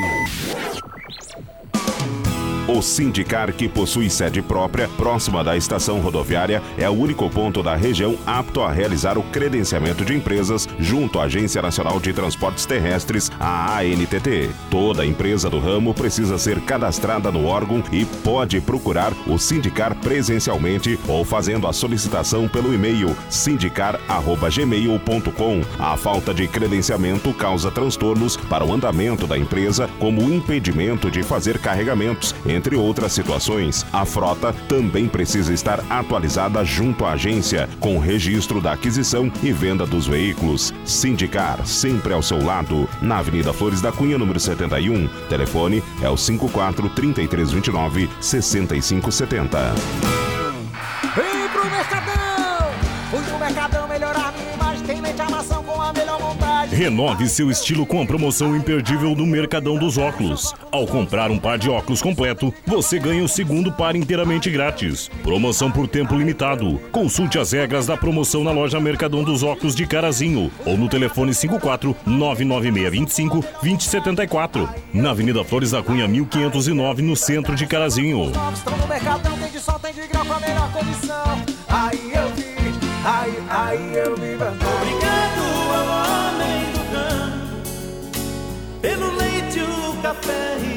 O 2.65 2.81
Sindicar, 2.81 3.51
que 3.51 3.67
possui 3.67 4.09
sede 4.09 4.41
própria, 4.41 4.87
próxima 4.95 5.43
da 5.43 5.57
estação 5.57 5.99
rodoviária, 5.99 6.63
é 6.77 6.89
o 6.89 6.93
único 6.93 7.29
ponto 7.29 7.61
da 7.61 7.75
região 7.75 8.15
apto 8.25 8.61
a 8.61 8.71
realizar 8.71 9.17
o 9.17 9.23
credenciamento 9.23 10.05
de 10.05 10.15
empresas 10.15 10.65
junto 10.79 11.19
à 11.19 11.23
Agência 11.23 11.61
Nacional 11.61 11.99
de 11.99 12.13
Transportes 12.13 12.65
Terrestres, 12.65 13.29
a 13.37 13.79
ANTT. 13.79 14.49
Toda 14.71 15.05
empresa 15.05 15.49
do 15.49 15.59
ramo 15.59 15.93
precisa 15.93 16.37
ser 16.37 16.61
cadastrada 16.61 17.29
no 17.33 17.47
órgão 17.47 17.83
e 17.91 18.05
pode 18.05 18.61
procurar 18.61 19.11
o 19.27 19.37
Sindicar 19.37 19.93
presencialmente 19.95 20.97
ou 21.05 21.25
fazendo 21.25 21.67
a 21.67 21.73
solicitação 21.73 22.47
pelo 22.47 22.73
e-mail 22.73 23.13
sindicar@gmail.com. 23.29 25.61
A 25.77 25.97
falta 25.97 26.33
de 26.33 26.47
credenciamento 26.47 27.33
causa 27.33 27.69
transtornos 27.69 28.37
para 28.37 28.63
o 28.63 28.71
andamento 28.71 29.27
da 29.27 29.37
empresa, 29.37 29.89
como 29.99 30.21
o 30.21 30.33
impedimento 30.33 31.11
de 31.11 31.23
fazer 31.23 31.59
carregamentos 31.59 32.33
Entre 32.53 32.75
outras 32.75 33.11
situações, 33.13 33.83
a 33.91 34.05
frota 34.05 34.53
também 34.69 35.07
precisa 35.07 35.51
estar 35.51 35.83
atualizada 35.89 36.63
junto 36.63 37.03
à 37.03 37.13
agência, 37.13 37.67
com 37.79 37.97
registro 37.97 38.61
da 38.61 38.73
aquisição 38.73 39.31
e 39.41 39.51
venda 39.51 39.87
dos 39.87 40.05
veículos. 40.05 40.71
Sindicar, 40.85 41.65
sempre 41.65 42.13
ao 42.13 42.21
seu 42.21 42.43
lado, 42.43 42.87
na 43.01 43.17
Avenida 43.17 43.51
Flores 43.51 43.81
da 43.81 43.91
Cunha, 43.91 44.19
número 44.19 44.39
71. 44.39 45.07
Telefone 45.27 45.83
é 46.01 46.09
o 46.09 46.15
54 46.15 46.89
3329 46.89 48.09
6570. 48.21 49.73
Vem 51.15 51.49
pro 51.49 51.69
Mercadão! 51.71 52.71
Fui 53.09 53.21
pro 53.23 53.39
Mercadão 53.39 53.87
melhorar 53.87 54.31
minha 54.33 54.53
imagem, 54.53 54.85
tem 54.85 55.01
mente 55.01 55.21
a 55.21 55.25
montagem. 55.25 55.62
Renove 56.73 57.29
seu 57.29 57.51
estilo 57.51 57.85
com 57.85 58.01
a 58.01 58.05
promoção 58.05 58.55
imperdível 58.55 59.13
do 59.13 59.27
Mercadão 59.27 59.77
dos 59.77 59.95
Óculos. 59.95 60.55
Ao 60.71 60.87
comprar 60.87 61.29
um 61.29 61.37
par 61.37 61.59
de 61.59 61.69
óculos 61.69 62.01
completo, 62.01 62.51
você 62.65 62.97
ganha 62.97 63.23
o 63.23 63.27
segundo 63.27 63.71
par 63.71 63.95
inteiramente 63.95 64.49
grátis. 64.49 65.07
Promoção 65.21 65.69
por 65.69 65.87
tempo 65.87 66.15
limitado. 66.15 66.79
Consulte 66.91 67.37
as 67.37 67.51
regras 67.51 67.85
da 67.85 67.95
promoção 67.95 68.43
na 68.43 68.49
loja 68.49 68.79
Mercadão 68.79 69.23
dos 69.23 69.43
Óculos 69.43 69.75
de 69.75 69.85
Carazinho 69.85 70.51
ou 70.65 70.75
no 70.75 70.89
telefone 70.89 71.31
54 71.31 71.95
99625 72.07 73.45
2074. 73.61 74.67
Na 74.91 75.11
Avenida 75.11 75.43
Flores 75.43 75.71
da 75.71 75.83
Cunha 75.83 76.07
1509, 76.07 77.03
no 77.03 77.15
centro 77.15 77.55
de 77.55 77.67
Carazinho. 77.67 78.31
Aí 81.69 82.13
eu 82.15 82.29
vi, 82.29 82.55
aí, 83.05 83.43
aí 83.47 83.95
eu 83.95 84.15
vi 84.15 85.02
o 90.13 90.15
café 90.15 90.57
e 90.59 90.61
o 90.61 90.63
pão. 90.67 90.72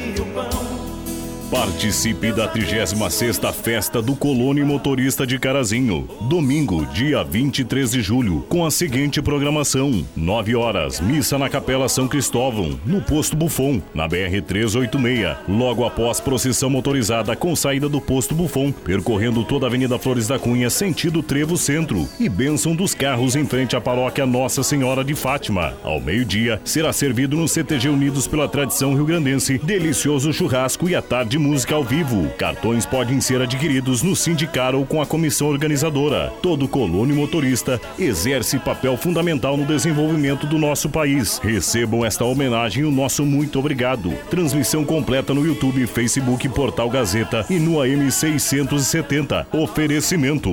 Participe 1.50 2.32
da 2.32 2.52
36ª 2.52 3.52
Festa 3.52 4.02
do 4.02 4.16
Colônia 4.16 4.66
Motorista 4.66 5.24
de 5.24 5.38
Carazinho. 5.38 6.08
Domingo, 6.22 6.84
dia 6.86 7.22
23 7.22 7.92
de 7.92 8.02
julho, 8.02 8.44
com 8.48 8.66
a 8.66 8.70
seguinte 8.70 9.22
programação: 9.22 10.04
9 10.16 10.56
horas, 10.56 11.00
missa 11.00 11.38
na 11.38 11.48
Capela 11.48 11.88
São 11.88 12.08
Cristóvão, 12.08 12.78
no 12.84 13.00
posto 13.00 13.36
Bufon, 13.36 13.80
na 13.94 14.08
BR 14.08 14.42
386. 14.44 15.36
Logo 15.48 15.84
após 15.84 16.20
procissão 16.20 16.68
motorizada 16.68 17.36
com 17.36 17.54
saída 17.54 17.88
do 17.88 18.00
posto 18.00 18.34
Bufon, 18.34 18.72
percorrendo 18.72 19.44
toda 19.44 19.66
a 19.66 19.68
Avenida 19.68 20.00
Flores 20.00 20.26
da 20.26 20.40
Cunha, 20.40 20.68
sentido 20.68 21.22
Trevo 21.22 21.56
Centro, 21.56 22.08
e 22.18 22.28
bênção 22.28 22.74
dos 22.74 22.92
carros 22.92 23.36
em 23.36 23.46
frente 23.46 23.76
à 23.76 23.80
paróquia 23.80 24.26
Nossa 24.26 24.64
Senhora 24.64 25.04
de 25.04 25.14
Fátima. 25.14 25.74
Ao 25.84 26.00
meio-dia, 26.00 26.60
será 26.64 26.92
servido 26.92 27.36
no 27.36 27.46
CTG 27.46 27.88
Unidos 27.88 28.26
pela 28.26 28.48
Tradição 28.48 28.94
Rio 28.94 29.06
Grandense, 29.06 29.58
delicioso 29.58 30.32
churrasco 30.32 30.88
e 30.88 30.94
à 30.96 31.00
tarde 31.00 31.35
música 31.38 31.74
ao 31.74 31.84
vivo. 31.84 32.28
Cartões 32.38 32.84
podem 32.84 33.20
ser 33.20 33.40
adquiridos 33.40 34.02
no 34.02 34.14
sindicato 34.14 34.78
ou 34.78 34.86
com 34.86 35.00
a 35.00 35.06
comissão 35.06 35.48
organizadora. 35.48 36.32
Todo 36.42 36.68
colônia 36.68 37.14
motorista 37.14 37.80
exerce 37.98 38.58
papel 38.58 38.96
fundamental 38.96 39.56
no 39.56 39.64
desenvolvimento 39.64 40.46
do 40.46 40.58
nosso 40.58 40.88
país. 40.88 41.38
Recebam 41.38 42.04
esta 42.04 42.24
homenagem 42.24 42.82
e 42.82 42.86
o 42.86 42.90
nosso 42.90 43.24
muito 43.24 43.58
obrigado. 43.58 44.12
Transmissão 44.30 44.84
completa 44.84 45.32
no 45.32 45.46
YouTube, 45.46 45.86
Facebook, 45.86 46.48
Portal 46.48 46.90
Gazeta 46.90 47.44
e 47.48 47.58
no 47.58 47.80
AM 47.80 48.10
670. 48.10 49.46
Oferecimento. 49.52 50.52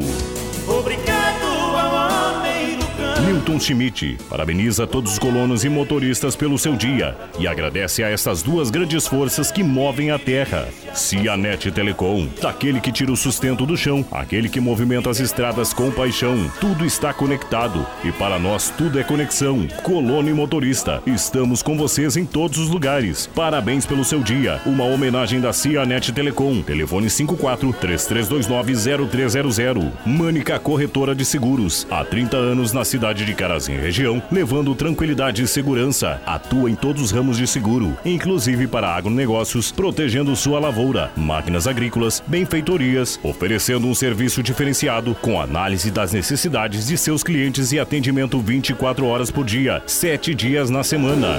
Milton 3.53 3.59
Schmidt 3.59 4.17
parabeniza 4.29 4.87
todos 4.87 5.13
os 5.13 5.19
colonos 5.19 5.63
e 5.63 5.69
motoristas 5.69 6.35
pelo 6.35 6.57
seu 6.57 6.75
dia 6.75 7.15
e 7.37 7.47
agradece 7.47 8.03
a 8.03 8.09
essas 8.09 8.41
duas 8.41 8.71
grandes 8.71 9.05
forças 9.07 9.51
que 9.51 9.63
movem 9.63 10.09
a 10.09 10.17
terra. 10.17 10.67
Cianet 10.93 11.71
Telecom, 11.71 12.27
daquele 12.41 12.79
que 12.79 12.91
tira 12.91 13.11
o 13.11 13.17
sustento 13.17 13.65
do 13.65 13.77
chão, 13.77 14.05
aquele 14.11 14.49
que 14.49 14.59
movimenta 14.59 15.09
as 15.09 15.19
estradas 15.19 15.73
com 15.73 15.91
paixão. 15.91 16.51
Tudo 16.59 16.85
está 16.85 17.13
conectado 17.13 17.85
e 18.03 18.11
para 18.11 18.39
nós 18.39 18.71
tudo 18.75 18.99
é 18.99 19.03
conexão. 19.03 19.67
Colono 19.83 20.29
e 20.29 20.33
motorista, 20.33 21.01
estamos 21.05 21.61
com 21.61 21.77
vocês 21.77 22.17
em 22.17 22.25
todos 22.25 22.57
os 22.57 22.69
lugares. 22.69 23.29
Parabéns 23.35 23.85
pelo 23.85 24.03
seu 24.03 24.21
dia. 24.21 24.61
Uma 24.65 24.85
homenagem 24.85 25.39
da 25.39 25.53
Cianet 25.53 26.11
Telecom. 26.11 26.61
Telefone 26.61 27.09
54 27.09 27.73
3329 27.73 29.07
0300. 29.09 29.83
Mânica 30.05 30.57
Corretora 30.59 31.13
de 31.13 31.25
Seguros. 31.25 31.85
Há 31.91 32.03
30 32.03 32.37
anos 32.37 32.71
na 32.73 32.83
cidade 32.83 33.25
de 33.25 33.33
Carazinho 33.43 33.81
região, 33.81 34.23
levando 34.31 34.73
tranquilidade 34.73 35.43
e 35.43 35.47
segurança. 35.49 36.21
Atua 36.25 36.71
em 36.71 36.75
todos 36.75 37.01
os 37.01 37.11
ramos 37.11 37.35
de 37.35 37.45
seguro, 37.45 37.97
inclusive 38.05 38.67
para 38.67 38.95
agronegócios, 38.95 39.69
protegendo 39.69 40.33
sua 40.33 40.61
lavoura, 40.61 41.11
máquinas 41.17 41.67
agrícolas, 41.67 42.23
benfeitorias, 42.25 43.19
oferecendo 43.21 43.85
um 43.85 43.93
serviço 43.93 44.41
diferenciado 44.41 45.13
com 45.15 45.41
análise 45.41 45.91
das 45.91 46.13
necessidades 46.13 46.87
de 46.87 46.97
seus 46.97 47.21
clientes 47.21 47.73
e 47.73 47.79
atendimento 47.81 48.39
24 48.39 49.05
horas 49.05 49.29
por 49.29 49.43
dia, 49.43 49.83
7 49.85 50.33
dias 50.33 50.69
na 50.69 50.81
semana. 50.81 51.37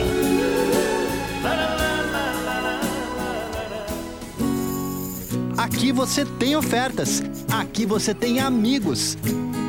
Aqui 5.57 5.91
você 5.91 6.27
tem 6.27 6.55
ofertas. 6.55 7.23
Aqui 7.51 7.87
você 7.87 8.13
tem 8.13 8.41
amigos. 8.41 9.17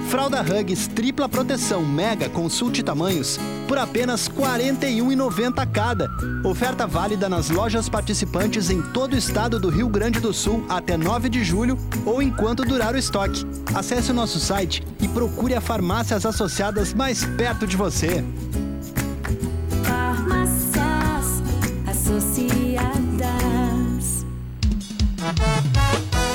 Fralda 0.10 0.42
Hugs 0.42 0.88
tripla 0.88 1.28
proteção 1.28 1.84
mega 1.84 2.30
consulte 2.30 2.84
tamanhos 2.84 3.40
por 3.68 3.78
apenas 3.78 4.28
R$ 4.28 4.36
41,90 4.36 5.72
cada. 5.72 6.10
Oferta 6.44 6.86
válida 6.86 7.28
nas 7.28 7.50
lojas 7.50 7.90
participantes 7.90 8.70
em 8.70 8.82
todo 8.82 9.14
o 9.14 9.18
estado 9.18 9.60
do 9.60 9.70
Rio 9.70 9.90
Grande 9.90 10.20
do 10.20 10.34
Sul 10.34 10.64
até 10.70 10.96
9 10.96 11.30
de 11.30 11.44
julho 11.44 11.78
ou 12.06 12.22
enquanto 12.22 12.64
durar 12.64 12.94
o 12.94 12.98
estoque. 12.98 13.46
Acesse 13.74 14.12
o 14.12 14.14
nosso 14.14 14.40
site 14.40 14.84
e 15.02 15.08
procure 15.08 15.56
a 15.56 15.62
farmácias 15.62 16.26
associadas 16.26 16.94
mais 16.94 17.26
perto 17.26 17.66
de 17.66 17.76
você. 17.76 18.24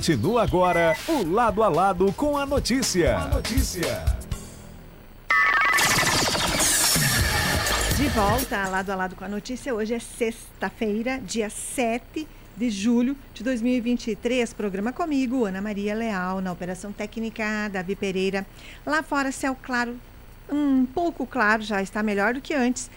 Continua 0.00 0.44
agora 0.44 0.96
o 1.06 1.30
Lado 1.30 1.62
a 1.62 1.68
Lado 1.68 2.10
com 2.14 2.38
a 2.38 2.46
notícia. 2.46 3.18
notícia. 3.26 4.02
De 7.98 8.08
volta, 8.08 8.66
lado 8.66 8.92
a 8.92 8.94
lado 8.94 9.14
com 9.14 9.26
a 9.26 9.28
notícia. 9.28 9.74
Hoje 9.74 9.92
é 9.92 9.98
sexta-feira, 9.98 11.20
dia 11.22 11.50
7 11.50 12.26
de 12.56 12.70
julho 12.70 13.14
de 13.34 13.44
2023. 13.44 14.54
Programa 14.54 14.90
comigo, 14.90 15.44
Ana 15.44 15.60
Maria 15.60 15.94
Leal, 15.94 16.40
na 16.40 16.50
Operação 16.50 16.92
Técnica, 16.92 17.68
Davi 17.70 17.94
Pereira. 17.94 18.46
Lá 18.86 19.02
fora, 19.02 19.30
céu 19.30 19.54
claro, 19.62 19.94
um 20.50 20.86
pouco 20.86 21.26
claro, 21.26 21.62
já 21.62 21.82
está 21.82 22.02
melhor 22.02 22.32
do 22.32 22.40
que 22.40 22.54
antes. 22.54 22.90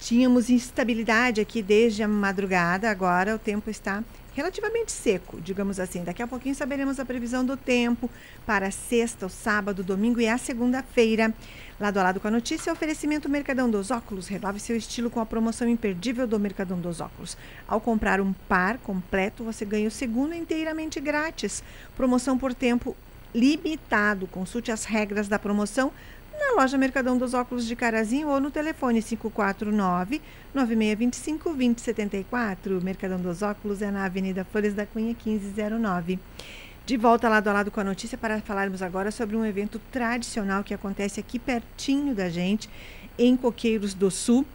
Tínhamos 0.00 0.50
instabilidade 0.50 1.40
aqui 1.40 1.62
desde 1.62 2.02
a 2.02 2.08
madrugada, 2.08 2.90
agora 2.90 3.36
o 3.36 3.38
tempo 3.38 3.70
está 3.70 4.02
relativamente 4.38 4.92
seco, 4.92 5.40
digamos 5.40 5.80
assim. 5.80 6.04
Daqui 6.04 6.22
a 6.22 6.26
pouquinho 6.28 6.54
saberemos 6.54 7.00
a 7.00 7.04
previsão 7.04 7.44
do 7.44 7.56
tempo 7.56 8.08
para 8.46 8.70
sexta, 8.70 9.26
o 9.26 9.28
sábado, 9.28 9.82
domingo 9.82 10.20
e 10.20 10.28
a 10.28 10.38
segunda-feira. 10.38 11.34
Lado 11.80 11.98
a 11.98 12.04
lado 12.04 12.20
com 12.20 12.28
a 12.28 12.30
notícia, 12.30 12.72
oferecimento 12.72 13.28
Mercadão 13.28 13.68
dos 13.68 13.90
Óculos. 13.90 14.28
Renove 14.28 14.60
seu 14.60 14.76
estilo 14.76 15.10
com 15.10 15.18
a 15.18 15.26
promoção 15.26 15.68
imperdível 15.68 16.24
do 16.24 16.38
Mercadão 16.38 16.80
dos 16.80 17.00
Óculos. 17.00 17.36
Ao 17.66 17.80
comprar 17.80 18.20
um 18.20 18.32
par 18.32 18.78
completo, 18.78 19.42
você 19.42 19.64
ganha 19.64 19.88
o 19.88 19.90
segundo 19.90 20.32
inteiramente 20.32 21.00
grátis. 21.00 21.64
Promoção 21.96 22.38
por 22.38 22.54
tempo 22.54 22.96
limitado. 23.34 24.28
Consulte 24.28 24.70
as 24.70 24.84
regras 24.84 25.26
da 25.26 25.38
promoção 25.38 25.92
na 26.38 26.62
loja 26.62 26.78
Mercadão 26.78 27.18
dos 27.18 27.34
Óculos 27.34 27.66
de 27.66 27.74
Carazinho 27.74 28.28
ou 28.28 28.40
no 28.40 28.50
telefone 28.50 29.02
549 29.02 30.22
9625 30.54 31.50
2074. 31.50 32.80
Mercadão 32.80 33.20
dos 33.20 33.42
Óculos 33.42 33.82
é 33.82 33.90
na 33.90 34.04
Avenida 34.04 34.44
Flores 34.44 34.72
da 34.72 34.86
Cunha 34.86 35.14
1509. 35.24 36.18
De 36.86 36.96
volta 36.96 37.28
lado 37.28 37.48
a 37.48 37.52
lado 37.52 37.70
com 37.70 37.80
a 37.80 37.84
notícia 37.84 38.16
para 38.16 38.40
falarmos 38.40 38.82
agora 38.82 39.10
sobre 39.10 39.36
um 39.36 39.44
evento 39.44 39.80
tradicional 39.90 40.62
que 40.62 40.72
acontece 40.72 41.20
aqui 41.20 41.38
pertinho 41.38 42.14
da 42.14 42.30
gente, 42.30 42.70
em 43.18 43.36
Coqueiros 43.36 43.92
do 43.92 44.10
Sul. 44.10 44.46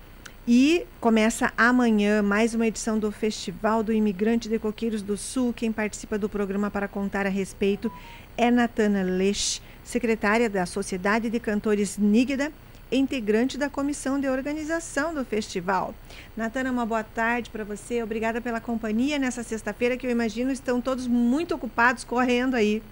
E 0.48 0.86
começa 1.00 1.54
amanhã 1.58 2.22
mais 2.22 2.54
uma 2.54 2.68
edição 2.68 2.98
do 2.98 3.12
Festival 3.12 3.84
do 3.84 3.94
Imigrante 3.94 4.50
de 4.50 4.58
Coqueiros 4.58 5.02
do 5.02 5.16
Sul. 5.16 5.54
Quem 5.54 5.72
participa 5.72 6.18
do 6.18 6.28
programa 6.28 6.72
para 6.72 6.88
contar 6.88 7.26
a 7.26 7.30
respeito 7.30 7.92
é 8.36 8.50
Natana 8.50 9.04
Lech, 9.04 9.62
secretária 9.84 10.50
da 10.50 10.66
Sociedade 10.66 11.30
de 11.30 11.40
Cantores 11.40 11.98
Nígida, 11.98 12.52
integrante 12.92 13.58
da 13.58 13.70
comissão 13.70 14.20
de 14.20 14.28
organização 14.28 15.14
do 15.14 15.26
festival. 15.26 15.94
Natana, 16.38 16.72
uma 16.72 16.86
boa 16.86 17.04
tarde 17.04 17.50
para 17.50 17.64
você. 17.64 18.04
Obrigada 18.04 18.40
pela 18.40 18.62
companhia 18.62 19.18
nessa 19.18 19.44
sexta-feira, 19.44 19.98
que 19.98 20.06
eu 20.06 20.12
imagino 20.12 20.52
estão 20.52 20.80
todos 20.80 21.08
muito 21.08 21.56
ocupados 21.56 22.04
correndo 22.04 22.56
aí. 22.56 22.84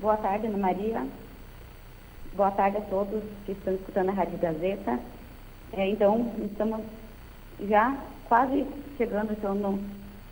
Boa 0.00 0.16
tarde, 0.16 0.46
Ana 0.46 0.58
Maria. 0.58 1.06
Boa 2.34 2.52
tarde 2.52 2.76
a 2.76 2.82
todos 2.82 3.22
que 3.44 3.52
estão 3.52 3.74
escutando 3.74 4.10
a 4.10 4.12
Rádio 4.12 4.38
Gazeta. 4.38 5.00
É, 5.72 5.88
então, 5.88 6.32
estamos 6.44 6.80
já 7.68 7.96
quase 8.28 8.64
chegando 8.96 9.32
então, 9.32 9.54
no, 9.54 9.80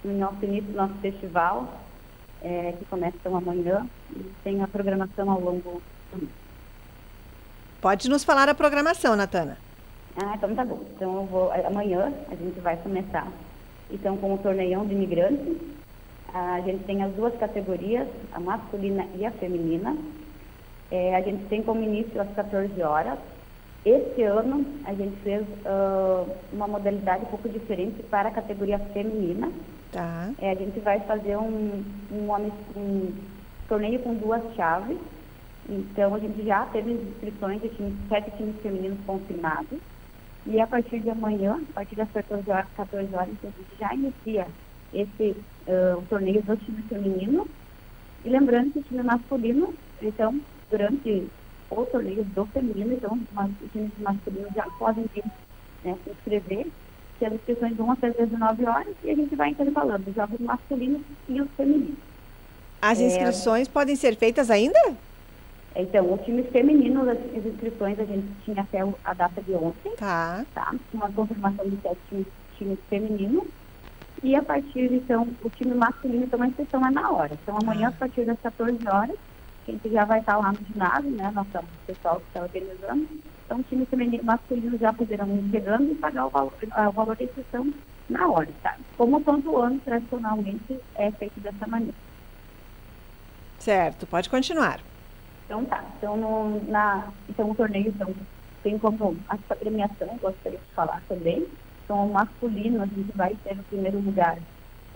no 0.05 0.19
nosso 0.19 0.45
início 0.45 0.71
do 0.71 0.77
nosso 0.77 0.95
festival, 0.95 1.81
é, 2.41 2.73
que 2.79 2.85
começa 2.85 3.17
então, 3.19 3.37
amanhã, 3.37 3.87
e 4.15 4.25
tem 4.43 4.63
a 4.63 4.69
programação 4.69 5.31
ao 5.31 5.41
longo 5.41 5.83
do 6.13 6.19
mês. 6.19 6.31
Pode 7.81 8.09
nos 8.09 8.25
falar 8.25 8.49
a 8.49 8.55
programação, 8.55 9.17
Natana. 9.17 9.59
Ah, 10.17 10.35
então 10.35 10.55
tá 10.55 10.65
bom. 10.65 10.81
Então, 10.95 11.17
eu 11.17 11.25
vou, 11.25 11.53
amanhã 11.53 12.13
a 12.31 12.35
gente 12.35 12.59
vai 12.61 12.77
começar 12.77 13.29
então, 13.91 14.17
com 14.17 14.35
o 14.35 14.39
torneião 14.39 14.87
de 14.87 14.95
imigrantes. 14.95 15.57
A 16.33 16.61
gente 16.61 16.85
tem 16.85 17.03
as 17.03 17.13
duas 17.15 17.35
categorias, 17.39 18.09
a 18.33 18.41
masculina 18.41 19.07
e 19.15 19.25
a 19.25 19.31
feminina. 19.31 19.97
É, 20.91 21.17
a 21.17 21.21
gente 21.21 21.45
tem 21.47 21.63
como 21.63 21.83
início 21.83 22.21
às 22.21 22.29
14 22.35 22.81
horas, 22.83 23.19
esse 23.87 24.21
ano 24.25 24.67
a 24.85 24.93
gente 24.93 25.15
fez 25.23 25.47
uh, 25.65 26.29
uma 26.53 26.67
modalidade 26.67 27.23
um 27.23 27.27
pouco 27.27 27.49
diferente 27.49 28.03
para 28.03 28.29
a 28.29 28.33
categoria 28.33 28.81
feminina. 28.93 29.49
Tá. 29.93 30.31
É, 30.41 30.51
a 30.51 30.55
gente 30.57 30.81
vai 30.81 30.99
fazer 31.01 31.37
um, 31.37 31.85
um, 32.11 32.33
um, 32.77 33.13
torneio 33.69 33.99
com 34.01 34.15
duas 34.15 34.43
chaves. 34.55 34.99
Então 35.69 36.15
a 36.15 36.19
gente 36.19 36.45
já 36.45 36.65
teve 36.67 36.93
inscrições 36.93 37.61
de 37.61 37.71
sete 38.09 38.31
times 38.37 38.61
femininos 38.63 38.99
confirmados. 39.07 39.79
E 40.47 40.61
a 40.61 40.67
partir 40.67 41.01
de 41.01 41.11
amanhã, 41.11 41.61
a 41.71 41.73
partir 41.73 41.97
das 41.97 42.11
14 42.13 42.49
horas, 42.49 42.67
14 42.77 43.15
horas 43.15 43.29
a 43.43 43.47
gente 43.47 43.67
já 43.79 43.93
inicia 43.95 44.47
esse 44.95 45.37
uh, 45.67 46.03
torneio 46.09 46.41
do 46.43 46.57
time 46.57 46.83
feminino. 46.83 47.49
E 48.25 48.29
lembrando 48.29 48.73
que 48.73 48.79
o 48.79 48.83
time 48.83 49.03
masculino, 49.03 49.75
então, 50.01 50.41
durante 50.71 51.29
o 51.69 51.85
torneio 51.87 52.25
do 52.25 52.47
feminino, 52.47 52.95
então 52.95 53.13
os 53.15 53.73
times 53.73 53.91
masculinos 53.99 54.53
já 54.55 54.67
podem 54.79 55.05
vir 55.13 55.25
né, 55.85 55.97
se 56.05 56.11
inscrever, 56.11 56.67
que 57.19 57.25
as 57.25 57.33
inscrições 57.33 57.77
vão 57.77 57.91
até 57.91 58.09
as 58.09 58.17
19 58.17 58.67
horas 58.67 58.95
e 59.03 59.11
a 59.11 59.15
gente 59.15 59.35
vai 59.35 59.51
intercalando 59.51 60.09
os 60.09 60.15
jogos 60.15 60.39
masculinos 60.39 61.03
e 61.29 61.41
os 61.41 61.51
femininos. 61.57 62.16
As 62.81 63.01
inscrições 63.01 63.69
é, 63.69 63.71
podem 63.71 63.97
ser 63.97 64.17
feitas 64.17 64.51
ainda? 64.51 64.79
Então, 65.75 66.13
o 66.13 66.19
time 66.19 66.43
feminino, 66.45 67.09
as 67.09 67.19
inscrições 67.45 67.99
a 67.99 68.05
gente 68.05 68.27
tinha 68.45 68.63
até 68.63 68.81
a 69.05 69.15
data 69.15 69.43
de 69.43 69.53
ontem. 69.53 69.95
Tá. 69.97 70.45
Tá, 70.55 70.75
uma 70.93 71.11
confirmação 71.11 71.69
de 71.69 71.77
sete 71.83 71.99
times, 72.09 72.27
times 72.57 72.79
femininos. 72.89 73.45
E 74.23 74.35
a 74.35 74.43
partir, 74.43 74.91
então, 74.91 75.29
o 75.43 75.51
time 75.51 75.75
masculino, 75.75 76.25
então 76.25 76.41
a 76.41 76.47
inscrição 76.47 76.87
é 76.87 76.91
na 76.91 77.11
hora. 77.11 77.39
Então, 77.43 77.59
amanhã, 77.61 77.89
a 77.89 77.93
partir 77.93 78.25
das 78.25 78.41
14 78.41 78.79
horas, 78.89 79.17
a 79.69 79.71
gente 79.71 79.91
já 79.91 80.05
vai 80.05 80.21
estar 80.21 80.39
lá 80.39 80.53
no 80.53 80.59
ginásio, 80.73 81.11
né? 81.11 81.31
Nossa, 81.35 81.61
o 81.61 81.87
pessoal 81.87 82.21
que 82.21 82.27
está 82.29 82.43
organizando. 82.43 83.07
Então, 83.45 83.59
o 83.59 83.63
time 83.65 83.85
feminino 83.85 84.25
masculino 84.25 84.79
já 84.79 84.93
poderão 84.93 85.29
ir 85.29 85.51
chegando 85.51 85.93
e 85.93 85.95
pagar 85.97 86.27
o 86.27 86.31
valor, 86.31 86.55
o 86.63 86.93
valor 86.93 87.17
da 87.17 87.25
inscrição 87.25 87.71
na 88.09 88.27
hora, 88.29 88.49
tá? 88.63 88.77
Como 88.97 89.21
todo 89.21 89.59
ano, 89.59 89.79
tradicionalmente, 89.85 90.81
é 90.95 91.11
feito 91.11 91.39
dessa 91.41 91.67
maneira. 91.67 92.06
Certo, 93.59 94.07
pode 94.07 94.29
continuar. 94.29 94.81
Então 95.45 95.65
tá. 95.65 95.85
Então, 95.97 96.17
no, 96.17 96.71
na, 96.71 97.13
então 97.29 97.51
o 97.51 97.55
torneio 97.55 97.89
então, 97.89 98.15
tem 98.63 98.79
como 98.79 99.17
a 99.29 99.37
premiação, 99.55 100.19
gostaria 100.19 100.59
de 100.59 100.75
falar 100.75 101.03
também. 101.09 101.47
Então, 101.85 102.05
o 102.05 102.13
masculino, 102.13 102.83
a 102.83 102.87
gente 102.87 103.17
vai 103.17 103.35
ter 103.37 103.55
no 103.55 103.63
primeiro 103.65 104.01
lugar 104.01 104.39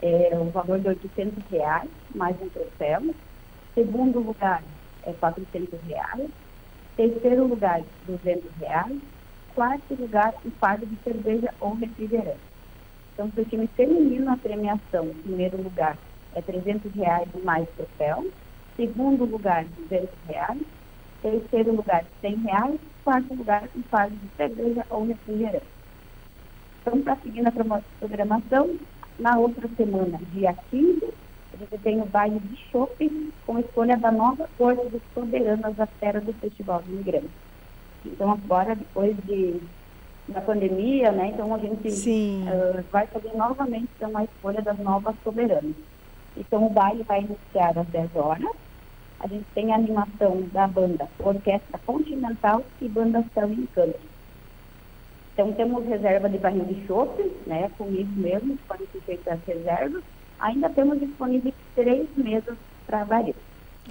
é, 0.03 0.37
o 0.37 0.51
valor 0.51 0.81
de 0.81 0.89
800 0.89 1.45
reais, 1.51 1.89
mais 2.15 2.37
um 2.43 2.49
troféu. 2.49 3.15
Segundo 3.75 4.19
lugar 4.19 4.65
é 5.05 5.13
400 5.13 5.81
reais. 5.83 6.29
Terceiro 6.97 7.47
lugar, 7.47 7.81
200 8.07 8.51
reais. 8.57 8.99
Quarto 9.55 9.95
lugar, 9.95 10.35
um 10.45 10.51
fardo 10.53 10.85
de 10.87 10.97
cerveja 11.05 11.55
ou 11.61 11.75
refrigerante. 11.75 12.41
Então, 13.15 13.31
para 13.31 13.43
o 13.43 13.45
time 13.45 13.69
feminino, 13.69 14.31
a 14.33 14.37
premiação, 14.37 15.07
em 15.07 15.23
primeiro 15.23 15.63
lugar, 15.63 15.97
é 16.35 16.43
300 16.43 16.93
reais 16.95 17.29
mais 17.45 17.69
troféu. 17.71 18.27
Segundo 18.81 19.27
lugar, 19.27 19.67
200 19.91 20.09
reais. 20.27 20.63
Terceiro 21.21 21.77
lugar, 21.77 22.03
100 22.23 22.35
reais. 22.37 22.81
Quarto 23.05 23.35
lugar, 23.35 23.69
um 23.77 23.83
fardo 23.83 24.17
de 24.17 24.29
cerveja 24.39 24.87
ou 24.89 25.07
refrigerante. 25.07 25.67
Então, 26.81 27.03
para 27.03 27.17
seguir 27.17 27.43
na 27.43 27.53
programação, 27.53 28.75
na 29.19 29.37
outra 29.39 29.69
semana, 29.77 30.19
dia 30.33 30.57
15, 30.71 31.13
a 31.53 31.57
gente 31.59 31.83
tem 31.83 32.01
o 32.01 32.07
baile 32.07 32.41
de 32.41 32.57
shopping 32.71 33.31
com 33.45 33.59
a 33.59 33.61
escolha 33.61 33.99
da 33.99 34.11
nova 34.11 34.49
Corte 34.57 34.89
dos 34.89 35.03
Soberanas 35.13 35.77
da 35.77 35.87
Terra 35.87 36.23
do 36.23 36.33
Festival 36.33 36.81
do 36.81 36.91
Imigrante. 36.91 37.29
Então, 38.07 38.31
agora, 38.31 38.75
depois 38.75 39.15
de, 39.27 39.61
da 40.27 40.41
pandemia, 40.41 41.13
né, 41.13 41.33
então 41.35 41.55
a 41.55 41.59
gente 41.59 41.87
uh, 41.87 42.83
vai 42.91 43.07
fazer 43.09 43.35
novamente 43.35 43.91
então, 43.95 44.17
a 44.17 44.25
escolha 44.25 44.63
das 44.63 44.79
novas 44.79 45.15
soberanas. 45.23 45.75
Então, 46.35 46.67
o 46.67 46.71
baile 46.71 47.03
vai 47.03 47.21
iniciar 47.21 47.77
às 47.77 47.87
10 47.89 48.17
horas. 48.17 48.70
A 49.21 49.27
gente 49.27 49.45
tem 49.55 49.73
a 49.73 49.77
animação 49.77 50.43
da 50.53 50.67
banda 50.67 51.07
Orquestra 51.19 51.79
Continental 51.85 52.65
e 52.81 52.89
Banda 52.89 53.23
Céu 53.35 53.51
Encanto. 53.51 54.01
Então, 55.35 55.53
temos 55.53 55.87
reserva 55.87 56.29
de 56.29 56.39
barril 56.39 56.65
de 56.65 56.87
chope, 56.87 57.31
né, 57.47 57.71
com 57.79 57.89
isso 57.91 58.13
mesmo, 58.17 58.59
ser 58.93 59.01
feitas 59.03 59.35
as 59.35 59.45
reservas. 59.47 60.03
Ainda 60.39 60.69
temos 60.71 60.99
disponíveis 60.99 61.55
três 61.75 62.09
mesas 62.17 62.57
para 62.87 63.05
baril. 63.05 63.35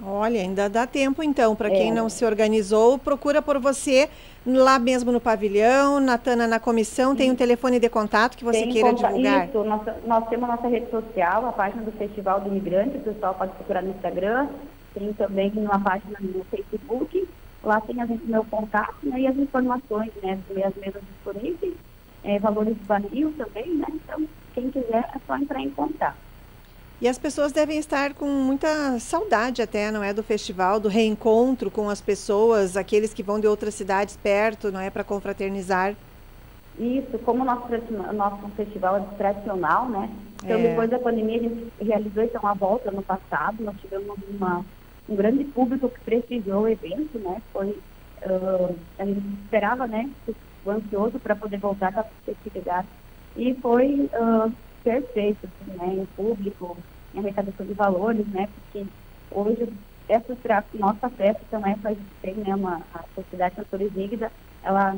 Olha, 0.02 0.40
ainda 0.40 0.68
dá 0.68 0.86
tempo 0.86 1.22
então, 1.22 1.54
para 1.54 1.68
quem 1.68 1.90
é. 1.90 1.92
não 1.92 2.08
se 2.08 2.24
organizou, 2.24 2.98
procura 2.98 3.42
por 3.42 3.58
você 3.58 4.08
lá 4.46 4.78
mesmo 4.78 5.12
no 5.12 5.20
pavilhão, 5.20 6.00
Natana 6.00 6.46
na 6.46 6.58
comissão, 6.58 7.14
tem 7.14 7.30
um 7.30 7.34
telefone 7.34 7.78
de 7.78 7.88
contato 7.88 8.36
que 8.36 8.44
você 8.44 8.62
tem 8.62 8.72
queira 8.72 8.90
conta, 8.90 9.08
divulgar? 9.08 9.48
Isso, 9.48 9.64
nós, 9.64 9.82
nós 10.06 10.28
temos 10.28 10.48
a 10.48 10.56
nossa 10.56 10.68
rede 10.68 10.90
social, 10.90 11.46
a 11.46 11.52
página 11.52 11.82
do 11.82 11.92
Festival 11.92 12.40
do 12.40 12.48
Imigrante, 12.48 12.96
o 12.96 13.00
pessoal 13.00 13.34
pode 13.34 13.52
procurar 13.52 13.82
no 13.82 13.90
Instagram, 13.90 14.48
tem 14.94 15.12
também 15.12 15.52
uma 15.54 15.78
página 15.78 16.18
no 16.20 16.44
Facebook, 16.44 17.28
lá 17.62 17.80
tem 17.80 18.00
a 18.00 18.06
gente, 18.06 18.24
meu 18.24 18.44
contato 18.44 18.96
né, 19.02 19.20
e 19.20 19.26
as 19.26 19.36
informações, 19.36 20.10
né, 20.22 20.38
as 20.64 20.76
mesas 20.76 21.02
disponíveis, 21.02 21.74
é, 22.24 22.38
valores 22.38 22.74
de 22.74 22.84
barril 22.84 23.32
também, 23.36 23.74
né, 23.76 23.86
então 23.90 24.26
quem 24.54 24.70
quiser 24.70 25.10
é 25.14 25.18
só 25.26 25.36
entrar 25.36 25.60
em 25.60 25.70
contato. 25.70 26.16
E 27.00 27.08
as 27.08 27.18
pessoas 27.18 27.50
devem 27.50 27.78
estar 27.78 28.12
com 28.12 28.26
muita 28.26 28.98
saudade 28.98 29.62
até, 29.62 29.90
não 29.90 30.02
é, 30.02 30.12
do 30.12 30.22
festival, 30.22 30.78
do 30.78 30.88
reencontro 30.88 31.70
com 31.70 31.88
as 31.88 32.00
pessoas, 32.00 32.76
aqueles 32.76 33.14
que 33.14 33.22
vão 33.22 33.40
de 33.40 33.46
outras 33.46 33.74
cidades 33.74 34.18
perto, 34.18 34.70
não 34.70 34.80
é, 34.80 34.90
para 34.90 35.02
confraternizar. 35.02 35.96
Isso, 36.78 37.18
como 37.24 37.42
o 37.42 37.44
nosso, 37.46 37.68
nosso 38.12 38.48
festival 38.54 38.98
é 38.98 39.00
tradicional, 39.16 39.88
né? 39.88 40.10
Então, 40.44 40.58
é. 40.58 40.68
depois 40.68 40.90
da 40.90 40.98
pandemia, 40.98 41.38
a 41.38 41.42
gente 41.42 41.72
realizou 41.80 42.22
então 42.22 42.46
a 42.46 42.54
volta 42.54 42.90
no 42.90 43.02
passado, 43.02 43.62
nós 43.62 43.76
tivemos 43.80 44.16
uma, 44.28 44.64
um 45.10 45.16
grande 45.16 45.44
público 45.44 45.88
que 45.88 46.00
prestigiou 46.00 46.62
o 46.62 46.68
evento, 46.68 47.18
né? 47.18 47.42
Foi, 47.52 47.68
uh, 47.68 48.76
a 48.98 49.04
gente 49.04 49.26
esperava, 49.42 49.86
né, 49.86 50.08
ansioso 50.66 51.18
para 51.18 51.34
poder 51.34 51.58
voltar 51.58 51.92
para 51.92 52.02
a 52.02 52.24
festividade. 52.24 52.86
E 53.36 53.54
foi 53.54 54.08
uh, 54.14 54.52
perfeito, 54.84 55.46
assim, 55.46 55.76
né, 55.76 55.94
em 55.94 56.06
público, 56.16 56.76
em 57.14 57.18
arrecadação 57.18 57.66
de 57.66 57.74
valores, 57.74 58.26
né, 58.28 58.48
porque 58.54 58.86
hoje 59.30 59.68
essa 60.08 60.36
nossa 60.74 61.08
festa 61.10 61.42
também 61.50 61.74
faz 61.76 61.96
tem, 62.20 62.34
né, 62.34 62.54
uma, 62.54 62.82
a 62.94 63.04
Sociedade 63.14 63.56
Cantores 63.56 63.92
Nígida, 63.94 64.30
ela 64.62 64.96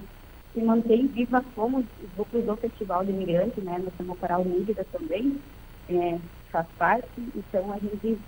se 0.52 0.60
mantém 0.62 1.06
viva 1.06 1.44
como 1.54 1.78
os 1.78 1.86
grupos 2.14 2.44
do 2.44 2.56
Festival 2.56 3.04
de 3.04 3.12
Imigrantes, 3.12 3.62
né, 3.62 3.78
no 3.78 3.92
Samba 3.96 4.16
Coral 4.16 4.44
Nígida 4.44 4.86
também, 4.90 5.38
é, 5.88 6.18
faz 6.50 6.66
parte, 6.78 7.08
então 7.34 7.72
a 7.72 7.78
gente 7.78 8.18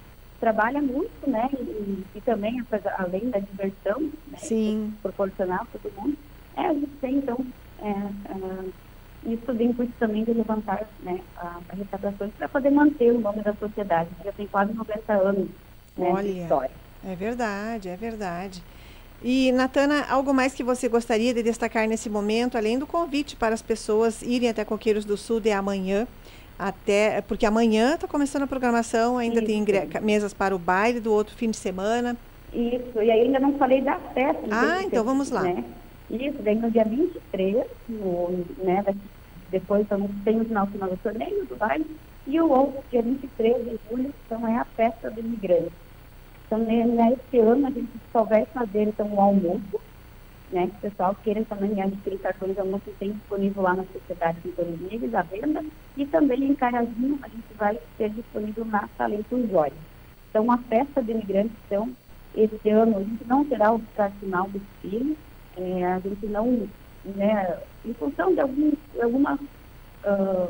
trabalha 0.41 0.81
muito, 0.81 1.29
né, 1.29 1.49
e, 1.53 2.05
e 2.15 2.21
também, 2.21 2.63
além 2.99 3.31
da 3.31 3.39
diversão, 3.39 4.01
né, 4.01 4.39
Sim. 4.39 4.95
proporcionar 5.03 5.67
para 5.67 5.81
todo 5.81 5.93
mundo, 6.01 6.17
é, 6.57 6.67
a 6.67 6.75
gente 6.75 6.93
tem, 7.01 7.17
então, 7.17 7.39
é, 7.81 7.89
é, 7.89 9.33
isso 9.33 9.55
vem 9.55 9.73
com 9.73 9.87
também 9.99 10.25
de 10.25 10.33
levantar 10.33 10.87
né, 11.03 11.21
a, 11.37 11.59
arrecadações 11.69 12.33
para 12.39 12.49
poder 12.49 12.71
manter 12.71 13.11
o 13.13 13.21
nome 13.21 13.43
da 13.43 13.55
sociedade, 13.55 14.11
que 14.19 14.25
já 14.25 14.33
tem 14.33 14.47
quase 14.47 14.73
90 14.73 15.13
anos 15.13 15.49
né, 15.97 16.11
Olha, 16.13 16.33
de 16.33 16.41
história. 16.41 16.71
É 17.05 17.15
verdade, 17.15 17.89
é 17.89 17.97
verdade. 17.97 18.63
E, 19.23 19.53
Natana, 19.53 20.05
algo 20.09 20.35
mais 20.35 20.53
que 20.53 20.63
você 20.63 20.89
gostaria 20.89 21.33
de 21.33 21.43
destacar 21.43 21.89
nesse 21.89 22.11
momento, 22.11 22.59
além 22.59 22.79
do 22.79 22.87
convite 22.87 23.37
para 23.37 23.55
as 23.55 23.63
pessoas 23.63 24.21
irem 24.21 24.51
até 24.51 24.65
Coqueiros 24.65 25.05
do 25.05 25.17
Sul 25.17 25.41
de 25.41 25.51
amanhã, 25.51 26.07
até 26.59 27.21
porque 27.21 27.47
amanhã 27.47 27.95
está 27.95 28.07
começando 28.07 28.43
a 28.43 28.47
programação, 28.47 29.19
ainda 29.19 29.39
Isso. 29.39 29.47
tem 29.47 29.59
ingre- 29.59 29.89
mesas 30.01 30.33
para 30.33 30.55
o 30.55 30.59
baile 30.59 31.01
do 31.01 31.13
outro 31.13 31.35
fim 31.35 31.51
de 31.51 31.57
semana. 31.57 32.17
Isso, 32.53 33.03
e 33.03 33.11
aí 33.11 33.23
ainda 33.23 33.41
não 33.41 33.59
falei 33.59 33.81
da 33.81 33.99
festa. 33.99 34.43
Ah, 34.51 34.81
então 34.83 35.03
você- 35.03 35.09
vamos 35.09 35.31
lá. 35.31 35.43
Né? 35.43 35.65
Isso, 36.11 36.43
daí 36.43 36.55
no 36.55 36.71
dia 36.71 36.85
23, 36.85 37.65
no, 37.89 38.45
né, 38.59 38.85
depois 39.49 39.83
então, 39.83 40.09
tem 40.25 40.41
o 40.41 40.45
final, 40.45 40.67
final 40.67 40.91
do 40.91 40.97
torneio, 40.99 41.47
do 41.47 41.57
baile, 41.57 41.85
e 42.27 42.41
o 42.41 42.49
outro, 42.51 42.85
dia 42.91 43.03
23 43.03 43.57
de 43.65 43.81
julho, 43.91 44.15
então 44.25 44.47
é 44.47 44.57
a 44.57 44.65
festa 44.65 45.11
do 45.11 45.21
imigrante. 45.21 45.73
Então, 46.47 46.59
ne- 46.59 46.85
nesse 46.85 47.39
ano, 47.39 47.67
a 47.67 47.71
gente 47.71 47.91
só 48.13 48.23
vai 48.25 48.47
fazer 48.47 48.83
então, 48.83 49.13
o 49.13 49.21
almoço, 49.21 49.81
né, 50.55 50.69
que 50.69 50.87
o 50.87 50.91
pessoal 50.91 51.17
queira 51.25 51.45
também 51.45 51.83
adquirir 51.83 52.19
cartões 52.21 52.55
de 52.55 52.61
almoço, 52.61 52.85
tem 53.01 53.11
disponível 53.11 53.63
lá 53.63 53.75
na 53.75 53.85
Sociedade 53.93 54.39
de 54.41 54.51
Antônio 54.51 54.79
Neves, 54.89 55.13
à 55.13 55.23
venda, 55.23 55.65
e 55.97 56.07
também 56.07 56.45
em 56.45 56.55
Carazinho, 56.55 57.19
a 57.23 57.29
gente 57.29 57.55
vai 57.59 57.77
ter 57.99 58.11
disponível 58.11 58.65
na 58.65 58.89
Talento 58.97 59.49
Jóia. 59.51 59.73
Então, 60.31 60.51
a 60.53 60.59
festa 60.59 61.03
do 61.03 61.11
imigrante, 61.11 61.53
então, 61.67 61.91
esse 62.37 62.71
ano, 62.71 62.99
a 62.99 63.01
gente 63.01 63.25
não 63.27 63.45
terá 63.45 63.73
o 63.73 63.81
tradicional 63.97 64.49
desfile, 64.49 65.19
é, 65.57 65.87
a 65.87 65.99
gente 65.99 66.27
não, 66.27 66.69
né, 67.05 67.59
em 67.85 67.93
função 67.95 68.33
de 68.33 68.41
algum, 68.41 68.73
alguma 69.03 69.39
ah, 70.05 70.49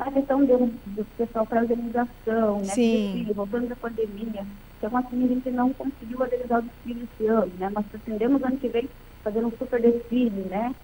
a 0.00 0.10
questão 0.10 0.44
do, 0.44 0.66
do 0.86 1.04
pessoal 1.16 1.46
para 1.46 1.60
a 1.60 1.62
organização, 1.62 2.58
né, 2.58 2.64
desfile, 2.64 3.32
voltando 3.32 3.68
da 3.68 3.76
pandemia, 3.76 4.44
então 4.78 4.96
assim, 4.96 5.24
a 5.24 5.28
gente 5.28 5.50
não 5.50 5.72
conseguiu 5.72 6.20
organizar 6.20 6.60
o 6.60 6.62
desfile 6.62 7.08
esse 7.12 7.26
ano, 7.26 7.52
né, 7.58 7.70
mas 7.72 7.86
pretendemos 7.86 8.42
ano 8.42 8.56
que 8.56 8.68
vem 8.68 8.88
fazer 9.22 9.44
um 9.44 9.50
super 9.50 9.80
desfile, 9.80 10.42
né, 10.48 10.74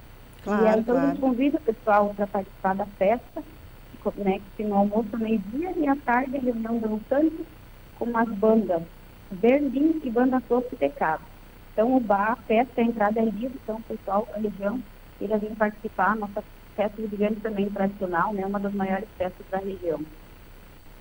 Claro, 0.42 0.62
e 0.62 0.68
aí, 0.68 0.80
então 0.80 0.96
a 0.96 1.00
claro. 1.00 1.08
gente 1.08 1.20
convida 1.20 1.58
o 1.58 1.62
pessoal 1.62 2.14
para 2.14 2.26
participar 2.26 2.74
da 2.74 2.86
festa, 2.86 3.44
né, 4.16 4.40
que 4.56 4.64
no 4.64 4.76
almoço 4.76 5.16
meio-dia 5.18 5.72
e 5.76 5.88
à 5.88 5.96
tarde 5.96 6.36
a 6.36 6.40
reunião 6.40 6.78
dançante 6.78 7.46
com 7.94 8.16
as 8.16 8.28
bandas 8.28 8.82
Berlim 9.30 10.00
e 10.04 10.10
Banda 10.10 10.40
Soft 10.46 10.72
e 10.72 10.76
Pecado. 10.76 11.24
Então 11.72 11.94
o 11.96 12.00
bar, 12.00 12.32
a 12.32 12.42
festa, 12.42 12.80
a 12.80 12.84
entrada 12.84 13.20
é 13.20 13.24
livre, 13.24 13.58
então 13.62 13.78
o 13.78 13.82
pessoal 13.82 14.26
da 14.32 14.38
região 14.38 14.82
irá 15.20 15.36
vir 15.38 15.54
participar, 15.56 16.16
nossa 16.16 16.44
festa 16.74 17.02
de 17.02 17.16
grande 17.16 17.40
também 17.40 17.70
tradicional, 17.70 18.32
né, 18.32 18.46
uma 18.46 18.60
das 18.60 18.72
maiores 18.72 19.08
festas 19.16 19.46
da 19.50 19.58
região. 19.58 20.00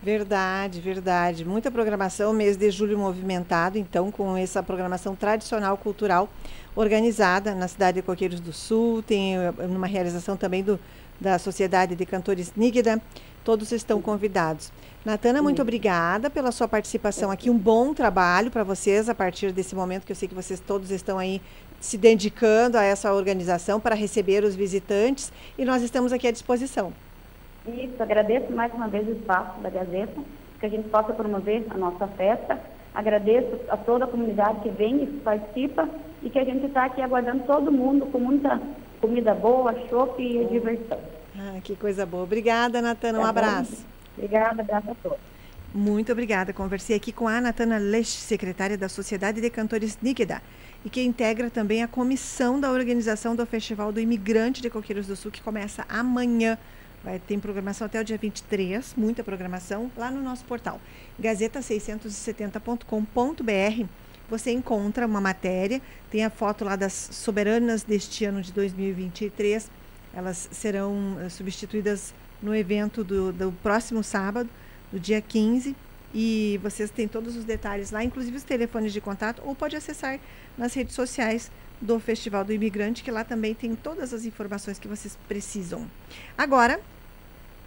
Verdade, 0.05 0.79
verdade. 0.79 1.43
Muita 1.43 1.71
programação, 1.71 2.31
mês 2.31 2.55
de 2.55 2.69
julho 2.69 2.95
movimentado, 2.95 3.79
então, 3.79 4.11
com 4.11 4.37
essa 4.37 4.61
programação 4.61 5.15
tradicional 5.15 5.75
cultural 5.77 6.29
organizada 6.75 7.55
na 7.55 7.67
cidade 7.67 7.95
de 7.95 8.01
Coqueiros 8.03 8.39
do 8.39 8.53
Sul, 8.53 9.01
tem 9.01 9.35
eh, 9.35 9.51
uma 9.61 9.87
realização 9.87 10.37
também 10.37 10.61
do, 10.61 10.79
da 11.19 11.39
Sociedade 11.39 11.95
de 11.95 12.05
Cantores 12.05 12.53
Nígida. 12.55 13.01
Todos 13.43 13.71
estão 13.71 13.99
convidados. 13.99 14.71
Natana, 15.03 15.41
muito 15.41 15.63
obrigada 15.63 16.29
pela 16.29 16.51
sua 16.51 16.67
participação 16.67 17.31
aqui. 17.31 17.49
Um 17.49 17.57
bom 17.57 17.91
trabalho 17.91 18.51
para 18.51 18.63
vocês 18.63 19.09
a 19.09 19.15
partir 19.15 19.51
desse 19.51 19.73
momento 19.73 20.05
que 20.05 20.11
eu 20.11 20.15
sei 20.15 20.27
que 20.27 20.35
vocês 20.35 20.59
todos 20.59 20.91
estão 20.91 21.17
aí 21.17 21.41
se 21.79 21.97
dedicando 21.97 22.77
a 22.77 22.83
essa 22.83 23.11
organização 23.11 23.79
para 23.79 23.95
receber 23.95 24.43
os 24.43 24.55
visitantes 24.55 25.33
e 25.57 25.65
nós 25.65 25.81
estamos 25.81 26.13
aqui 26.13 26.27
à 26.27 26.31
disposição. 26.31 26.93
Isso, 27.67 28.01
agradeço 28.01 28.51
mais 28.51 28.73
uma 28.73 28.87
vez 28.87 29.07
o 29.07 29.11
espaço 29.11 29.59
da 29.59 29.69
Gazeta, 29.69 30.21
que 30.59 30.65
a 30.65 30.69
gente 30.69 30.87
possa 30.89 31.13
promover 31.13 31.65
a 31.69 31.77
nossa 31.77 32.07
festa. 32.09 32.59
Agradeço 32.93 33.59
a 33.69 33.75
toda 33.75 34.05
a 34.05 34.07
comunidade 34.07 34.61
que 34.61 34.69
vem 34.69 35.03
e 35.03 35.07
participa 35.07 35.89
e 36.23 36.29
que 36.29 36.39
a 36.39 36.45
gente 36.45 36.65
está 36.67 36.85
aqui 36.85 37.01
aguardando 37.01 37.43
todo 37.43 37.71
mundo 37.71 38.05
com 38.05 38.19
muita 38.19 38.61
comida 39.01 39.33
boa, 39.33 39.73
chopp 39.89 40.21
e 40.21 40.45
diversão. 40.45 40.99
Ah, 41.37 41.59
que 41.61 41.75
coisa 41.75 42.05
boa. 42.05 42.23
Obrigada, 42.23 42.81
Natana. 42.81 43.19
Um 43.19 43.21
Tá 43.23 43.33
bom? 43.33 43.39
abraço. 43.39 43.85
Obrigada, 44.17 44.61
abraço 44.61 44.91
a 44.91 44.95
todos. 44.95 45.17
Muito 45.73 46.09
obrigada. 46.13 46.53
Conversei 46.53 46.95
aqui 46.95 47.11
com 47.11 47.27
a 47.27 47.41
Natana 47.41 47.77
Lech, 47.77 48.07
secretária 48.07 48.77
da 48.77 48.87
Sociedade 48.87 49.41
de 49.41 49.49
Cantores 49.49 49.97
Níquida, 50.01 50.41
e 50.85 50.89
que 50.89 51.03
integra 51.03 51.49
também 51.49 51.83
a 51.83 51.87
comissão 51.89 52.61
da 52.61 52.71
organização 52.71 53.35
do 53.35 53.45
Festival 53.45 53.91
do 53.91 53.99
Imigrante 53.99 54.61
de 54.61 54.69
Coqueiros 54.69 55.05
do 55.07 55.17
Sul, 55.17 55.31
que 55.31 55.41
começa 55.41 55.83
amanhã. 55.89 56.57
Vai 57.05 57.19
ter 57.19 57.39
programação 57.39 57.85
até 57.85 58.01
o 58.01 58.03
dia 58.03 58.17
23, 58.17 58.95
muita 58.97 59.23
programação, 59.23 59.91
lá 59.95 60.09
no 60.09 60.23
nosso 60.23 60.43
portal, 60.43 60.81
gazeta670.com.br. 61.21 63.85
Você 64.27 64.49
encontra 64.49 65.05
uma 65.05 65.21
matéria, 65.21 65.79
tem 66.09 66.25
a 66.25 66.31
foto 66.31 66.65
lá 66.65 66.75
das 66.75 66.93
soberanas 66.93 67.83
deste 67.83 68.25
ano 68.25 68.41
de 68.41 68.51
2023. 68.51 69.69
Elas 70.15 70.49
serão 70.51 71.19
eh, 71.21 71.29
substituídas 71.29 72.11
no 72.41 72.55
evento 72.55 73.03
do, 73.03 73.31
do 73.31 73.51
próximo 73.51 74.03
sábado, 74.03 74.49
do 74.91 74.99
dia 74.99 75.21
15. 75.21 75.75
E 76.11 76.59
vocês 76.63 76.89
têm 76.89 77.07
todos 77.07 77.35
os 77.35 77.43
detalhes 77.43 77.91
lá, 77.91 78.03
inclusive 78.03 78.35
os 78.35 78.43
telefones 78.43 78.91
de 78.91 78.99
contato, 78.99 79.43
ou 79.45 79.53
pode 79.53 79.75
acessar 79.75 80.19
nas 80.57 80.73
redes 80.73 80.95
sociais 80.95 81.51
do 81.79 81.99
Festival 81.99 82.43
do 82.43 82.51
Imigrante, 82.51 83.03
que 83.03 83.11
lá 83.11 83.23
também 83.23 83.53
tem 83.53 83.75
todas 83.75 84.11
as 84.11 84.25
informações 84.25 84.79
que 84.79 84.87
vocês 84.87 85.15
precisam. 85.27 85.85
Agora, 86.35 86.81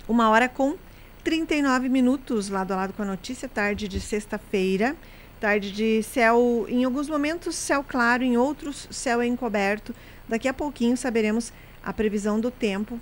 uma 0.08 0.30
hora 0.30 0.48
com 0.48 0.74
39 1.22 1.88
minutos, 1.88 2.48
lado 2.48 2.72
a 2.72 2.76
lado 2.76 2.92
com 2.94 3.02
a 3.02 3.04
notícia, 3.04 3.48
tarde 3.48 3.86
de 3.86 4.00
sexta-feira. 4.00 4.96
Tarde 5.38 5.70
de 5.70 6.02
céu, 6.02 6.66
em 6.68 6.82
alguns 6.84 7.08
momentos 7.08 7.54
céu 7.54 7.84
claro, 7.86 8.24
em 8.24 8.36
outros 8.36 8.88
céu 8.90 9.22
encoberto. 9.22 9.94
Daqui 10.28 10.48
a 10.48 10.54
pouquinho 10.54 10.96
saberemos 10.96 11.52
a 11.84 11.92
previsão 11.92 12.40
do 12.40 12.50
tempo 12.50 12.98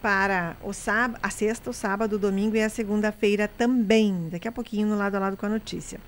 para 0.00 0.56
o 0.62 0.72
sábado, 0.72 1.18
a 1.22 1.30
sexta, 1.30 1.70
o 1.70 1.72
sábado, 1.72 2.16
o 2.16 2.18
domingo 2.18 2.56
e 2.56 2.62
a 2.62 2.68
segunda-feira 2.68 3.48
também. 3.48 4.28
Daqui 4.30 4.46
a 4.46 4.52
pouquinho 4.52 4.86
no 4.86 4.96
lado 4.96 5.14
a 5.16 5.18
lado 5.18 5.36
com 5.36 5.46
a 5.46 5.48
notícia. 5.48 5.98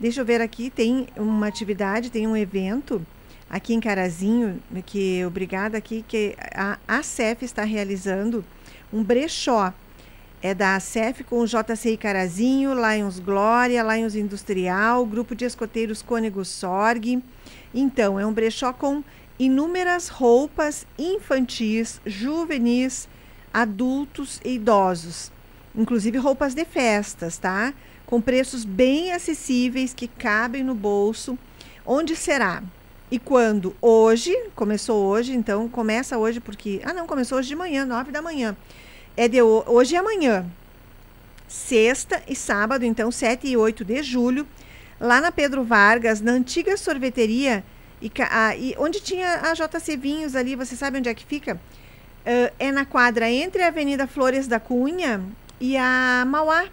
Deixa 0.00 0.20
eu 0.20 0.24
ver 0.24 0.40
aqui, 0.40 0.68
tem 0.68 1.06
uma 1.16 1.46
atividade, 1.46 2.10
tem 2.10 2.26
um 2.26 2.36
evento 2.36 3.04
aqui 3.48 3.74
em 3.74 3.80
Carazinho, 3.80 4.62
que 4.86 5.24
obrigada 5.24 5.78
aqui, 5.78 6.04
que 6.08 6.34
a 6.54 6.78
ACEF 6.88 7.44
está 7.44 7.62
realizando 7.64 8.44
um 8.92 9.02
brechó. 9.02 9.72
É 10.42 10.52
da 10.52 10.74
ACEF 10.74 11.22
com 11.22 11.38
o 11.38 11.46
JCI 11.46 11.96
Carazinho, 11.96 12.72
Lions 12.74 13.20
Glória, 13.20 13.80
Lions 13.80 14.16
Industrial, 14.16 15.06
Grupo 15.06 15.36
de 15.36 15.44
Escoteiros 15.44 16.02
Cônego 16.02 16.44
Sorg. 16.44 17.22
Então, 17.72 18.18
é 18.18 18.26
um 18.26 18.32
brechó 18.32 18.72
com 18.72 19.04
inúmeras 19.38 20.08
roupas 20.08 20.84
infantis, 20.98 22.00
juvenis, 22.04 23.08
adultos 23.54 24.40
e 24.44 24.54
idosos. 24.54 25.30
Inclusive 25.76 26.18
roupas 26.18 26.54
de 26.54 26.64
festas, 26.64 27.38
tá? 27.38 27.72
Com 28.04 28.20
preços 28.20 28.64
bem 28.64 29.12
acessíveis 29.12 29.94
que 29.94 30.08
cabem 30.08 30.64
no 30.64 30.74
bolso. 30.74 31.38
Onde 31.86 32.16
será? 32.16 32.64
E 33.12 33.18
quando? 33.18 33.76
Hoje, 33.80 34.36
começou 34.56 35.06
hoje, 35.06 35.34
então 35.34 35.68
começa 35.68 36.18
hoje 36.18 36.40
porque. 36.40 36.80
Ah, 36.82 36.92
não, 36.92 37.06
começou 37.06 37.38
hoje 37.38 37.48
de 37.48 37.54
manhã, 37.54 37.86
nove 37.86 38.10
da 38.10 38.20
manhã. 38.20 38.56
É 39.16 39.28
de 39.28 39.40
ho- 39.42 39.64
hoje 39.66 39.94
e 39.94 39.98
amanhã. 39.98 40.46
Sexta 41.48 42.22
e 42.26 42.34
sábado, 42.34 42.84
então, 42.84 43.10
7 43.10 43.46
e 43.46 43.56
8 43.56 43.84
de 43.84 44.02
julho, 44.02 44.46
lá 44.98 45.20
na 45.20 45.30
Pedro 45.30 45.62
Vargas, 45.64 46.20
na 46.20 46.32
antiga 46.32 46.76
sorveteria, 46.76 47.62
e, 48.00 48.10
ah, 48.30 48.56
e 48.56 48.74
onde 48.78 49.00
tinha 49.00 49.40
a 49.42 49.52
JC 49.54 49.96
Vinhos 49.96 50.34
ali, 50.34 50.56
você 50.56 50.74
sabe 50.74 50.98
onde 50.98 51.08
é 51.08 51.14
que 51.14 51.26
fica? 51.26 51.60
Ah, 52.24 52.52
é 52.58 52.72
na 52.72 52.84
quadra 52.86 53.30
entre 53.30 53.62
a 53.62 53.66
Avenida 53.68 54.06
Flores 54.06 54.46
da 54.46 54.58
Cunha 54.58 55.20
e 55.60 55.76
a 55.76 56.24
Mauá. 56.26 56.64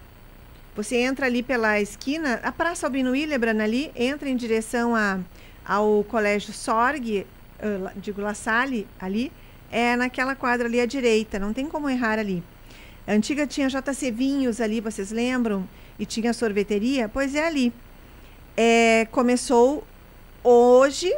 Você 0.74 0.96
entra 0.96 1.26
ali 1.26 1.42
pela 1.42 1.78
esquina, 1.80 2.40
a 2.42 2.50
Praça 2.50 2.86
Albino 2.86 3.14
Hillebrand 3.14 3.60
ali, 3.60 3.90
entra 3.94 4.30
em 4.30 4.36
direção 4.36 4.96
a, 4.96 5.18
ao 5.66 6.02
Colégio 6.04 6.54
Sorg, 6.54 7.26
lá- 7.80 7.92
digo 7.96 8.22
La 8.22 8.32
Salle, 8.32 8.86
ali, 8.98 9.30
é 9.70 9.96
naquela 9.96 10.34
quadra 10.34 10.66
ali 10.66 10.80
à 10.80 10.86
direita, 10.86 11.38
não 11.38 11.52
tem 11.52 11.66
como 11.66 11.88
errar 11.88 12.18
ali. 12.18 12.42
A 13.06 13.12
antiga 13.12 13.46
tinha 13.46 13.68
JC 13.68 14.10
Vinhos 14.10 14.60
ali, 14.60 14.80
vocês 14.80 15.10
lembram? 15.10 15.68
E 15.98 16.06
tinha 16.06 16.32
sorveteria? 16.32 17.08
Pois 17.08 17.34
é 17.34 17.46
ali. 17.46 17.72
É, 18.56 19.06
começou 19.10 19.84
hoje, 20.42 21.14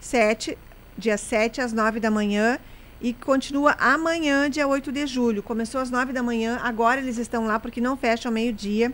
sete, 0.00 0.56
dia 0.96 1.16
7 1.16 1.60
às 1.60 1.72
9 1.72 2.00
da 2.00 2.10
manhã, 2.10 2.58
e 3.00 3.12
continua 3.12 3.76
amanhã, 3.78 4.48
dia 4.48 4.66
8 4.66 4.90
de 4.90 5.06
julho. 5.06 5.42
Começou 5.42 5.80
às 5.80 5.90
9 5.90 6.12
da 6.12 6.22
manhã, 6.22 6.58
agora 6.62 7.00
eles 7.00 7.18
estão 7.18 7.46
lá 7.46 7.58
porque 7.58 7.80
não 7.80 7.96
fecham 7.96 8.30
ao 8.30 8.34
meio-dia, 8.34 8.92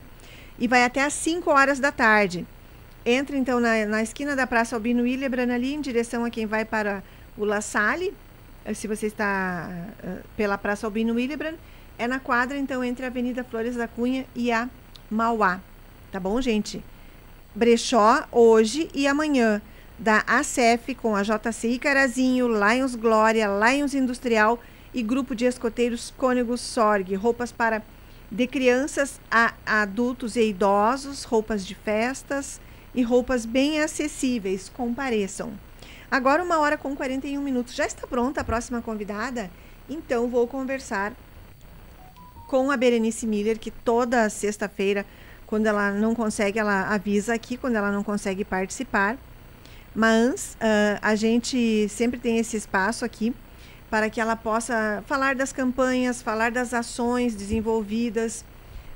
e 0.59 0.67
vai 0.67 0.85
até 0.85 1.05
às 1.05 1.13
5 1.13 1.51
horas 1.51 1.79
da 1.79 1.93
tarde. 1.93 2.47
Entra 3.05 3.37
então 3.37 3.61
na, 3.61 3.87
na 3.87 4.03
esquina 4.03 4.37
da 4.37 4.47
Praça 4.47 4.77
Albino 4.77 5.07
Hillebrand 5.07 5.51
ali, 5.51 5.75
em 5.75 5.81
direção 5.81 6.25
a 6.25 6.31
quem 6.31 6.47
vai 6.47 6.65
para 6.65 7.03
o 7.37 7.45
La 7.45 7.61
Salle, 7.61 8.13
se 8.75 8.87
você 8.87 9.07
está 9.07 9.69
eh, 10.03 10.19
pela 10.37 10.59
Praça 10.59 10.87
Albino 10.87 11.19
Hillebrand, 11.19 11.57
é 11.99 12.07
na 12.07 12.19
quadra, 12.19 12.57
então, 12.57 12.83
entre 12.83 13.05
a 13.05 13.09
Avenida 13.09 13.45
Flores 13.45 13.77
da 13.77 13.87
Cunha 13.87 14.27
e 14.35 14.51
a 14.51 14.69
Mauá. 15.11 15.61
Tá 16.11 16.19
bom, 16.19 16.41
gente? 16.41 16.83
Brechó 17.55 18.27
hoje 18.33 18.89
e 18.95 19.07
amanhã. 19.07 19.61
da 19.99 20.25
ACF 20.27 20.95
com 20.95 21.15
a 21.15 21.23
JCI 21.23 21.79
Carazinho, 21.79 22.49
Lions 22.49 22.95
Glória, 22.95 23.47
Lions 23.47 23.93
Industrial 23.93 24.59
e 24.95 25.03
Grupo 25.03 25.35
de 25.35 25.45
Escoteiros 25.45 26.11
Cônegos 26.17 26.63
Sorg. 26.63 27.15
Roupas 27.15 27.53
para 27.53 27.83
de 28.31 28.47
crianças 28.47 29.21
a 29.31 29.53
adultos 29.67 30.37
e 30.37 30.49
idosos, 30.49 31.25
roupas 31.25 31.67
de 31.67 31.75
festas 31.75 32.61
e 32.95 33.03
roupas 33.03 33.45
bem 33.45 33.83
acessíveis. 33.83 34.71
Compareçam. 34.71 35.53
Agora, 36.11 36.43
uma 36.43 36.59
hora 36.59 36.77
com 36.77 36.97
41 36.97 37.41
minutos. 37.41 37.75
Já 37.75 37.87
está 37.87 38.05
pronta 38.05 38.41
a 38.41 38.45
próxima 38.45 38.83
convidada? 38.83 39.49
Então, 39.89 40.29
vou 40.29 40.47
conversar 40.49 41.13
com 42.49 42.69
a 42.71 42.77
Berenice 42.77 43.29
Miller, 43.29 43.59
que 43.61 43.71
toda 43.71 44.29
sexta-feira, 44.29 45.07
quando 45.47 45.67
ela 45.67 45.93
não 45.93 46.13
consegue, 46.13 46.59
ela 46.59 46.93
avisa 46.93 47.33
aqui, 47.33 47.57
quando 47.57 47.77
ela 47.77 47.93
não 47.93 48.03
consegue 48.03 48.45
participar. 48.45 49.17
Mas 49.95 50.57
uh, 50.57 50.99
a 51.01 51.15
gente 51.15 51.89
sempre 51.89 52.19
tem 52.19 52.39
esse 52.39 52.57
espaço 52.57 53.05
aqui 53.05 53.33
para 53.89 54.11
que 54.11 54.21
ela 54.21 54.35
possa 54.35 55.05
falar 55.07 55.37
das 55.37 55.53
campanhas, 55.53 56.21
falar 56.21 56.51
das 56.51 56.75
ações 56.75 57.37
desenvolvidas 57.37 58.45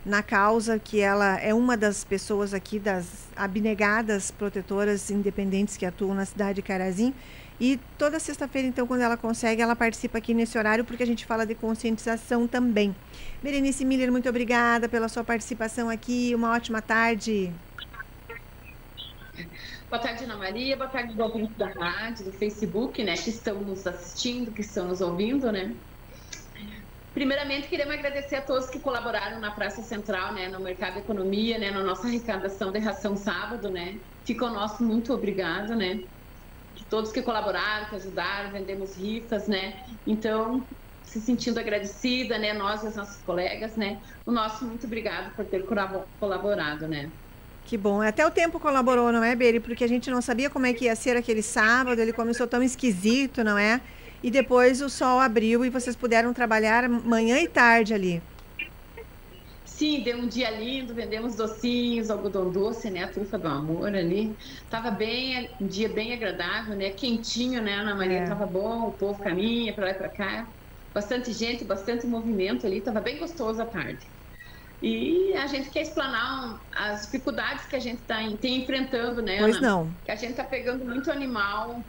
na 0.04 0.22
causa, 0.22 0.78
que 0.78 1.00
ela 1.00 1.38
é 1.40 1.54
uma 1.54 1.76
das 1.76 2.04
pessoas 2.04 2.52
aqui, 2.52 2.78
das 2.78 3.28
abnegadas 3.34 4.30
protetoras 4.30 5.10
independentes 5.10 5.76
que 5.76 5.86
atuam 5.86 6.14
na 6.14 6.24
cidade 6.26 6.56
de 6.56 6.62
Carazim. 6.62 7.14
E 7.60 7.78
toda 7.96 8.18
sexta-feira, 8.18 8.66
então, 8.66 8.86
quando 8.86 9.02
ela 9.02 9.16
consegue, 9.16 9.62
ela 9.62 9.76
participa 9.76 10.18
aqui 10.18 10.34
nesse 10.34 10.58
horário, 10.58 10.84
porque 10.84 11.02
a 11.02 11.06
gente 11.06 11.24
fala 11.24 11.46
de 11.46 11.54
conscientização 11.54 12.48
também. 12.48 12.94
Berenice 13.42 13.84
Miller, 13.84 14.10
muito 14.10 14.28
obrigada 14.28 14.88
pela 14.88 15.08
sua 15.08 15.22
participação 15.22 15.88
aqui. 15.88 16.34
Uma 16.34 16.52
ótima 16.52 16.82
tarde. 16.82 17.52
Boa 19.88 20.02
tarde, 20.02 20.24
Ana 20.24 20.36
Maria. 20.36 20.76
Boa 20.76 20.88
tarde, 20.88 21.20
ouvintes 21.20 21.56
da 21.56 21.68
rádio, 21.68 22.24
do 22.24 22.32
Facebook, 22.32 23.02
né? 23.04 23.14
Que 23.14 23.30
estão 23.30 23.60
nos 23.60 23.86
assistindo, 23.86 24.50
que 24.50 24.60
estão 24.60 24.88
nos 24.88 25.00
ouvindo, 25.00 25.52
né? 25.52 25.72
Primeiramente, 27.14 27.68
queremos 27.68 27.94
agradecer 27.94 28.34
a 28.34 28.42
todos 28.42 28.68
que 28.68 28.80
colaboraram 28.80 29.38
na 29.38 29.52
Praça 29.52 29.82
Central, 29.82 30.32
né? 30.32 30.48
No 30.48 30.58
Mercado 30.58 30.98
Economia, 30.98 31.56
né? 31.58 31.70
Na 31.70 31.80
nossa 31.80 32.08
arrecadação 32.08 32.72
de 32.72 32.80
ração 32.80 33.16
sábado, 33.16 33.70
né? 33.70 33.96
Fica 34.24 34.44
o 34.44 34.50
nosso 34.50 34.82
muito 34.82 35.14
obrigado, 35.14 35.76
né? 35.76 36.00
Todos 36.90 37.12
que 37.12 37.22
colaboraram, 37.22 37.86
que 37.86 37.94
ajudaram, 37.94 38.50
vendemos 38.50 38.96
rifas, 38.96 39.46
né? 39.46 39.84
Então, 40.04 40.64
se 41.04 41.20
sentindo 41.20 41.60
agradecida, 41.60 42.36
né? 42.36 42.52
Nós 42.52 42.82
e 42.82 42.88
as 42.88 42.96
nossas 42.96 43.22
colegas, 43.22 43.76
né? 43.76 43.98
O 44.26 44.32
nosso 44.32 44.64
muito 44.64 44.84
obrigado 44.84 45.32
por 45.36 45.44
ter 45.44 45.64
colaborado, 46.18 46.88
né? 46.88 47.08
Que 47.64 47.78
bom. 47.78 48.02
Até 48.02 48.26
o 48.26 48.30
tempo 48.30 48.58
colaborou, 48.58 49.12
não 49.12 49.22
é, 49.22 49.36
Beri? 49.36 49.60
Porque 49.60 49.84
a 49.84 49.88
gente 49.88 50.10
não 50.10 50.20
sabia 50.20 50.50
como 50.50 50.66
é 50.66 50.72
que 50.72 50.86
ia 50.86 50.96
ser 50.96 51.16
aquele 51.16 51.42
sábado, 51.42 52.00
ele 52.00 52.12
começou 52.12 52.48
tão 52.48 52.60
esquisito, 52.60 53.44
não 53.44 53.56
é? 53.56 53.80
E 54.24 54.30
depois 54.30 54.80
o 54.80 54.88
sol 54.88 55.20
abriu 55.20 55.66
e 55.66 55.68
vocês 55.68 55.94
puderam 55.94 56.32
trabalhar 56.32 56.88
manhã 56.88 57.38
e 57.40 57.46
tarde 57.46 57.92
ali. 57.92 58.22
Sim, 59.66 60.00
deu 60.00 60.16
um 60.16 60.26
dia 60.26 60.50
lindo, 60.50 60.94
vendemos 60.94 61.36
docinhos, 61.36 62.10
algodão 62.10 62.50
doce, 62.50 62.90
né? 62.90 63.04
A 63.04 63.08
trufa 63.08 63.36
do 63.36 63.46
amor 63.46 63.94
ali. 63.94 64.34
Tava 64.70 64.90
bem, 64.90 65.50
um 65.60 65.66
dia 65.66 65.90
bem 65.90 66.14
agradável, 66.14 66.74
né? 66.74 66.88
Quentinho, 66.88 67.60
né, 67.60 67.74
Ana 67.74 67.94
Maria? 67.94 68.20
É. 68.20 68.26
Tava 68.26 68.46
bom, 68.46 68.88
o 68.88 68.92
povo 68.92 69.22
caminha 69.22 69.74
para 69.74 69.84
lá 69.84 69.90
e 69.90 69.94
para 69.94 70.08
cá. 70.08 70.46
Bastante 70.94 71.30
gente, 71.30 71.62
bastante 71.62 72.06
movimento 72.06 72.66
ali, 72.66 72.80
tava 72.80 73.00
bem 73.00 73.18
gostoso 73.18 73.60
a 73.60 73.66
tarde. 73.66 74.06
E 74.80 75.34
a 75.34 75.46
gente 75.46 75.68
quer 75.68 75.82
explanar 75.82 76.62
as 76.74 77.02
dificuldades 77.02 77.66
que 77.66 77.76
a 77.76 77.80
gente 77.80 78.00
tá, 78.06 78.20
tem 78.40 78.62
enfrentando, 78.62 79.20
né? 79.20 79.36
Pois 79.38 79.56
Ana? 79.58 79.68
não. 79.68 79.90
Que 80.02 80.12
a 80.12 80.16
gente 80.16 80.30
está 80.30 80.44
pegando 80.44 80.82
muito 80.82 81.10
animal, 81.10 81.82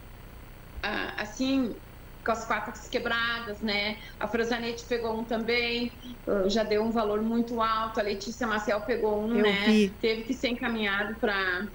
assim, 1.16 1.74
com 2.26 2.32
as 2.32 2.44
patas 2.44 2.88
quebradas, 2.88 3.60
né? 3.62 3.96
A 4.18 4.26
Frosanete 4.26 4.84
pegou 4.88 5.20
um 5.20 5.24
também, 5.24 5.92
já 6.48 6.64
deu 6.64 6.82
um 6.82 6.90
valor 6.90 7.22
muito 7.22 7.60
alto. 7.62 8.00
A 8.00 8.02
Letícia 8.02 8.48
Maciel 8.48 8.84
pegou 8.84 9.24
um, 9.24 9.36
Eu 9.36 9.44
né? 9.44 9.66
Vi. 9.66 9.96
Teve 10.00 10.24
que 10.24 10.34
ser 10.34 10.48
encaminhado 10.48 11.18
para 11.20 11.68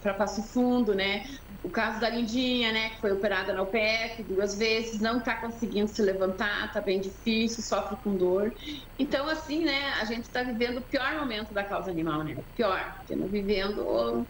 para 0.00 0.14
Passo 0.14 0.42
Fundo, 0.52 0.94
né? 0.94 1.22
O 1.62 1.70
caso 1.70 2.00
da 2.00 2.10
Lindinha, 2.10 2.72
né, 2.72 2.90
que 2.90 3.00
foi 3.00 3.12
operada 3.12 3.52
na 3.52 3.62
UPF 3.62 4.24
duas 4.24 4.58
vezes, 4.58 5.00
não 5.00 5.18
está 5.18 5.40
conseguindo 5.40 5.86
se 5.86 6.02
levantar, 6.02 6.66
está 6.66 6.80
bem 6.80 7.00
difícil, 7.00 7.62
sofre 7.62 7.96
com 8.02 8.16
dor. 8.16 8.52
Então, 8.98 9.28
assim, 9.28 9.64
né, 9.64 9.92
a 10.00 10.04
gente 10.04 10.24
está 10.24 10.42
vivendo 10.42 10.78
o 10.78 10.88
pior 10.88 11.14
momento 11.14 11.54
da 11.54 11.62
causa 11.62 11.88
animal, 11.92 12.24
né? 12.24 12.34
Pior. 12.56 12.96
Estamos 13.02 13.30
vivendo 13.30 14.26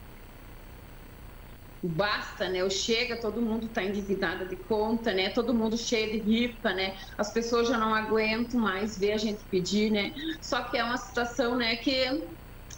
basta, 1.82 2.48
né? 2.48 2.62
O 2.62 2.70
chega, 2.70 3.20
todo 3.20 3.42
mundo 3.42 3.66
está 3.66 3.82
endividado 3.82 4.48
de 4.48 4.56
conta, 4.56 5.12
né? 5.12 5.30
Todo 5.30 5.54
mundo 5.54 5.76
cheio 5.76 6.12
de 6.12 6.18
rifa, 6.18 6.72
né? 6.72 6.96
As 7.18 7.32
pessoas 7.32 7.68
já 7.68 7.76
não 7.76 7.94
aguentam 7.94 8.60
mais 8.60 8.96
ver 8.98 9.12
a 9.12 9.16
gente 9.18 9.44
pedir, 9.50 9.90
né? 9.90 10.12
Só 10.40 10.62
que 10.64 10.76
é 10.76 10.84
uma 10.84 10.96
situação, 10.96 11.56
né, 11.56 11.76
que 11.76 12.06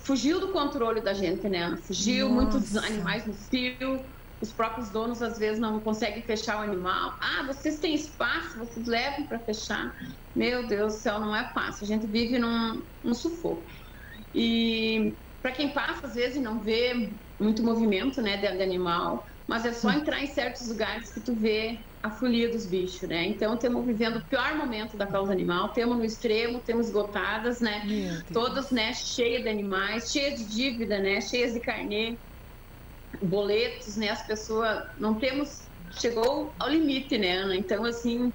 fugiu 0.05 0.40
do 0.40 0.52
controle 0.52 1.02
da 1.02 1.12
gente, 1.12 1.48
né? 1.48 1.76
Fugiu 1.86 2.28
Nossa. 2.28 2.59
muitos 2.59 2.76
animais 2.76 3.26
no 3.26 3.34
fio, 3.34 4.07
os 4.40 4.52
próprios 4.52 4.90
donos 4.90 5.22
às 5.22 5.38
vezes 5.38 5.59
não 5.59 5.80
conseguem 5.80 6.22
fechar 6.22 6.59
o 6.59 6.62
animal. 6.62 7.16
Ah, 7.20 7.44
vocês 7.46 7.80
têm 7.80 7.94
espaço, 7.94 8.59
vocês 8.59 8.86
levam 8.86 9.26
para 9.26 9.40
fechar. 9.40 9.92
Meu 10.34 10.66
Deus 10.66 10.94
do 10.94 11.00
céu, 11.00 11.20
não 11.20 11.34
é 11.34 11.50
fácil. 11.52 11.84
A 11.84 11.86
gente 11.86 12.07
vive 12.07 12.38
num, 12.38 12.86
num 13.02 13.14
sufoco. 13.14 13.64
E 14.34 15.16
para 15.45 15.53
quem 15.53 15.68
passa 15.68 16.07
às 16.07 16.14
vezes 16.14 16.40
não 16.40 16.59
vê 16.59 17.11
muito 17.38 17.62
movimento, 17.62 18.22
né, 18.22 18.38
de, 18.38 18.51
de 18.51 18.62
animal, 18.62 19.26
mas 19.47 19.66
é 19.66 19.74
só 19.74 19.90
entrar 19.90 20.22
em 20.22 20.26
certos 20.26 20.66
lugares 20.70 21.12
que 21.12 21.20
tu 21.20 21.34
vê 21.34 21.78
a 22.03 22.11
folia 22.11 22.49
dos 22.49 22.64
bichos, 22.64 23.07
né? 23.07 23.26
Então, 23.26 23.53
estamos 23.53 23.84
vivendo 23.84 24.16
o 24.16 24.24
pior 24.24 24.57
momento 24.57 24.97
da 24.97 25.07
causa 25.07 25.32
animal, 25.32 25.68
temos 25.68 25.99
no 25.99 26.05
extremo, 26.05 26.61
temos 26.61 26.86
esgotadas, 26.86 27.61
né? 27.61 27.82
Todas, 28.32 28.70
né, 28.70 28.95
cheias 28.95 29.42
de 29.42 29.51
animais, 29.51 30.11
cheias 30.11 30.38
de 30.38 30.47
dívida, 30.47 30.99
né? 30.99 31.20
Cheias 31.20 31.53
de 31.53 31.61
carnê, 31.61 32.16
boletos, 33.20 33.99
né? 33.99 34.09
As 34.09 34.26
pessoas 34.26 34.86
não 34.99 35.14
temos 35.14 35.64
chegou 35.90 36.55
ao 36.59 36.70
limite, 36.70 37.18
né, 37.18 37.36
Ana? 37.36 37.55
Então, 37.55 37.84
assim, 37.84 38.32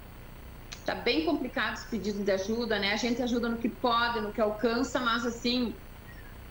tá 0.85 0.93
bem 0.93 1.25
complicado 1.25 1.75
os 1.75 1.85
pedidos 1.85 2.23
de 2.23 2.31
ajuda, 2.31 2.77
né? 2.77 2.93
A 2.93 2.97
gente 2.97 3.19
ajuda 3.23 3.49
no 3.49 3.57
que 3.57 3.69
pode, 3.69 4.21
no 4.21 4.31
que 4.31 4.39
alcança, 4.39 4.99
mas 4.99 5.25
assim, 5.25 5.73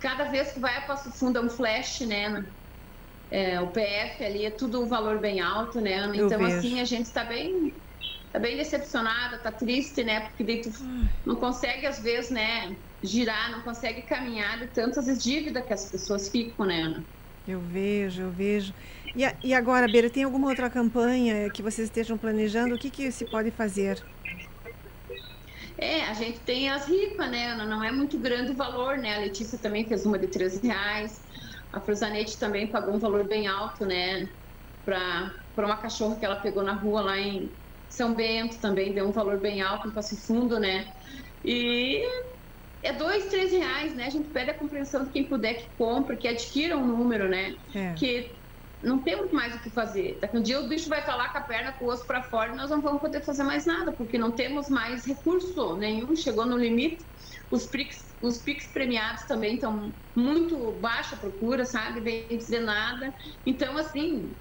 cada 0.01 0.25
vez 0.31 0.53
que 0.53 0.61
vai 0.61 0.77
a 0.79 0.83
Passo 0.83 1.11
Fundo 1.19 1.39
é 1.39 1.43
um 1.43 1.51
flash, 1.51 2.01
né? 2.01 2.43
É, 3.31 3.61
o 3.61 3.71
PF 3.73 4.25
ali 4.25 4.45
é 4.47 4.51
tudo 4.51 4.83
um 4.85 4.89
valor 4.89 5.21
bem 5.21 5.41
alto, 5.41 5.81
né, 5.81 5.95
Ana? 5.95 6.17
Então, 6.17 6.45
assim, 6.45 6.81
a 6.81 6.85
gente 6.85 7.07
está 7.07 7.25
bem, 7.25 7.75
tá 8.33 8.39
bem 8.39 8.57
decepcionada, 8.57 9.43
tá 9.43 9.53
triste, 9.53 10.05
né? 10.05 10.21
Porque 10.29 10.45
daí 10.45 10.63
tu 10.63 10.71
não 11.27 11.37
consegue, 11.37 11.87
às 11.87 12.01
vezes, 12.03 12.31
né, 12.31 12.77
girar, 13.03 13.51
não 13.53 13.63
consegue 13.65 14.03
caminhar 14.03 14.59
de 14.61 14.73
tantas 14.73 15.07
dívidas 15.23 15.65
que 15.67 15.73
as 15.75 15.91
pessoas 15.91 16.31
ficam, 16.31 16.67
né, 16.67 16.83
Ana? 16.83 17.07
Eu 17.47 17.61
vejo, 17.63 18.23
eu 18.23 18.33
vejo. 18.33 18.75
E, 19.15 19.25
a- 19.25 19.39
e 19.43 19.55
agora, 19.55 19.89
Beira, 19.89 20.11
tem 20.11 20.23
alguma 20.25 20.49
outra 20.49 20.69
campanha 20.71 21.51
que 21.51 21.63
vocês 21.63 21.87
estejam 21.89 22.19
planejando? 22.19 22.75
O 22.75 22.79
que, 22.79 22.91
que 22.91 23.11
se 23.11 23.25
pode 23.25 23.51
fazer? 23.51 24.07
É, 25.81 26.03
a 26.03 26.13
gente 26.13 26.45
tem 26.45 26.69
as 26.69 26.87
rifas, 26.89 27.31
né? 27.31 27.55
Não 27.55 27.83
é 27.83 27.93
muito 27.93 28.19
grande 28.21 28.51
o 28.51 28.57
valor, 28.57 28.99
né? 28.99 29.15
A 29.15 29.21
Letícia 29.21 29.59
também 29.61 29.87
fez 29.87 30.05
uma 30.05 30.19
de 30.19 30.29
13 30.29 30.67
reais. 30.67 31.13
A 31.73 31.81
Frusanete 31.81 32.39
também 32.39 32.71
pagou 32.71 32.95
um 32.95 32.99
valor 32.99 33.27
bem 33.29 33.47
alto, 33.47 33.87
né? 33.87 34.27
Para 34.85 35.33
uma 35.57 35.77
cachorra 35.77 36.19
que 36.19 36.25
ela 36.25 36.41
pegou 36.41 36.63
na 36.65 36.75
rua 36.75 37.03
lá 37.03 37.19
em 37.19 37.51
São 37.89 38.15
Bento 38.15 38.61
também 38.61 38.93
deu 38.93 39.07
um 39.07 39.13
valor 39.13 39.41
bem 39.41 39.61
alto 39.61 39.89
em 39.89 39.95
Passo 39.95 40.17
Fundo, 40.27 40.59
né? 40.59 40.85
E 41.45 42.03
é 42.83 42.93
dois, 42.93 43.27
três 43.29 43.53
reais, 43.53 43.95
né? 43.95 44.07
A 44.07 44.11
gente 44.11 44.31
pede 44.31 44.51
a 44.51 44.59
compreensão 44.59 45.05
de 45.05 45.11
quem 45.13 45.29
puder 45.29 45.55
que 45.55 45.69
compre, 45.77 46.17
que 46.17 46.29
adquira 46.29 46.77
um 46.77 46.87
número, 46.87 47.29
né? 47.29 47.53
É. 47.75 47.95
Que 47.95 48.38
não 48.83 49.03
temos 49.03 49.33
mais 49.33 49.55
o 49.55 49.61
que 49.61 49.71
fazer. 49.71 50.19
Daqui 50.21 50.37
um 50.37 50.43
dia 50.43 50.61
o 50.61 50.69
bicho 50.69 50.89
vai 50.89 51.01
estar 51.01 51.17
lá 51.17 51.29
com 51.29 51.39
a 51.39 51.43
perna, 51.43 51.73
com 51.73 51.85
o 51.85 51.89
osso 51.89 52.07
para 52.07 52.23
fora 52.23 52.53
e 52.53 52.57
nós 52.57 52.71
não 52.71 52.81
vamos 52.81 53.01
poder 53.01 53.23
fazer 53.23 53.43
mais 53.43 53.67
nada, 53.67 53.93
porque 53.93 54.17
não 54.19 54.33
temos 54.33 54.69
mais 54.69 55.05
recurso 55.05 55.77
nenhum, 55.77 56.15
chegou 56.15 56.47
no 56.47 56.57
limite. 56.57 57.05
Os 57.51 57.67
PIX, 57.67 58.17
os 58.21 58.39
PIX 58.39 58.73
premiados 58.73 59.25
também 59.25 59.55
estão 59.55 59.95
muito 60.15 60.73
baixa 60.81 61.17
procura, 61.17 61.65
sabe? 61.65 62.01
Bem 62.01 62.29
dizer 62.29 62.61
nada. 62.61 63.13
Então, 63.45 63.77
assim, 63.77 64.37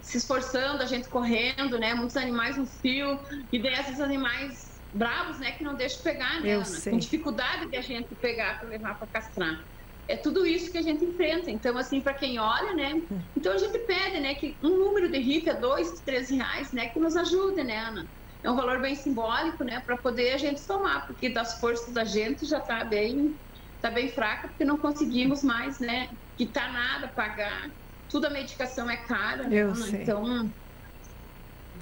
se 0.00 0.18
esforçando, 0.18 0.82
a 0.82 0.86
gente 0.86 1.08
correndo, 1.08 1.78
né? 1.78 1.94
Muitos 1.94 2.16
animais 2.16 2.58
no 2.58 2.66
fio, 2.66 3.18
e 3.50 3.62
daí 3.62 3.74
esses 3.74 4.00
animais 4.00 4.74
bravos, 4.92 5.40
né? 5.40 5.52
Que 5.52 5.64
não 5.64 5.74
deixam 5.74 6.02
pegar, 6.02 6.40
né? 6.42 6.50
Eu 6.50 6.56
Ana? 6.56 6.64
sei. 6.64 6.92
Com 6.92 6.98
dificuldade 6.98 7.70
de 7.70 7.76
a 7.76 7.80
gente 7.80 8.14
pegar 8.16 8.60
para 8.60 8.68
levar 8.68 8.98
para 8.98 9.08
castrar. 9.08 9.64
É 10.08 10.16
tudo 10.16 10.46
isso 10.46 10.70
que 10.70 10.78
a 10.78 10.82
gente 10.82 11.04
enfrenta. 11.04 11.50
Então, 11.50 11.76
assim, 11.78 12.02
para 12.02 12.14
quem 12.14 12.38
olha, 12.38 12.74
né? 12.74 12.92
Então 13.36 13.52
a 13.52 13.58
gente 13.58 13.78
pede, 13.86 14.20
né? 14.20 14.34
Que 14.34 14.58
um 14.62 14.70
número 14.78 15.10
de 15.10 15.18
rifa 15.18 15.50
é 15.50 15.60
dois, 15.60 16.02
três 16.02 16.30
reais, 16.30 16.72
né? 16.72 16.88
Que 16.88 17.00
nos 17.00 17.16
ajude, 17.16 17.64
né, 17.64 17.78
Ana? 17.78 18.08
É 18.42 18.50
um 18.50 18.56
valor 18.56 18.80
bem 18.80 18.94
simbólico, 18.94 19.64
né? 19.64 19.80
Para 19.80 19.96
poder 19.96 20.32
a 20.34 20.38
gente 20.38 20.66
tomar, 20.66 21.06
porque 21.06 21.30
das 21.32 21.58
forças 21.58 21.92
da 21.94 22.04
gente 22.04 22.44
já 22.46 22.58
está 22.58 22.84
bem, 22.84 23.38
tá 23.80 23.90
bem 23.90 24.08
fraca, 24.08 24.48
porque 24.48 24.64
não 24.64 24.78
conseguimos 24.78 25.42
mais, 25.42 25.78
né? 25.80 26.08
Quitar 26.36 26.72
nada, 26.72 27.08
pagar 27.08 27.70
tudo 28.08 28.26
a 28.26 28.30
medicação 28.30 28.88
é 28.90 28.96
cara, 29.06 29.48
Eu 29.50 29.74
né? 29.74 29.74
sei. 29.74 30.02
Então 30.02 30.22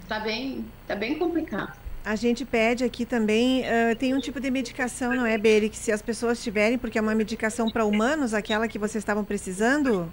tá 0.06 0.20
bem, 0.20 0.72
tá 0.86 0.94
bem 0.94 1.18
complicado. 1.18 1.81
A 2.04 2.16
gente 2.16 2.44
pede 2.44 2.82
aqui 2.82 3.04
também, 3.06 3.64
ah, 3.64 3.94
tem 3.94 4.12
um 4.12 4.18
tipo 4.18 4.40
de 4.40 4.50
medicação, 4.50 5.14
não 5.14 5.24
é, 5.24 5.38
Beri, 5.38 5.68
que 5.68 5.76
se 5.76 5.92
as 5.92 6.02
pessoas 6.02 6.42
tiverem, 6.42 6.76
porque 6.76 6.98
é 6.98 7.00
uma 7.00 7.14
medicação 7.14 7.70
para 7.70 7.84
humanos, 7.84 8.34
aquela 8.34 8.66
que 8.66 8.76
vocês 8.78 9.00
estavam 9.02 9.22
precisando? 9.24 10.12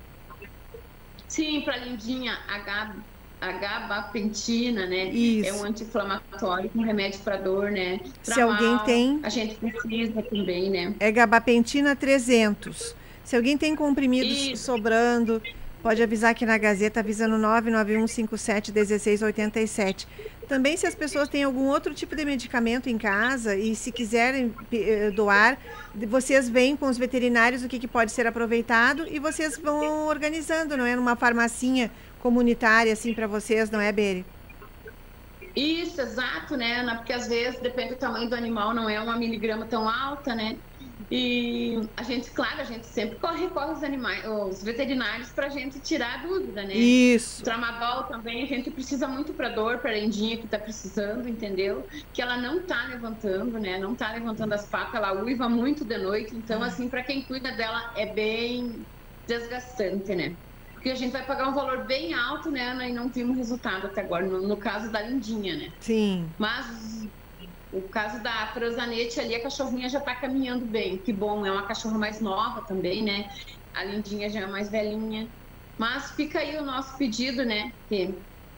Sim, 1.28 1.62
para 1.62 1.78
lindinha, 1.78 2.38
H, 2.48 2.96
H-bapentina, 3.42 4.86
né? 4.86 5.06
Isso. 5.06 5.50
É 5.50 5.54
um 5.54 5.64
anti-inflamatório 5.64 6.70
com 6.70 6.82
remédio 6.84 7.22
para 7.22 7.38
dor, 7.38 7.72
né? 7.72 8.00
Pra 8.24 8.36
Se 8.36 8.42
alguém 8.42 8.68
mal, 8.76 8.86
tem- 8.86 9.20
A 9.24 9.30
gente 9.30 9.56
precisa 9.56 10.22
também, 10.22 10.70
né? 10.70 10.94
É 11.00 11.12
gabapentina 11.12 11.96
300. 11.96 12.96
Se 13.24 13.36
alguém 13.36 13.58
tem 13.58 13.76
comprimidos 13.76 14.38
Isso. 14.48 14.64
sobrando, 14.64 15.42
pode 15.82 16.04
avisar 16.04 16.30
aqui 16.32 16.46
na 16.46 16.58
Gazeta, 16.58 17.00
avisa 17.00 17.28
no 17.28 17.40
991571687. 17.40 20.06
Também 20.50 20.76
se 20.76 20.88
as 20.88 20.96
pessoas 20.96 21.30
têm 21.30 21.44
algum 21.44 21.68
outro 21.68 21.94
tipo 21.94 22.16
de 22.16 22.26
medicamento 22.26 22.90
em 22.90 22.98
casa 22.98 23.56
e 23.56 23.76
se 23.76 23.92
quiserem 23.92 24.52
eh, 24.74 25.12
doar, 25.12 25.60
vocês 26.08 26.50
veem 26.50 26.76
com 26.76 26.88
os 26.88 26.98
veterinários 26.98 27.64
o 27.64 27.68
que, 27.68 27.78
que 27.78 27.88
pode 27.88 28.12
ser 28.12 28.26
aproveitado 28.26 29.06
e 29.08 29.20
vocês 29.20 29.60
vão 29.60 30.08
organizando, 30.08 30.76
não 30.76 30.88
é? 30.88 30.96
Numa 30.96 31.16
farmacinha 31.16 31.92
comunitária 32.20 32.92
assim 32.92 33.14
para 33.14 33.28
vocês, 33.28 33.70
não 33.70 33.80
é, 33.80 33.92
Beri? 33.92 34.26
Isso, 35.56 36.02
exato, 36.02 36.58
né? 36.58 36.84
Porque 36.96 37.14
às 37.14 37.28
vezes, 37.28 37.60
depende 37.60 37.94
do 37.94 37.98
tamanho 37.98 38.28
do 38.28 38.36
animal, 38.36 38.74
não 38.74 38.90
é 38.90 39.00
uma 39.00 39.16
miligrama 39.18 39.66
tão 39.66 39.88
alta, 39.88 40.34
né? 40.34 40.58
E 41.10 41.76
a 41.96 42.04
gente, 42.04 42.32
claro, 42.34 42.60
a 42.62 42.66
gente 42.66 42.88
sempre 42.88 43.18
corre, 43.20 43.40
recorre 43.46 43.72
os 43.72 43.84
animais, 43.84 44.24
os 44.28 44.64
veterinários 44.64 45.32
para 45.32 45.48
a 45.48 45.50
gente 45.50 45.82
tirar 45.82 46.20
a 46.20 46.24
dúvida, 46.24 46.64
né? 46.64 46.74
Isso. 46.76 47.42
O 47.42 47.46
tramadol 47.46 48.04
também 48.08 48.44
a 48.44 48.48
gente 48.48 48.72
precisa 48.72 49.08
muito 49.08 49.34
para 49.34 49.50
dor, 49.50 49.80
para 49.80 49.92
a 49.92 49.94
lendinha 49.94 50.38
que 50.38 50.46
está 50.46 50.60
precisando, 50.60 51.28
entendeu? 51.28 51.86
Que 52.14 52.22
ela 52.22 52.38
não 52.38 52.66
tá 52.66 52.86
levantando, 52.88 53.58
né? 53.60 53.78
Não 53.80 53.96
tá 53.96 54.12
levantando 54.12 54.54
as 54.54 54.70
patas, 54.70 54.96
ela 54.96 55.24
uiva 55.24 55.48
muito 55.48 55.86
de 55.86 55.98
noite. 55.98 56.36
Então, 56.36 56.62
assim, 56.62 56.90
para 56.90 57.04
quem 57.04 57.26
cuida 57.26 57.52
dela 57.56 57.82
é 57.96 58.14
bem 58.14 58.86
desgastante, 59.28 60.14
né? 60.16 60.36
Porque 60.74 60.90
a 60.90 60.96
gente 60.96 61.12
vai 61.12 61.26
pagar 61.26 61.50
um 61.50 61.54
valor 61.54 61.86
bem 61.86 62.14
alto, 62.14 62.52
né, 62.52 62.70
Ana? 62.72 62.88
E 62.88 62.94
não 62.94 63.10
vimos 63.10 63.38
resultado 63.38 63.88
até 63.88 64.02
agora, 64.02 64.26
no, 64.26 64.48
no 64.48 64.58
caso 64.58 64.92
da 64.92 65.02
lindinha, 65.02 65.56
né? 65.56 65.70
Sim. 65.82 66.34
Mas 66.38 66.66
o 67.72 67.88
caso 67.90 68.22
da 68.24 68.48
Prosanete 68.48 69.20
ali, 69.20 69.36
a 69.36 69.44
cachorrinha 69.44 69.90
já 69.90 70.02
tá 70.02 70.16
caminhando 70.16 70.66
bem. 70.68 71.02
Que 71.04 71.14
bom, 71.14 71.46
é 71.46 71.52
uma 71.52 71.68
cachorra 71.68 71.98
mais 71.98 72.20
nova 72.22 72.64
também, 72.66 73.04
né? 73.04 73.28
A 73.74 73.84
Lindinha 73.84 74.30
já 74.30 74.42
é 74.42 74.48
mais 74.48 74.70
velhinha. 74.72 75.28
Mas 75.78 76.12
fica 76.12 76.40
aí 76.40 76.58
o 76.58 76.66
nosso 76.66 76.98
pedido, 76.98 77.46
né? 77.46 77.64
Que 77.88 78.08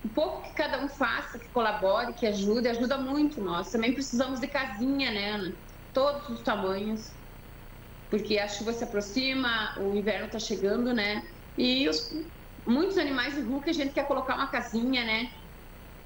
um 0.03 0.09
pouco 0.13 0.43
que 0.43 0.53
cada 0.55 0.83
um 0.83 0.89
faça, 0.89 1.37
que 1.39 1.49
colabore, 1.51 2.13
que 2.15 2.25
ajude, 2.25 2.67
ajuda 2.67 2.97
muito 2.97 3.41
nós. 3.41 3.69
Também 3.69 3.93
precisamos 3.93 4.39
de 4.39 4.47
casinha, 4.47 5.11
né, 5.11 5.31
Ana? 5.33 5.51
Todos 5.93 6.29
os 6.29 6.41
tamanhos. 6.43 7.01
Porque 8.09 8.37
a 8.39 8.47
chuva 8.47 8.73
se 8.73 8.83
aproxima, 8.83 9.73
o 9.79 9.95
inverno 9.95 10.29
tá 10.29 10.39
chegando, 10.39 10.93
né? 10.93 11.21
E 11.57 11.87
os, 11.87 11.97
muitos 12.67 12.97
animais 12.97 13.35
de 13.35 13.41
rua 13.41 13.61
que 13.63 13.69
a 13.69 13.73
gente 13.73 13.93
quer 13.93 14.07
colocar 14.07 14.35
uma 14.35 14.49
casinha, 14.49 15.05
né? 15.05 15.25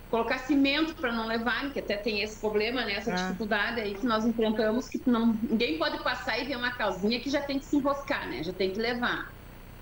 Colocar 0.10 0.40
cimento 0.40 0.96
para 0.96 1.12
não 1.12 1.28
levarem, 1.28 1.72
que 1.72 1.80
até 1.80 1.98
tem 1.98 2.22
esse 2.22 2.40
problema, 2.40 2.86
né? 2.86 2.94
Essa 2.94 3.12
Ah. 3.12 3.16
dificuldade 3.22 3.82
aí 3.82 3.96
que 3.96 4.06
nós 4.06 4.26
enfrentamos, 4.26 4.88
que 4.88 5.02
não, 5.08 5.40
ninguém 5.44 5.78
pode 5.78 6.04
passar 6.04 6.40
e 6.40 6.46
ver 6.46 6.56
uma 6.58 6.72
casinha 6.76 7.20
que 7.22 7.30
já 7.30 7.42
tem 7.42 7.60
que 7.60 7.66
se 7.66 7.76
enroscar, 7.78 8.30
né? 8.30 8.44
Já 8.44 8.54
tem 8.54 8.72
que 8.72 8.80
levar. 8.80 9.24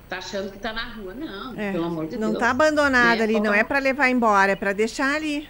Tá 0.07 0.17
achando 0.19 0.51
que 0.51 0.59
tá 0.59 0.73
na 0.73 0.95
rua. 0.95 1.15
Não, 1.15 1.55
É, 1.57 1.71
pelo 1.71 1.85
amor 1.85 2.07
de 2.07 2.17
não 2.17 2.31
Deus. 2.31 2.37
tá 2.37 2.49
abandonada 2.51 3.23
Né? 3.23 3.23
ali, 3.23 3.39
não 3.39 3.53
é 3.53 3.63
para 3.63 3.79
levar 3.79 4.09
embora, 4.09 4.51
é 4.53 4.55
para 4.55 4.73
deixar 4.73 5.15
ali. 5.15 5.47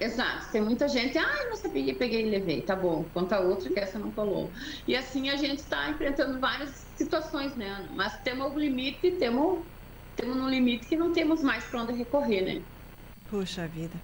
Exato, 0.00 0.50
tem 0.50 0.60
muita 0.60 0.88
gente, 0.88 1.16
ah, 1.16 1.44
não 1.48 1.56
sabia, 1.56 1.96
peguei 1.96 2.26
e 2.26 2.30
levei, 2.30 2.64
tá 2.64 2.74
bom, 2.74 3.08
conta 3.10 3.38
outra 3.40 3.70
que 3.72 3.78
essa 3.78 3.98
não 4.00 4.12
colou. 4.12 4.50
E 4.86 4.96
assim 4.96 5.30
a 5.30 5.36
gente 5.36 5.60
está 5.60 5.90
enfrentando 5.90 6.40
várias 6.40 6.70
situações, 6.96 7.54
né, 7.56 7.68
Ana? 7.68 7.92
Mas 7.94 8.20
temos 8.22 8.52
o 8.52 8.58
limite, 8.58 9.16
temos, 9.18 9.64
temos 10.16 10.36
um 10.38 10.48
limite 10.48 10.88
que 10.88 10.96
não 10.96 11.12
temos 11.12 11.40
mais 11.42 11.64
para 11.70 11.82
onde 11.84 11.92
recorrer, 11.92 12.42
né? 12.42 12.66
Puxa 13.32 13.66
vida. 13.66 13.94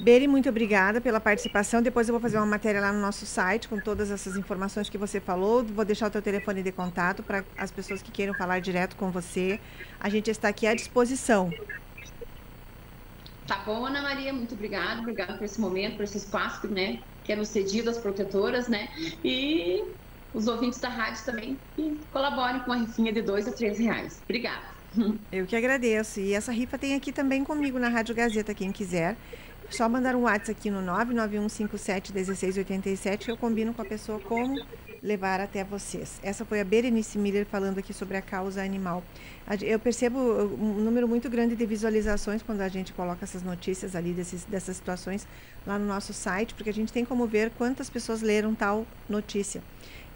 Beri, 0.00 0.26
muito 0.26 0.48
obrigada 0.48 1.00
pela 1.00 1.20
participação. 1.20 1.80
Depois 1.80 2.08
eu 2.08 2.12
vou 2.12 2.20
fazer 2.20 2.38
uma 2.38 2.46
matéria 2.46 2.80
lá 2.80 2.92
no 2.92 3.00
nosso 3.00 3.24
site 3.24 3.68
com 3.68 3.78
todas 3.78 4.10
essas 4.10 4.36
informações 4.36 4.90
que 4.90 4.98
você 4.98 5.20
falou. 5.20 5.62
Vou 5.62 5.84
deixar 5.84 6.08
o 6.08 6.10
teu 6.10 6.20
telefone 6.20 6.60
de 6.60 6.72
contato 6.72 7.22
para 7.22 7.44
as 7.56 7.70
pessoas 7.70 8.02
que 8.02 8.10
queiram 8.10 8.34
falar 8.34 8.60
direto 8.60 8.96
com 8.96 9.12
você. 9.12 9.60
A 10.00 10.08
gente 10.08 10.28
está 10.28 10.48
aqui 10.48 10.66
à 10.66 10.74
disposição. 10.74 11.52
Tá 13.46 13.62
bom, 13.64 13.86
Ana 13.86 14.02
Maria, 14.02 14.32
muito 14.32 14.54
obrigada, 14.54 15.02
obrigada 15.02 15.34
por 15.34 15.44
esse 15.44 15.60
momento, 15.60 15.96
por 15.96 16.02
esse 16.02 16.18
espaço, 16.18 16.66
né, 16.66 17.00
que 17.22 17.32
é 17.32 17.36
nos 17.36 17.48
cedido 17.48 17.88
às 17.88 17.96
protetoras, 17.96 18.68
né, 18.68 18.88
e 19.24 19.82
os 20.34 20.48
ouvintes 20.48 20.80
da 20.80 20.88
rádio 20.90 21.24
também 21.24 21.58
que 21.74 21.98
colaborem 22.10 22.60
com 22.64 22.72
a 22.72 22.76
rifinha 22.76 23.12
de 23.12 23.22
dois 23.22 23.48
a 23.48 23.52
três 23.52 23.78
reais. 23.78 24.20
Obrigada. 24.24 24.77
Eu 25.32 25.46
que 25.46 25.56
agradeço. 25.56 26.20
E 26.20 26.34
essa 26.34 26.52
rifa 26.52 26.76
tem 26.78 26.94
aqui 26.94 27.12
também 27.12 27.44
comigo 27.44 27.78
na 27.78 27.88
Rádio 27.88 28.14
Gazeta, 28.14 28.54
quem 28.54 28.72
quiser. 28.72 29.16
Só 29.70 29.88
mandar 29.88 30.16
um 30.16 30.22
WhatsApp 30.22 30.52
aqui 30.52 30.70
no 30.70 30.80
991571687 30.92 33.18
que 33.18 33.30
eu 33.30 33.36
combino 33.36 33.74
com 33.74 33.82
a 33.82 33.84
pessoa 33.84 34.18
como 34.18 34.58
levar 35.02 35.40
até 35.40 35.62
vocês. 35.62 36.18
Essa 36.22 36.44
foi 36.44 36.60
a 36.60 36.64
Berenice 36.64 37.18
Miller 37.18 37.46
falando 37.46 37.78
aqui 37.78 37.92
sobre 37.92 38.16
a 38.16 38.22
causa 38.22 38.62
animal. 38.62 39.02
Eu 39.60 39.78
percebo 39.78 40.18
um 40.18 40.74
número 40.74 41.06
muito 41.06 41.30
grande 41.30 41.54
de 41.54 41.66
visualizações 41.66 42.42
quando 42.42 42.62
a 42.62 42.68
gente 42.68 42.92
coloca 42.92 43.24
essas 43.24 43.42
notícias 43.42 43.94
ali 43.94 44.12
desses, 44.12 44.44
dessas 44.44 44.76
situações 44.76 45.26
lá 45.66 45.78
no 45.78 45.86
nosso 45.86 46.12
site, 46.12 46.54
porque 46.54 46.70
a 46.70 46.74
gente 46.74 46.92
tem 46.92 47.04
como 47.04 47.26
ver 47.26 47.50
quantas 47.50 47.90
pessoas 47.90 48.22
leram 48.22 48.54
tal 48.54 48.86
notícia. 49.08 49.62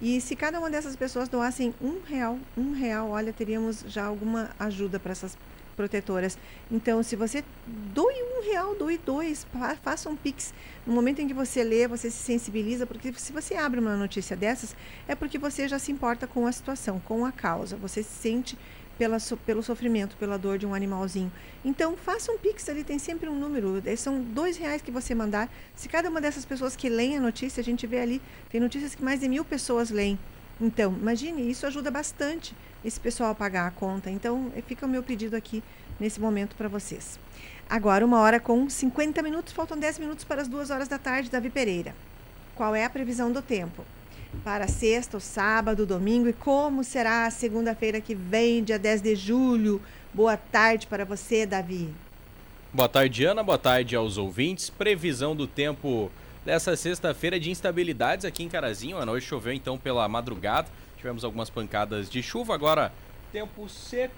E 0.01 0.19
se 0.19 0.35
cada 0.35 0.59
uma 0.59 0.69
dessas 0.69 0.95
pessoas 0.95 1.29
doassem 1.29 1.73
um 1.81 2.01
real, 2.05 2.37
um 2.57 2.73
real, 2.73 3.09
olha, 3.09 3.31
teríamos 3.31 3.85
já 3.87 4.05
alguma 4.05 4.49
ajuda 4.59 4.99
para 4.99 5.11
essas 5.13 5.37
protetoras. 5.75 6.37
Então, 6.71 7.01
se 7.01 7.15
você 7.15 7.43
doe 7.65 8.13
um 8.13 8.43
real, 8.43 8.75
doe 8.75 8.97
dois, 8.97 9.45
fa- 9.51 9.75
faça 9.75 10.09
um 10.09 10.15
pix. 10.15 10.53
No 10.85 10.93
momento 10.93 11.19
em 11.19 11.27
que 11.27 11.33
você 11.33 11.63
lê, 11.63 11.87
você 11.87 12.11
se 12.11 12.17
sensibiliza, 12.17 12.85
porque 12.85 13.11
se 13.13 13.31
você 13.31 13.55
abre 13.55 13.79
uma 13.79 13.95
notícia 13.97 14.35
dessas, 14.35 14.75
é 15.07 15.15
porque 15.15 15.37
você 15.39 15.67
já 15.67 15.79
se 15.79 15.91
importa 15.91 16.27
com 16.27 16.45
a 16.45 16.51
situação, 16.51 16.99
com 16.99 17.25
a 17.25 17.31
causa. 17.31 17.75
Você 17.77 18.03
se 18.03 18.11
sente 18.21 18.57
pela, 19.03 19.17
pelo 19.45 19.61
sofrimento, 19.61 20.15
pela 20.15 20.37
dor 20.37 20.57
de 20.57 20.65
um 20.65 20.73
animalzinho. 20.73 21.29
Então, 21.65 21.97
faça 21.97 22.31
um 22.31 22.37
pix 22.37 22.69
ali, 22.69 22.85
tem 22.85 22.97
sempre 22.97 23.27
um 23.27 23.37
número. 23.37 23.81
eh, 23.85 23.97
São 23.97 24.21
dois 24.21 24.55
reais 24.55 24.81
que 24.81 24.91
você 24.91 25.13
mandar. 25.13 25.49
Se 25.75 25.89
cada 25.89 26.09
uma 26.09 26.21
dessas 26.21 26.45
pessoas 26.45 26.73
que 26.73 26.87
leem 26.87 27.17
a 27.17 27.19
notícia, 27.19 27.59
a 27.59 27.63
gente 27.63 27.85
vê 27.85 27.99
ali, 27.99 28.21
tem 28.49 28.61
notícias 28.61 28.95
que 28.95 29.03
mais 29.03 29.19
de 29.19 29.27
mil 29.27 29.43
pessoas 29.43 29.89
leem. 29.89 30.17
Então, 30.61 30.93
imagine, 30.93 31.49
isso 31.49 31.67
ajuda 31.67 31.91
bastante 31.91 32.55
esse 32.85 32.97
pessoal 32.97 33.31
a 33.31 33.35
pagar 33.35 33.67
a 33.67 33.71
conta. 33.71 34.09
Então, 34.09 34.49
eh, 34.55 34.61
fica 34.61 34.85
o 34.85 34.89
meu 34.89 35.03
pedido 35.03 35.35
aqui 35.35 35.61
nesse 35.99 36.21
momento 36.21 36.55
para 36.55 36.69
vocês. 36.69 37.19
Agora, 37.69 38.05
uma 38.05 38.21
hora 38.21 38.39
com 38.39 38.69
50 38.69 39.21
minutos, 39.21 39.51
faltam 39.51 39.77
10 39.77 39.99
minutos 39.99 40.23
para 40.23 40.41
as 40.41 40.47
duas 40.47 40.69
horas 40.69 40.87
da 40.87 40.97
tarde, 40.97 41.29
Davi 41.29 41.49
Pereira. 41.49 41.93
Qual 42.55 42.73
é 42.73 42.85
a 42.85 42.89
previsão 42.89 43.33
do 43.33 43.41
tempo? 43.41 43.83
Para 44.41 44.67
sexta, 44.67 45.19
sábado, 45.19 45.85
domingo 45.85 46.27
e 46.27 46.33
como 46.33 46.83
será 46.83 47.25
a 47.25 47.31
segunda-feira 47.31 48.01
que 48.01 48.15
vem, 48.15 48.63
dia 48.63 48.79
10 48.79 49.01
de 49.01 49.15
julho? 49.15 49.81
Boa 50.13 50.35
tarde 50.35 50.87
para 50.87 51.05
você, 51.05 51.45
Davi. 51.45 51.93
Boa 52.73 52.89
tarde, 52.89 53.23
Ana. 53.23 53.43
Boa 53.43 53.57
tarde 53.57 53.95
aos 53.95 54.17
ouvintes. 54.17 54.69
Previsão 54.69 55.35
do 55.35 55.47
tempo 55.47 56.11
dessa 56.43 56.75
sexta-feira 56.75 57.39
de 57.39 57.51
instabilidades 57.51 58.25
aqui 58.25 58.43
em 58.43 58.49
Carazinho. 58.49 58.97
A 58.97 59.05
noite 59.05 59.25
choveu 59.27 59.53
então 59.53 59.77
pela 59.77 60.07
madrugada. 60.09 60.67
Tivemos 60.97 61.23
algumas 61.23 61.49
pancadas 61.49 62.09
de 62.09 62.21
chuva. 62.21 62.53
Agora, 62.53 62.91
tempo 63.31 63.69
seco. 63.69 64.15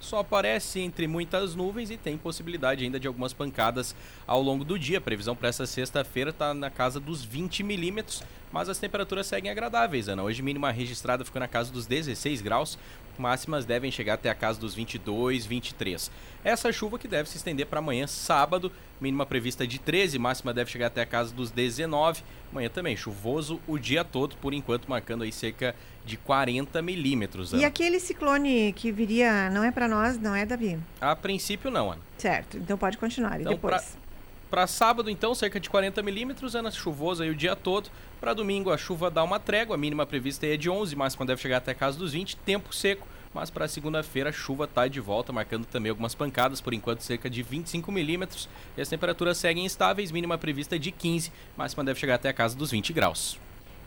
Só 0.00 0.18
aparece 0.18 0.80
entre 0.80 1.06
muitas 1.06 1.54
nuvens 1.54 1.90
e 1.90 1.96
tem 1.96 2.18
possibilidade 2.18 2.84
ainda 2.84 3.00
de 3.00 3.06
algumas 3.06 3.32
pancadas 3.32 3.96
ao 4.26 4.42
longo 4.42 4.62
do 4.62 4.78
dia. 4.78 4.98
A 4.98 5.00
previsão 5.00 5.34
para 5.34 5.48
essa 5.48 5.64
sexta-feira 5.64 6.28
está 6.30 6.52
na 6.52 6.70
casa 6.70 7.00
dos 7.00 7.24
20 7.24 7.62
milímetros, 7.62 8.22
mas 8.54 8.68
as 8.68 8.78
temperaturas 8.78 9.26
seguem 9.26 9.50
agradáveis, 9.50 10.08
Ana. 10.08 10.22
Hoje, 10.22 10.40
mínima 10.40 10.70
registrada 10.70 11.24
ficou 11.24 11.40
na 11.40 11.48
casa 11.48 11.72
dos 11.72 11.88
16 11.88 12.40
graus, 12.40 12.78
máximas 13.18 13.64
devem 13.64 13.90
chegar 13.90 14.14
até 14.14 14.30
a 14.30 14.34
casa 14.34 14.60
dos 14.60 14.76
22, 14.76 15.44
23. 15.44 16.08
Essa 16.44 16.70
chuva 16.70 16.96
que 16.96 17.08
deve 17.08 17.28
se 17.28 17.36
estender 17.36 17.66
para 17.66 17.80
amanhã, 17.80 18.06
sábado, 18.06 18.70
mínima 19.00 19.26
prevista 19.26 19.66
de 19.66 19.80
13, 19.80 20.20
máxima 20.20 20.54
deve 20.54 20.70
chegar 20.70 20.86
até 20.86 21.02
a 21.02 21.06
casa 21.06 21.34
dos 21.34 21.50
19. 21.50 22.22
Amanhã 22.52 22.68
também 22.68 22.96
chuvoso 22.96 23.60
o 23.66 23.76
dia 23.76 24.04
todo, 24.04 24.36
por 24.36 24.54
enquanto 24.54 24.88
marcando 24.88 25.24
aí 25.24 25.32
cerca 25.32 25.74
de 26.04 26.16
40 26.16 26.80
milímetros. 26.80 27.52
E 27.54 27.64
aquele 27.64 27.98
ciclone 27.98 28.72
que 28.72 28.92
viria, 28.92 29.50
não 29.50 29.64
é 29.64 29.72
para 29.72 29.88
nós, 29.88 30.16
não 30.16 30.32
é, 30.32 30.46
Davi? 30.46 30.78
A 31.00 31.16
princípio 31.16 31.72
não, 31.72 31.90
Ana. 31.90 32.02
Certo, 32.16 32.56
então 32.56 32.78
pode 32.78 32.98
continuar. 32.98 33.36
E 33.38 33.40
Então, 33.40 33.52
depois? 33.52 34.03
Para 34.54 34.68
sábado, 34.68 35.10
então, 35.10 35.34
cerca 35.34 35.58
de 35.58 35.68
40 35.68 36.00
milímetros, 36.00 36.54
Ana, 36.54 36.70
chuvoso 36.70 37.24
aí 37.24 37.28
o 37.28 37.34
dia 37.34 37.56
todo. 37.56 37.90
Para 38.20 38.32
domingo, 38.32 38.70
a 38.70 38.78
chuva 38.78 39.10
dá 39.10 39.20
uma 39.24 39.40
trégua, 39.40 39.74
a 39.74 39.76
mínima 39.76 40.06
prevista 40.06 40.46
é 40.46 40.56
de 40.56 40.70
11, 40.70 40.94
máxima 40.94 41.26
deve 41.26 41.42
chegar 41.42 41.56
até 41.56 41.72
a 41.72 41.74
casa 41.74 41.98
dos 41.98 42.12
20. 42.12 42.36
Tempo 42.36 42.72
seco, 42.72 43.04
mas 43.34 43.50
para 43.50 43.66
segunda-feira 43.66 44.30
a 44.30 44.32
chuva 44.32 44.62
está 44.62 44.86
de 44.86 45.00
volta, 45.00 45.32
marcando 45.32 45.64
também 45.64 45.90
algumas 45.90 46.14
pancadas, 46.14 46.60
por 46.60 46.72
enquanto 46.72 47.00
cerca 47.00 47.28
de 47.28 47.42
25 47.42 47.90
milímetros. 47.90 48.48
E 48.76 48.80
as 48.80 48.88
temperaturas 48.88 49.38
seguem 49.38 49.66
estáveis, 49.66 50.12
mínima 50.12 50.38
prevista 50.38 50.78
de 50.78 50.92
15, 50.92 51.32
máxima 51.56 51.82
deve 51.82 51.98
chegar 51.98 52.14
até 52.14 52.28
a 52.28 52.32
casa 52.32 52.56
dos 52.56 52.70
20 52.70 52.92
graus. 52.92 53.43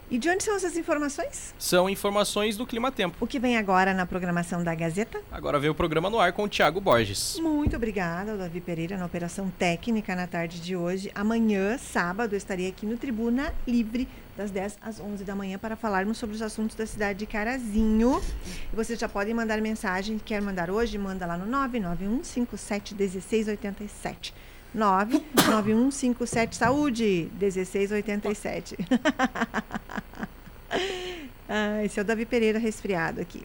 E 0.09 0.17
de 0.17 0.29
onde 0.29 0.41
são 0.41 0.55
essas 0.55 0.77
informações? 0.77 1.53
São 1.59 1.89
informações 1.89 2.55
do 2.55 2.65
Clima 2.65 2.89
Tempo. 2.89 3.17
O 3.19 3.27
que 3.27 3.37
vem 3.39 3.57
agora 3.57 3.93
na 3.93 4.05
programação 4.05 4.63
da 4.63 4.73
Gazeta? 4.73 5.19
Agora 5.29 5.59
vem 5.59 5.69
o 5.69 5.75
programa 5.75 6.09
no 6.09 6.17
ar 6.17 6.31
com 6.31 6.43
o 6.43 6.47
Thiago 6.47 6.79
Borges. 6.79 7.37
Muito 7.41 7.75
obrigada, 7.75 8.37
Davi 8.37 8.61
Pereira, 8.61 8.95
na 8.95 9.05
operação 9.05 9.51
técnica 9.59 10.15
na 10.15 10.25
tarde 10.25 10.61
de 10.61 10.77
hoje. 10.77 11.11
Amanhã, 11.13 11.77
sábado, 11.77 12.35
eu 12.35 12.37
estarei 12.37 12.69
aqui 12.69 12.85
no 12.85 12.95
Tribuna 12.95 13.53
Livre, 13.67 14.07
das 14.37 14.49
10 14.49 14.77
às 14.81 15.01
11 15.01 15.25
da 15.25 15.35
manhã, 15.35 15.59
para 15.59 15.75
falarmos 15.75 16.17
sobre 16.17 16.37
os 16.37 16.41
assuntos 16.41 16.77
da 16.77 16.85
cidade 16.85 17.19
de 17.19 17.25
Carazinho. 17.25 18.21
E 18.71 18.75
vocês 18.77 18.97
já 18.97 19.09
podem 19.09 19.33
mandar 19.33 19.59
mensagem, 19.59 20.17
quer 20.17 20.41
mandar 20.41 20.71
hoje, 20.71 20.97
manda 20.97 21.25
lá 21.25 21.37
no 21.37 21.45
991571687. 21.67 24.31
99157 24.73 26.55
Saúde 26.55 27.29
1687. 27.39 28.77
ah, 31.49 31.83
esse 31.83 31.99
é 31.99 32.01
o 32.01 32.05
Davi 32.05 32.25
Pereira 32.25 32.59
resfriado 32.59 33.21
aqui. 33.21 33.43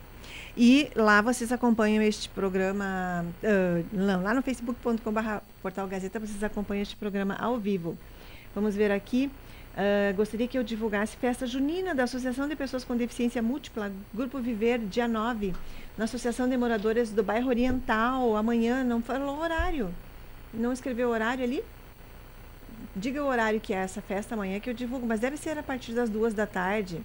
E 0.56 0.90
lá 0.94 1.22
vocês 1.22 1.50
acompanham 1.50 2.02
este 2.02 2.28
programa, 2.28 3.24
uh, 3.42 4.22
lá 4.22 4.34
no 4.34 4.42
facebook.com.br 4.42 5.20
portal 5.62 5.86
Gazeta, 5.88 6.20
vocês 6.20 6.44
acompanham 6.44 6.82
este 6.82 6.94
programa 6.94 7.34
ao 7.36 7.58
vivo. 7.58 7.96
Vamos 8.54 8.74
ver 8.74 8.90
aqui. 8.90 9.30
Uh, 9.72 10.14
gostaria 10.14 10.46
que 10.46 10.58
eu 10.58 10.62
divulgasse 10.62 11.16
festa 11.16 11.46
junina 11.46 11.94
da 11.94 12.02
Associação 12.02 12.46
de 12.46 12.54
Pessoas 12.54 12.84
com 12.84 12.94
Deficiência 12.94 13.40
Múltipla, 13.40 13.90
Grupo 14.12 14.38
Viver, 14.38 14.78
dia 14.78 15.08
9, 15.08 15.54
na 15.96 16.04
Associação 16.04 16.46
de 16.46 16.54
Moradores 16.58 17.10
do 17.10 17.22
Bairro 17.22 17.48
Oriental, 17.48 18.36
amanhã, 18.36 18.84
não 18.84 19.00
falou 19.00 19.38
horário. 19.40 19.88
Não 20.52 20.72
escreveu 20.72 21.08
o 21.08 21.12
horário 21.12 21.44
ali? 21.44 21.62
Diga 22.94 23.22
o 23.22 23.26
horário 23.26 23.60
que 23.60 23.72
é 23.72 23.78
essa 23.78 24.02
festa 24.02 24.34
amanhã 24.34 24.60
que 24.60 24.68
eu 24.68 24.74
divulgo, 24.74 25.06
mas 25.06 25.20
deve 25.20 25.36
ser 25.36 25.56
a 25.56 25.62
partir 25.62 25.92
das 25.92 26.10
duas 26.10 26.34
da 26.34 26.46
tarde. 26.46 27.00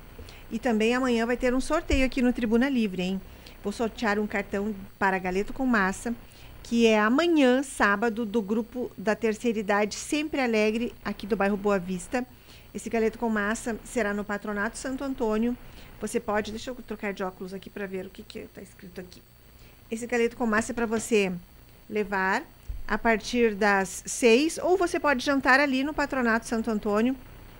E 0.51 0.59
também 0.59 0.93
amanhã 0.93 1.25
vai 1.25 1.37
ter 1.37 1.53
um 1.53 1.61
sorteio 1.61 2.05
aqui 2.05 2.21
no 2.21 2.33
Tribuna 2.33 2.67
Livre, 2.67 3.01
hein? 3.01 3.21
Vou 3.63 3.71
sortear 3.71 4.19
um 4.19 4.27
cartão 4.27 4.75
para 4.99 5.17
Galeto 5.17 5.53
com 5.53 5.65
Massa, 5.65 6.13
que 6.63 6.85
é 6.85 6.99
amanhã, 6.99 7.63
sábado, 7.63 8.25
do 8.25 8.41
grupo 8.41 8.91
da 8.97 9.15
terceira 9.15 9.59
idade 9.59 9.95
Sempre 9.95 10.41
Alegre, 10.41 10.93
aqui 11.03 11.25
do 11.25 11.37
bairro 11.37 11.55
Boa 11.55 11.79
Vista. 11.79 12.25
Esse 12.73 12.89
galeto 12.89 13.17
com 13.17 13.29
massa 13.29 13.77
será 13.85 14.13
no 14.13 14.23
Patronato 14.23 14.77
Santo 14.77 15.03
Antônio. 15.03 15.57
Você 16.01 16.19
pode, 16.19 16.51
deixa 16.51 16.69
eu 16.69 16.75
trocar 16.75 17.13
de 17.13 17.23
óculos 17.23 17.53
aqui 17.53 17.69
para 17.69 17.87
ver 17.87 18.05
o 18.05 18.09
que 18.09 18.39
está 18.39 18.61
escrito 18.61 18.99
aqui. 18.99 19.21
Esse 19.89 20.05
galeto 20.05 20.35
com 20.35 20.45
massa 20.45 20.73
é 20.73 20.75
para 20.75 20.85
você 20.85 21.31
levar 21.89 22.43
a 22.87 22.97
partir 22.97 23.53
das 23.53 24.03
seis, 24.05 24.57
ou 24.57 24.77
você 24.77 24.99
pode 24.99 25.23
jantar 25.23 25.59
ali 25.59 25.83
no 25.83 25.93
Patronato 25.93 26.47
Santo 26.47 26.71
Antônio 26.71 27.15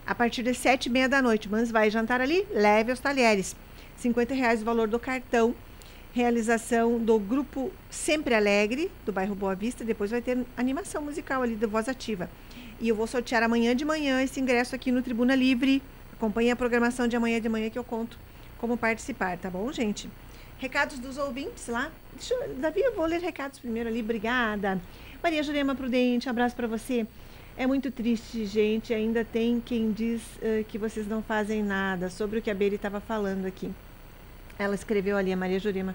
a 0.06 0.14
partir 0.14 0.42
das 0.42 0.56
sete 0.56 0.86
e 0.86 0.90
meia 0.90 1.08
da 1.08 1.20
noite. 1.20 1.48
Mas 1.48 1.70
vai 1.70 1.90
jantar 1.90 2.20
ali, 2.20 2.46
leve 2.50 2.92
os 2.92 3.00
talheres. 3.00 3.54
50 3.96 4.32
reais 4.34 4.62
o 4.62 4.64
valor 4.64 4.88
do 4.88 4.98
cartão. 4.98 5.54
Realização 6.12 6.98
do 6.98 7.18
grupo 7.18 7.70
Sempre 7.90 8.34
Alegre, 8.34 8.90
do 9.04 9.12
bairro 9.12 9.34
Boa 9.34 9.54
Vista. 9.54 9.84
Depois 9.84 10.10
vai 10.10 10.22
ter 10.22 10.46
animação 10.56 11.02
musical 11.02 11.42
ali 11.42 11.54
do 11.54 11.68
Voz 11.68 11.88
Ativa. 11.88 12.30
E 12.80 12.88
eu 12.88 12.96
vou 12.96 13.06
sortear 13.06 13.42
amanhã 13.42 13.76
de 13.76 13.84
manhã 13.84 14.22
esse 14.22 14.40
ingresso 14.40 14.74
aqui 14.74 14.90
no 14.90 15.02
Tribuna 15.02 15.34
Livre. 15.34 15.82
Acompanhe 16.12 16.50
a 16.50 16.56
programação 16.56 17.06
de 17.06 17.16
amanhã 17.16 17.40
de 17.40 17.48
manhã 17.48 17.68
que 17.68 17.78
eu 17.78 17.84
conto 17.84 18.18
como 18.58 18.76
participar, 18.76 19.38
tá 19.38 19.48
bom, 19.48 19.70
gente? 19.72 20.10
Recados 20.58 20.98
dos 20.98 21.16
ouvintes 21.16 21.68
lá. 21.68 21.92
Deixa 22.12 22.34
eu, 22.34 22.54
Davi, 22.54 22.80
eu 22.80 22.94
vou 22.94 23.06
ler 23.06 23.20
recados 23.20 23.60
primeiro 23.60 23.88
ali. 23.88 24.00
Obrigada. 24.00 24.80
Maria 25.22 25.42
Jurema 25.42 25.74
Prudente, 25.74 26.28
abraço 26.28 26.54
para 26.54 26.68
você. 26.68 27.06
É 27.56 27.66
muito 27.66 27.90
triste, 27.90 28.46
gente. 28.46 28.94
Ainda 28.94 29.24
tem 29.24 29.60
quem 29.60 29.90
diz 29.90 30.22
uh, 30.36 30.64
que 30.68 30.78
vocês 30.78 31.08
não 31.08 31.20
fazem 31.22 31.60
nada 31.60 32.08
sobre 32.08 32.38
o 32.38 32.42
que 32.42 32.50
a 32.50 32.54
Beri 32.54 32.76
estava 32.76 33.00
falando 33.00 33.44
aqui. 33.44 33.68
Ela 34.56 34.76
escreveu 34.76 35.16
ali, 35.16 35.32
a 35.32 35.36
Maria 35.36 35.58
Jurema. 35.58 35.94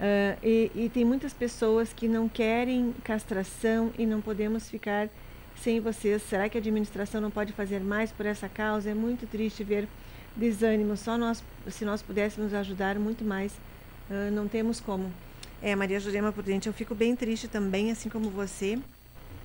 Uh, 0.00 0.38
e, 0.42 0.70
e, 0.74 0.88
tem 0.88 1.04
muitas 1.04 1.34
pessoas 1.34 1.92
que 1.92 2.08
não 2.08 2.30
querem 2.30 2.94
castração 3.04 3.92
e 3.98 4.06
não 4.06 4.22
podemos 4.22 4.70
ficar 4.70 5.10
sem 5.54 5.78
vocês. 5.78 6.22
Será 6.22 6.48
que 6.48 6.56
a 6.56 6.60
administração 6.60 7.20
não 7.20 7.30
pode 7.30 7.52
fazer 7.52 7.80
mais 7.80 8.10
por 8.10 8.24
essa 8.24 8.48
causa? 8.48 8.88
É 8.88 8.94
muito 8.94 9.26
triste 9.26 9.62
ver 9.62 9.86
desânimo. 10.34 10.96
Só 10.96 11.18
nós, 11.18 11.44
se 11.68 11.84
nós 11.84 12.00
pudéssemos 12.00 12.54
ajudar 12.54 12.98
muito 12.98 13.22
mais, 13.22 13.52
uh, 14.08 14.30
não 14.32 14.48
temos 14.48 14.80
como. 14.80 15.12
É, 15.62 15.76
Maria 15.76 16.00
Jurema 16.00 16.32
Prudente, 16.32 16.68
eu 16.68 16.72
fico 16.72 16.94
bem 16.94 17.14
triste 17.14 17.46
também, 17.46 17.90
assim 17.90 18.08
como 18.08 18.30
você, 18.30 18.78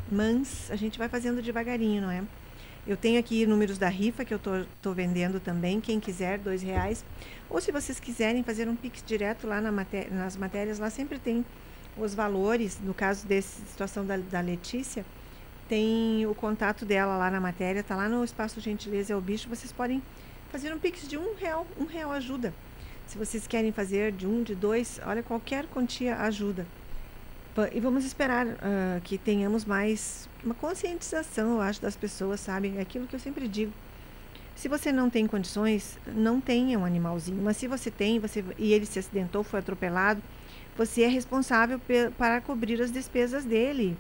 mas 0.09 0.71
a 0.71 0.75
gente 0.77 0.97
vai 0.97 1.09
fazendo 1.09 1.41
devagarinho, 1.41 2.01
não 2.01 2.09
é? 2.09 2.23
Eu 2.87 2.95
tenho 2.95 3.19
aqui 3.19 3.45
números 3.45 3.77
da 3.77 3.89
rifa 3.89 4.23
que 4.23 4.33
eu 4.33 4.37
estou 4.37 4.93
vendendo 4.93 5.39
também, 5.39 5.81
quem 5.81 5.99
quiser, 5.99 6.37
dois 6.37 6.61
reais. 6.61 7.03
Ou 7.49 7.59
se 7.59 7.71
vocês 7.71 7.99
quiserem 7.99 8.43
fazer 8.43 8.69
um 8.69 8.75
Pix 8.75 9.03
direto 9.05 9.45
lá 9.45 9.59
na 9.59 9.71
maté 9.71 10.07
nas 10.09 10.37
matérias, 10.37 10.79
lá 10.79 10.89
sempre 10.89 11.19
tem 11.19 11.43
os 11.97 12.13
valores, 12.13 12.79
no 12.79 12.93
caso 12.93 13.25
dessa 13.25 13.65
situação 13.65 14.05
da, 14.05 14.15
da 14.17 14.39
Letícia, 14.39 15.03
tem 15.67 16.25
o 16.27 16.35
contato 16.35 16.85
dela 16.85 17.17
lá 17.17 17.29
na 17.29 17.41
matéria, 17.41 17.83
tá 17.83 17.95
lá 17.95 18.07
no 18.07 18.23
espaço 18.23 18.61
Gentileza 18.61 19.13
é 19.13 19.15
o 19.15 19.21
Bicho, 19.21 19.49
vocês 19.49 19.71
podem 19.71 20.01
fazer 20.51 20.71
um 20.73 20.79
Pix 20.79 21.07
de 21.07 21.17
um 21.17 21.35
real, 21.35 21.65
um 21.77 21.85
real 21.85 22.11
ajuda. 22.11 22.53
Se 23.07 23.17
vocês 23.17 23.47
querem 23.47 23.71
fazer 23.71 24.11
de 24.11 24.27
um, 24.27 24.43
de 24.43 24.55
dois, 24.55 24.99
olha, 25.05 25.21
qualquer 25.23 25.65
quantia 25.67 26.17
ajuda. 26.17 26.65
E 27.73 27.79
vamos 27.79 28.03
esperar 28.03 28.45
uh, 28.45 29.01
que 29.03 29.17
tenhamos 29.17 29.63
mais 29.63 30.27
uma 30.43 30.53
conscientização, 30.53 31.53
eu 31.53 31.61
acho, 31.61 31.81
das 31.81 31.95
pessoas, 31.95 32.41
sabe? 32.41 32.73
É 32.75 32.81
aquilo 32.81 33.07
que 33.07 33.15
eu 33.15 33.19
sempre 33.19 33.47
digo. 33.47 33.71
Se 34.55 34.67
você 34.67 34.91
não 34.91 35.09
tem 35.09 35.25
condições, 35.25 35.97
não 36.07 36.41
tenha 36.41 36.77
um 36.77 36.83
animalzinho. 36.83 37.41
Mas 37.41 37.55
se 37.57 37.67
você 37.67 37.89
tem 37.89 38.19
você, 38.19 38.43
e 38.57 38.73
ele 38.73 38.85
se 38.85 38.99
acidentou, 38.99 39.43
foi 39.43 39.59
atropelado, 39.59 40.21
você 40.75 41.03
é 41.03 41.07
responsável 41.07 41.79
para 42.17 42.41
cobrir 42.41 42.81
as 42.81 42.91
despesas 42.91 43.45
dele. 43.45 43.97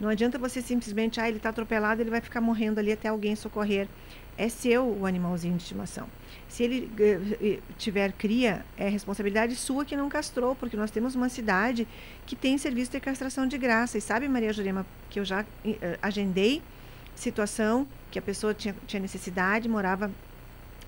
Não 0.00 0.08
adianta 0.08 0.38
você 0.38 0.62
simplesmente, 0.62 1.20
ah, 1.20 1.28
ele 1.28 1.36
está 1.38 1.48
atropelado, 1.48 2.00
ele 2.00 2.10
vai 2.10 2.20
ficar 2.20 2.40
morrendo 2.40 2.78
ali 2.78 2.92
até 2.92 3.08
alguém 3.08 3.34
socorrer. 3.34 3.88
É 4.36 4.48
seu 4.48 4.84
o 4.84 5.06
animalzinho 5.06 5.56
de 5.56 5.62
estimação. 5.62 6.08
Se 6.48 6.62
ele 6.62 6.90
uh, 6.90 7.62
tiver 7.78 8.12
cria, 8.12 8.64
é 8.76 8.88
responsabilidade 8.88 9.54
sua 9.56 9.84
que 9.84 9.96
não 9.96 10.08
castrou, 10.08 10.54
porque 10.54 10.76
nós 10.76 10.90
temos 10.90 11.14
uma 11.14 11.28
cidade 11.28 11.86
que 12.26 12.34
tem 12.34 12.56
serviço 12.58 12.90
de 12.90 13.00
castração 13.00 13.46
de 13.46 13.56
graça. 13.58 13.98
E 13.98 14.00
sabe, 14.00 14.28
Maria 14.28 14.52
Jurema, 14.52 14.86
que 15.10 15.20
eu 15.20 15.24
já 15.24 15.42
uh, 15.42 15.46
agendei 16.00 16.62
situação 17.14 17.86
que 18.10 18.18
a 18.18 18.22
pessoa 18.22 18.54
tinha, 18.54 18.74
tinha 18.86 19.00
necessidade, 19.00 19.68
morava 19.68 20.10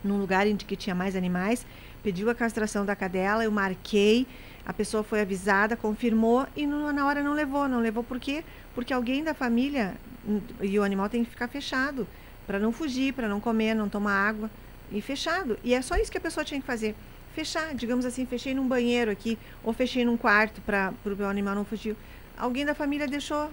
num 0.02 0.18
lugar 0.18 0.46
em 0.46 0.56
que 0.56 0.76
tinha 0.76 0.94
mais 0.94 1.16
animais, 1.16 1.66
pediu 2.02 2.28
a 2.28 2.34
castração 2.34 2.84
da 2.84 2.94
cadela, 2.94 3.42
eu 3.42 3.50
marquei, 3.50 4.26
a 4.66 4.72
pessoa 4.72 5.02
foi 5.02 5.20
avisada, 5.20 5.76
confirmou 5.76 6.46
e 6.54 6.66
no, 6.66 6.92
na 6.92 7.06
hora 7.06 7.22
não 7.22 7.32
levou. 7.32 7.68
Não 7.68 7.80
levou 7.80 8.04
por 8.04 8.20
quê? 8.20 8.44
Porque 8.74 8.92
alguém 8.92 9.24
da 9.24 9.34
família, 9.34 9.94
hum, 10.26 10.40
e 10.60 10.78
o 10.78 10.82
animal 10.82 11.08
tem 11.08 11.24
que 11.24 11.30
ficar 11.30 11.48
fechado, 11.48 12.06
para 12.46 12.58
não 12.58 12.72
fugir, 12.72 13.12
para 13.12 13.28
não 13.28 13.40
comer, 13.40 13.74
não 13.74 13.88
tomar 13.88 14.12
água 14.12 14.50
e 14.90 15.00
fechado. 15.00 15.58
E 15.64 15.74
é 15.74 15.82
só 15.82 15.96
isso 15.96 16.10
que 16.10 16.18
a 16.18 16.20
pessoa 16.20 16.44
tinha 16.44 16.60
que 16.60 16.66
fazer. 16.66 16.94
Fechar, 17.34 17.74
digamos 17.74 18.04
assim, 18.04 18.24
fechei 18.26 18.54
num 18.54 18.68
banheiro 18.68 19.10
aqui, 19.10 19.38
ou 19.62 19.72
fechei 19.72 20.04
num 20.04 20.16
quarto 20.16 20.60
para 20.60 20.92
o 21.04 21.10
meu 21.10 21.28
animal 21.28 21.54
não 21.54 21.64
fugir. 21.64 21.96
Alguém 22.38 22.64
da 22.64 22.74
família 22.74 23.08
deixou 23.08 23.50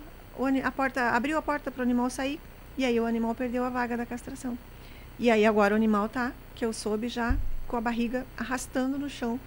a 0.64 0.72
porta, 0.72 1.10
abriu 1.10 1.38
a 1.38 1.42
porta 1.42 1.72
para 1.72 1.80
o 1.80 1.84
animal 1.84 2.10
sair, 2.10 2.40
e 2.78 2.86
aí 2.86 3.00
o 3.00 3.06
animal 3.06 3.34
perdeu 3.34 3.64
a 3.64 3.70
vaga 3.70 3.98
da 3.98 4.06
castração. 4.06 4.58
E 5.18 5.32
aí 5.32 5.46
agora 5.46 5.74
o 5.74 5.78
animal 5.78 6.08
tá, 6.10 6.32
que 6.56 6.64
eu 6.64 6.72
soube 6.74 7.08
já, 7.08 7.36
com 7.68 7.76
a 7.78 7.82
barriga 7.82 8.26
arrastando 8.38 9.00
no 9.00 9.10
chão, 9.10 9.40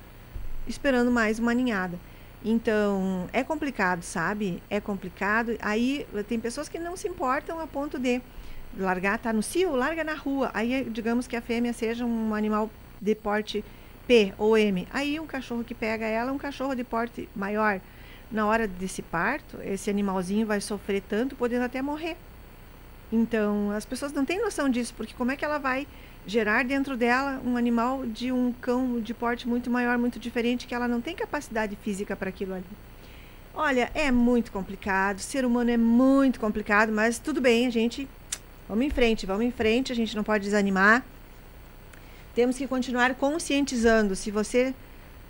esperando 0.66 1.10
mais 1.10 1.38
uma 1.38 1.54
ninhada. 1.54 1.98
Então, 2.44 3.28
é 3.32 3.42
complicado, 3.42 4.02
sabe? 4.02 4.62
É 4.68 4.80
complicado. 4.80 5.56
Aí 5.62 6.06
tem 6.28 6.38
pessoas 6.38 6.68
que 6.68 6.78
não 6.78 6.96
se 6.96 7.08
importam 7.08 7.58
a 7.58 7.66
ponto 7.66 7.98
de 7.98 8.20
largar, 8.78 9.18
tá 9.18 9.32
no 9.32 9.42
cio, 9.42 9.74
larga 9.74 10.04
na 10.04 10.14
rua. 10.14 10.50
Aí, 10.54 10.84
digamos 10.90 11.26
que 11.26 11.36
a 11.36 11.40
fêmea 11.40 11.72
seja 11.72 12.04
um 12.04 12.34
animal 12.34 12.70
de 13.00 13.14
porte 13.14 13.64
P 14.06 14.32
ou 14.38 14.56
M. 14.56 14.86
Aí, 14.92 15.18
um 15.18 15.26
cachorro 15.26 15.64
que 15.64 15.74
pega 15.74 16.06
ela 16.06 16.30
é 16.30 16.32
um 16.32 16.38
cachorro 16.38 16.74
de 16.74 16.84
porte 16.84 17.28
maior. 17.34 17.80
Na 18.30 18.46
hora 18.46 18.66
desse 18.66 19.02
parto, 19.02 19.58
esse 19.62 19.90
animalzinho 19.90 20.46
vai 20.46 20.60
sofrer 20.60 21.02
tanto, 21.02 21.36
podendo 21.36 21.64
até 21.64 21.80
morrer. 21.80 22.16
Então, 23.12 23.70
as 23.70 23.84
pessoas 23.84 24.12
não 24.12 24.24
têm 24.24 24.40
noção 24.40 24.68
disso, 24.68 24.92
porque 24.96 25.14
como 25.14 25.30
é 25.30 25.36
que 25.36 25.44
ela 25.44 25.58
vai 25.58 25.86
gerar 26.26 26.64
dentro 26.64 26.96
dela 26.96 27.40
um 27.44 27.56
animal 27.56 28.06
de 28.06 28.32
um 28.32 28.52
cão 28.52 29.00
de 29.00 29.12
porte 29.12 29.46
muito 29.46 29.70
maior, 29.70 29.98
muito 29.98 30.18
diferente, 30.18 30.66
que 30.66 30.74
ela 30.74 30.88
não 30.88 31.00
tem 31.00 31.14
capacidade 31.14 31.76
física 31.76 32.16
para 32.16 32.30
aquilo 32.30 32.54
ali? 32.54 32.64
Olha, 33.54 33.88
é 33.94 34.10
muito 34.10 34.50
complicado, 34.50 35.20
ser 35.20 35.44
humano 35.44 35.70
é 35.70 35.76
muito 35.76 36.40
complicado, 36.40 36.90
mas 36.90 37.20
tudo 37.20 37.40
bem, 37.40 37.68
a 37.68 37.70
gente 37.70 38.08
Vamos 38.68 38.84
em 38.86 38.90
frente, 38.90 39.26
vamos 39.26 39.44
em 39.44 39.50
frente, 39.50 39.92
a 39.92 39.94
gente 39.94 40.16
não 40.16 40.24
pode 40.24 40.44
desanimar. 40.44 41.04
Temos 42.34 42.56
que 42.56 42.66
continuar 42.66 43.14
conscientizando. 43.14 44.16
Se 44.16 44.30
você 44.30 44.74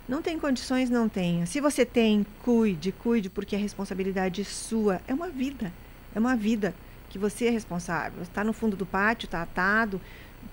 Não 0.07 0.21
tem 0.21 0.37
condições, 0.37 0.89
não 0.89 1.09
tenha. 1.09 1.47
Se 1.47 1.59
você 1.59 1.83
tem, 1.83 2.25
cuide, 2.43 2.91
cuide, 2.91 3.27
porque 3.29 3.55
a 3.55 3.59
responsabilidade 3.59 4.45
sua 4.45 5.01
é 5.07 5.13
uma 5.13 5.29
vida. 5.29 5.73
É 6.13 6.19
uma 6.19 6.35
vida 6.35 6.75
que 7.09 7.17
você 7.17 7.45
é 7.47 7.49
responsável. 7.49 8.21
Está 8.21 8.43
no 8.43 8.53
fundo 8.53 8.75
do 8.77 8.85
pátio, 8.85 9.25
está 9.25 9.41
atado. 9.41 9.99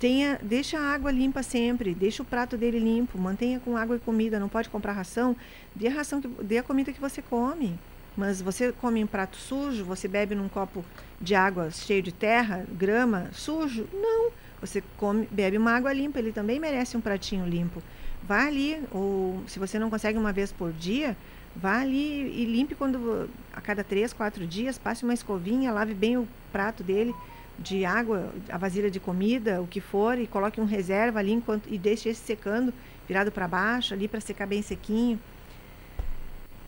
Tenha, 0.01 0.39
deixa 0.43 0.78
a 0.78 0.95
água 0.95 1.11
limpa 1.11 1.43
sempre, 1.43 1.95
deixa 1.95 2.22
o 2.22 2.26
prato 2.26 2.57
dele 2.57 2.78
limpo, 2.78 3.18
mantenha 3.18 3.61
com 3.61 3.76
água 3.76 3.97
e 3.97 4.01
comida. 4.01 4.41
Não 4.41 4.49
pode 4.49 4.70
comprar 4.70 4.93
ração, 4.93 5.37
dê 5.74 5.89
a 5.89 5.93
ração, 5.93 6.20
que, 6.20 6.28
dê 6.43 6.59
a 6.59 6.62
comida 6.62 6.91
que 6.93 7.01
você 7.01 7.20
come. 7.20 7.78
Mas 8.17 8.43
você 8.43 8.73
come 8.73 9.03
um 9.03 9.07
prato 9.07 9.37
sujo, 9.37 9.85
você 9.85 10.07
bebe 10.07 10.35
num 10.35 10.49
copo 10.49 10.85
de 11.21 11.35
água 11.35 11.71
cheio 11.71 12.03
de 12.03 12.13
terra, 12.13 12.67
grama, 12.71 13.31
sujo? 13.33 13.89
Não. 13.93 14.31
Você 14.61 14.83
come, 14.97 15.27
bebe 15.31 15.59
uma 15.59 15.73
água 15.73 15.93
limpa, 15.93 16.19
ele 16.19 16.33
também 16.33 16.61
merece 16.61 16.97
um 16.97 17.01
pratinho 17.01 17.47
limpo. 17.47 17.83
Vá 18.23 18.47
ali, 18.47 18.81
ou 18.93 19.43
se 19.49 19.59
você 19.59 19.79
não 19.79 19.91
consegue 19.91 20.17
uma 20.17 20.33
vez 20.33 20.53
por 20.53 20.73
dia, 20.73 21.17
vá 21.57 21.81
ali 21.81 22.41
e 22.41 22.45
limpe 22.45 22.75
quando 22.75 23.29
a 23.53 23.61
cada 23.61 23.83
três, 23.83 24.13
quatro 24.13 24.47
dias, 24.47 24.79
passe 24.79 25.03
uma 25.03 25.15
escovinha, 25.15 25.73
lave 25.73 25.95
bem 25.95 26.17
o 26.17 26.29
prato 26.53 26.85
dele 26.85 27.13
de 27.59 27.85
água, 27.85 28.33
a 28.49 28.57
vasilha 28.57 28.91
de 28.91 29.01
comida, 29.01 29.61
o 29.61 29.67
que 29.67 29.81
for, 29.81 30.19
e 30.19 30.27
coloque 30.27 30.61
um 30.61 30.65
reserva 30.65 31.19
ali 31.19 31.33
enquanto, 31.33 31.69
e 31.69 31.77
deixe 31.77 32.09
esse 32.09 32.21
secando, 32.21 32.73
virado 33.09 33.33
para 33.33 33.49
baixo, 33.49 33.95
ali 33.95 34.07
para 34.07 34.21
secar 34.21 34.47
bem 34.47 34.63
sequinho. 34.63 35.19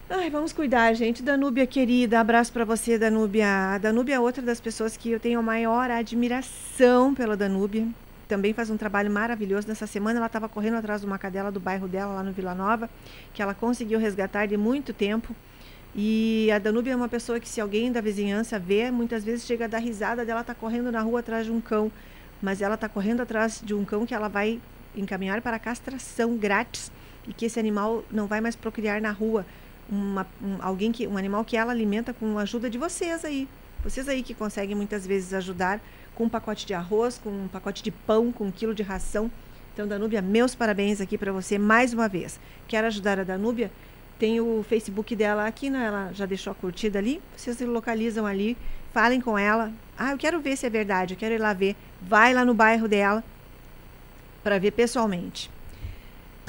Ai, 0.09 0.29
vamos 0.29 0.53
cuidar, 0.53 0.93
gente. 0.93 1.23
Danúbia 1.23 1.67
querida, 1.67 2.21
abraço 2.21 2.53
para 2.53 2.63
você, 2.63 2.99
Danúbia. 2.99 3.47
A 3.75 3.79
Danúbia 3.79 4.17
é 4.17 4.21
outra 4.21 4.43
das 4.43 4.61
pessoas 4.61 4.99
que 4.99 5.11
eu 5.11 5.19
tenho 5.19 5.39
a 5.39 5.43
maior 5.43 5.91
admiração 5.91 7.15
pela 7.15 7.35
Danúbia. 7.35 7.89
Também 8.29 8.53
faz 8.53 8.69
um 8.69 8.77
trabalho 8.77 9.11
maravilhoso. 9.11 9.67
Nessa 9.67 9.87
semana 9.87 10.19
ela 10.19 10.27
estava 10.27 10.47
correndo 10.47 10.75
atrás 10.75 11.01
de 11.01 11.07
uma 11.07 11.19
cadela 11.19 11.51
do 11.51 11.59
bairro 11.59 11.89
dela, 11.89 12.13
lá 12.17 12.23
no 12.23 12.33
Vila 12.33 12.55
Nova, 12.55 12.91
que 13.33 13.41
ela 13.41 13.55
conseguiu 13.55 13.99
resgatar 13.99 14.45
de 14.45 14.59
muito 14.59 14.93
tempo. 14.93 15.35
E 15.95 16.51
a 16.55 16.59
Danúbia 16.59 16.93
é 16.93 16.97
uma 16.97 17.09
pessoa 17.09 17.41
que, 17.41 17.49
se 17.49 17.59
alguém 17.59 17.91
da 17.91 18.03
vizinhança 18.03 18.59
vê, 18.59 18.91
muitas 18.91 19.25
vezes 19.25 19.47
chega 19.47 19.65
a 19.65 19.69
dar 19.69 19.79
risada 19.79 20.23
dela 20.23 20.45
tá 20.45 20.55
correndo 20.55 20.93
na 20.93 21.01
rua 21.01 21.21
atrás 21.21 21.47
de 21.47 21.53
um 21.53 21.63
cão. 21.63 21.91
Mas 22.43 22.61
ela 22.61 22.75
está 22.75 22.91
correndo 22.91 23.23
atrás 23.23 23.63
de 23.65 23.73
um 23.73 23.87
cão 23.87 24.05
que 24.05 24.15
ela 24.15 24.29
vai 24.29 24.61
encaminhar 24.95 25.41
para 25.41 25.59
castração 25.59 26.37
grátis 26.37 26.93
e 27.27 27.33
que 27.33 27.47
esse 27.47 27.59
animal 27.59 28.05
não 28.11 28.27
vai 28.27 28.43
mais 28.43 28.55
procriar 28.55 29.01
na 29.01 29.11
rua 29.11 29.47
uma, 29.91 30.27
um, 30.43 30.57
alguém 30.61 30.93
que 30.93 31.07
um 31.07 31.17
animal 31.17 31.45
que 31.45 31.57
ela 31.57 31.73
alimenta 31.73 32.13
com 32.13 32.39
a 32.39 32.43
ajuda 32.43 32.69
de 32.71 32.79
vocês 32.79 33.25
aí. 33.25 33.49
Vocês 33.83 34.09
aí 34.09 34.23
que 34.23 34.35
conseguem 34.35 34.75
muitas 34.75 35.07
vezes 35.07 35.35
ajudar 35.35 35.81
com 36.15 36.25
um 36.25 36.29
pacote 36.29 36.65
de 36.65 36.73
arroz, 36.73 37.21
com 37.23 37.31
um 37.31 37.49
pacote 37.49 37.83
de 37.83 37.91
pão, 37.91 38.33
com 38.33 38.45
um 38.45 38.51
quilo 38.51 38.75
de 38.75 38.83
ração. 38.83 39.31
Então, 39.73 39.87
Danúbia, 39.87 40.23
meus 40.23 40.55
parabéns 40.55 41.01
aqui 41.01 41.19
para 41.19 41.33
você 41.33 41.59
mais 41.59 41.93
uma 41.93 42.09
vez. 42.09 42.39
Quer 42.69 42.85
ajudar 42.85 43.19
a 43.19 43.25
Danúbia? 43.25 43.71
Tem 44.19 44.41
o 44.41 44.65
Facebook 44.69 45.17
dela 45.17 45.47
aqui, 45.47 45.69
né? 45.69 45.87
ela 45.87 46.13
já 46.13 46.25
deixou 46.25 46.53
a 46.53 46.55
curtida 46.55 46.99
ali. 46.99 47.21
Vocês 47.37 47.61
localizam 47.61 48.25
ali, 48.25 48.57
falem 48.93 49.21
com 49.21 49.37
ela. 49.37 49.73
Ah, 49.99 50.13
eu 50.13 50.19
quero 50.19 50.41
ver 50.41 50.57
se 50.57 50.65
é 50.65 50.71
verdade, 50.71 51.15
eu 51.15 51.19
quero 51.19 51.35
ir 51.35 51.39
lá 51.39 51.53
ver. 51.53 51.77
Vai 52.01 52.33
lá 52.33 52.45
no 52.45 52.55
bairro 52.55 52.87
dela 52.87 53.25
para 54.43 54.59
ver 54.59 54.71
pessoalmente. 54.71 55.51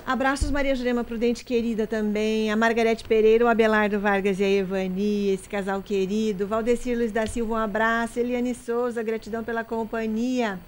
Abraços, 0.05 0.51
Maria 0.51 0.75
Jurema 0.75 1.03
Prudente, 1.03 1.43
querida 1.43 1.87
também. 1.87 2.51
A 2.51 2.55
Margarete 2.55 3.03
Pereira, 3.03 3.43
o 3.43 3.47
Abelardo 3.47 3.99
Vargas 3.99 4.39
e 4.39 4.43
a 4.43 4.47
Evani, 4.47 5.29
esse 5.29 5.49
casal 5.49 5.81
querido. 5.81 6.45
Valdecir 6.45 6.95
Luiz 6.95 7.11
da 7.11 7.25
Silva, 7.25 7.53
um 7.55 7.57
abraço. 7.57 8.19
Eliane 8.19 8.53
Souza, 8.53 9.01
gratidão 9.01 9.43
pela 9.43 9.63
companhia. 9.63 10.59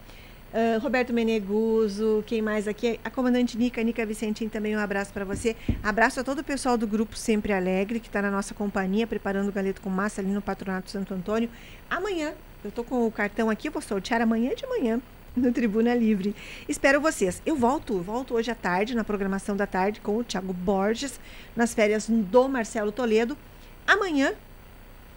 Uh, 0.51 0.81
Roberto 0.81 1.13
Meneguso, 1.13 2.23
quem 2.25 2.41
mais 2.41 2.67
aqui? 2.67 2.99
A 3.05 3.11
comandante 3.11 3.55
Nica, 3.55 3.83
Nica 3.83 4.03
Vicentim, 4.07 4.49
também 4.49 4.75
um 4.75 4.79
abraço 4.79 5.13
para 5.13 5.23
você. 5.23 5.55
Abraço 5.83 6.19
a 6.19 6.23
todo 6.23 6.39
o 6.39 6.43
pessoal 6.43 6.75
do 6.75 6.87
grupo 6.87 7.15
Sempre 7.15 7.53
Alegre, 7.53 7.99
que 7.99 8.07
está 8.07 8.23
na 8.23 8.31
nossa 8.31 8.55
companhia, 8.55 9.05
preparando 9.05 9.49
o 9.49 9.51
galeto 9.51 9.81
com 9.81 9.89
massa 9.91 10.19
ali 10.19 10.31
no 10.31 10.41
Patronato 10.41 10.89
Santo 10.89 11.13
Antônio. 11.13 11.47
Amanhã, 11.87 12.33
eu 12.63 12.69
estou 12.69 12.83
com 12.83 13.05
o 13.05 13.11
cartão 13.11 13.51
aqui, 13.51 13.69
vou 13.69 13.83
sortear 13.83 14.19
amanhã 14.19 14.55
de 14.55 14.65
manhã 14.65 14.99
no 15.37 15.51
Tribuna 15.51 15.93
Livre. 15.93 16.35
Espero 16.67 16.99
vocês. 16.99 17.41
Eu 17.45 17.55
volto, 17.55 17.99
volto 17.99 18.33
hoje 18.33 18.51
à 18.51 18.55
tarde, 18.55 18.95
na 18.95 19.03
programação 19.03 19.55
da 19.55 19.67
tarde, 19.67 20.01
com 20.01 20.17
o 20.17 20.23
Thiago 20.23 20.51
Borges, 20.51 21.19
nas 21.55 21.73
férias 21.73 22.09
do 22.09 22.47
Marcelo 22.47 22.91
Toledo. 22.91 23.37
Amanhã. 23.85 24.33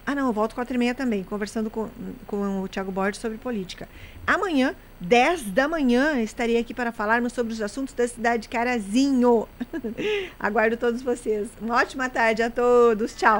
Ah, 0.05 0.15
não, 0.15 0.27
eu 0.27 0.33
volto 0.33 0.55
quatro 0.55 0.73
e 0.73 0.77
meia 0.77 0.95
também, 0.95 1.23
conversando 1.23 1.69
com, 1.69 1.87
com 2.25 2.61
o 2.61 2.67
Thiago 2.67 2.91
Borges 2.91 3.21
sobre 3.21 3.37
política. 3.37 3.87
Amanhã, 4.25 4.75
10 4.99 5.43
da 5.51 5.67
manhã, 5.67 6.19
estarei 6.21 6.57
aqui 6.57 6.73
para 6.73 6.91
falarmos 6.91 7.33
sobre 7.33 7.53
os 7.53 7.61
assuntos 7.61 7.93
da 7.93 8.07
cidade 8.07 8.43
de 8.43 8.49
Carazinho. 8.49 9.47
Aguardo 10.39 10.75
todos 10.75 11.01
vocês. 11.01 11.49
Uma 11.61 11.75
ótima 11.75 12.09
tarde 12.09 12.41
a 12.41 12.49
todos. 12.49 13.15
Tchau. 13.15 13.39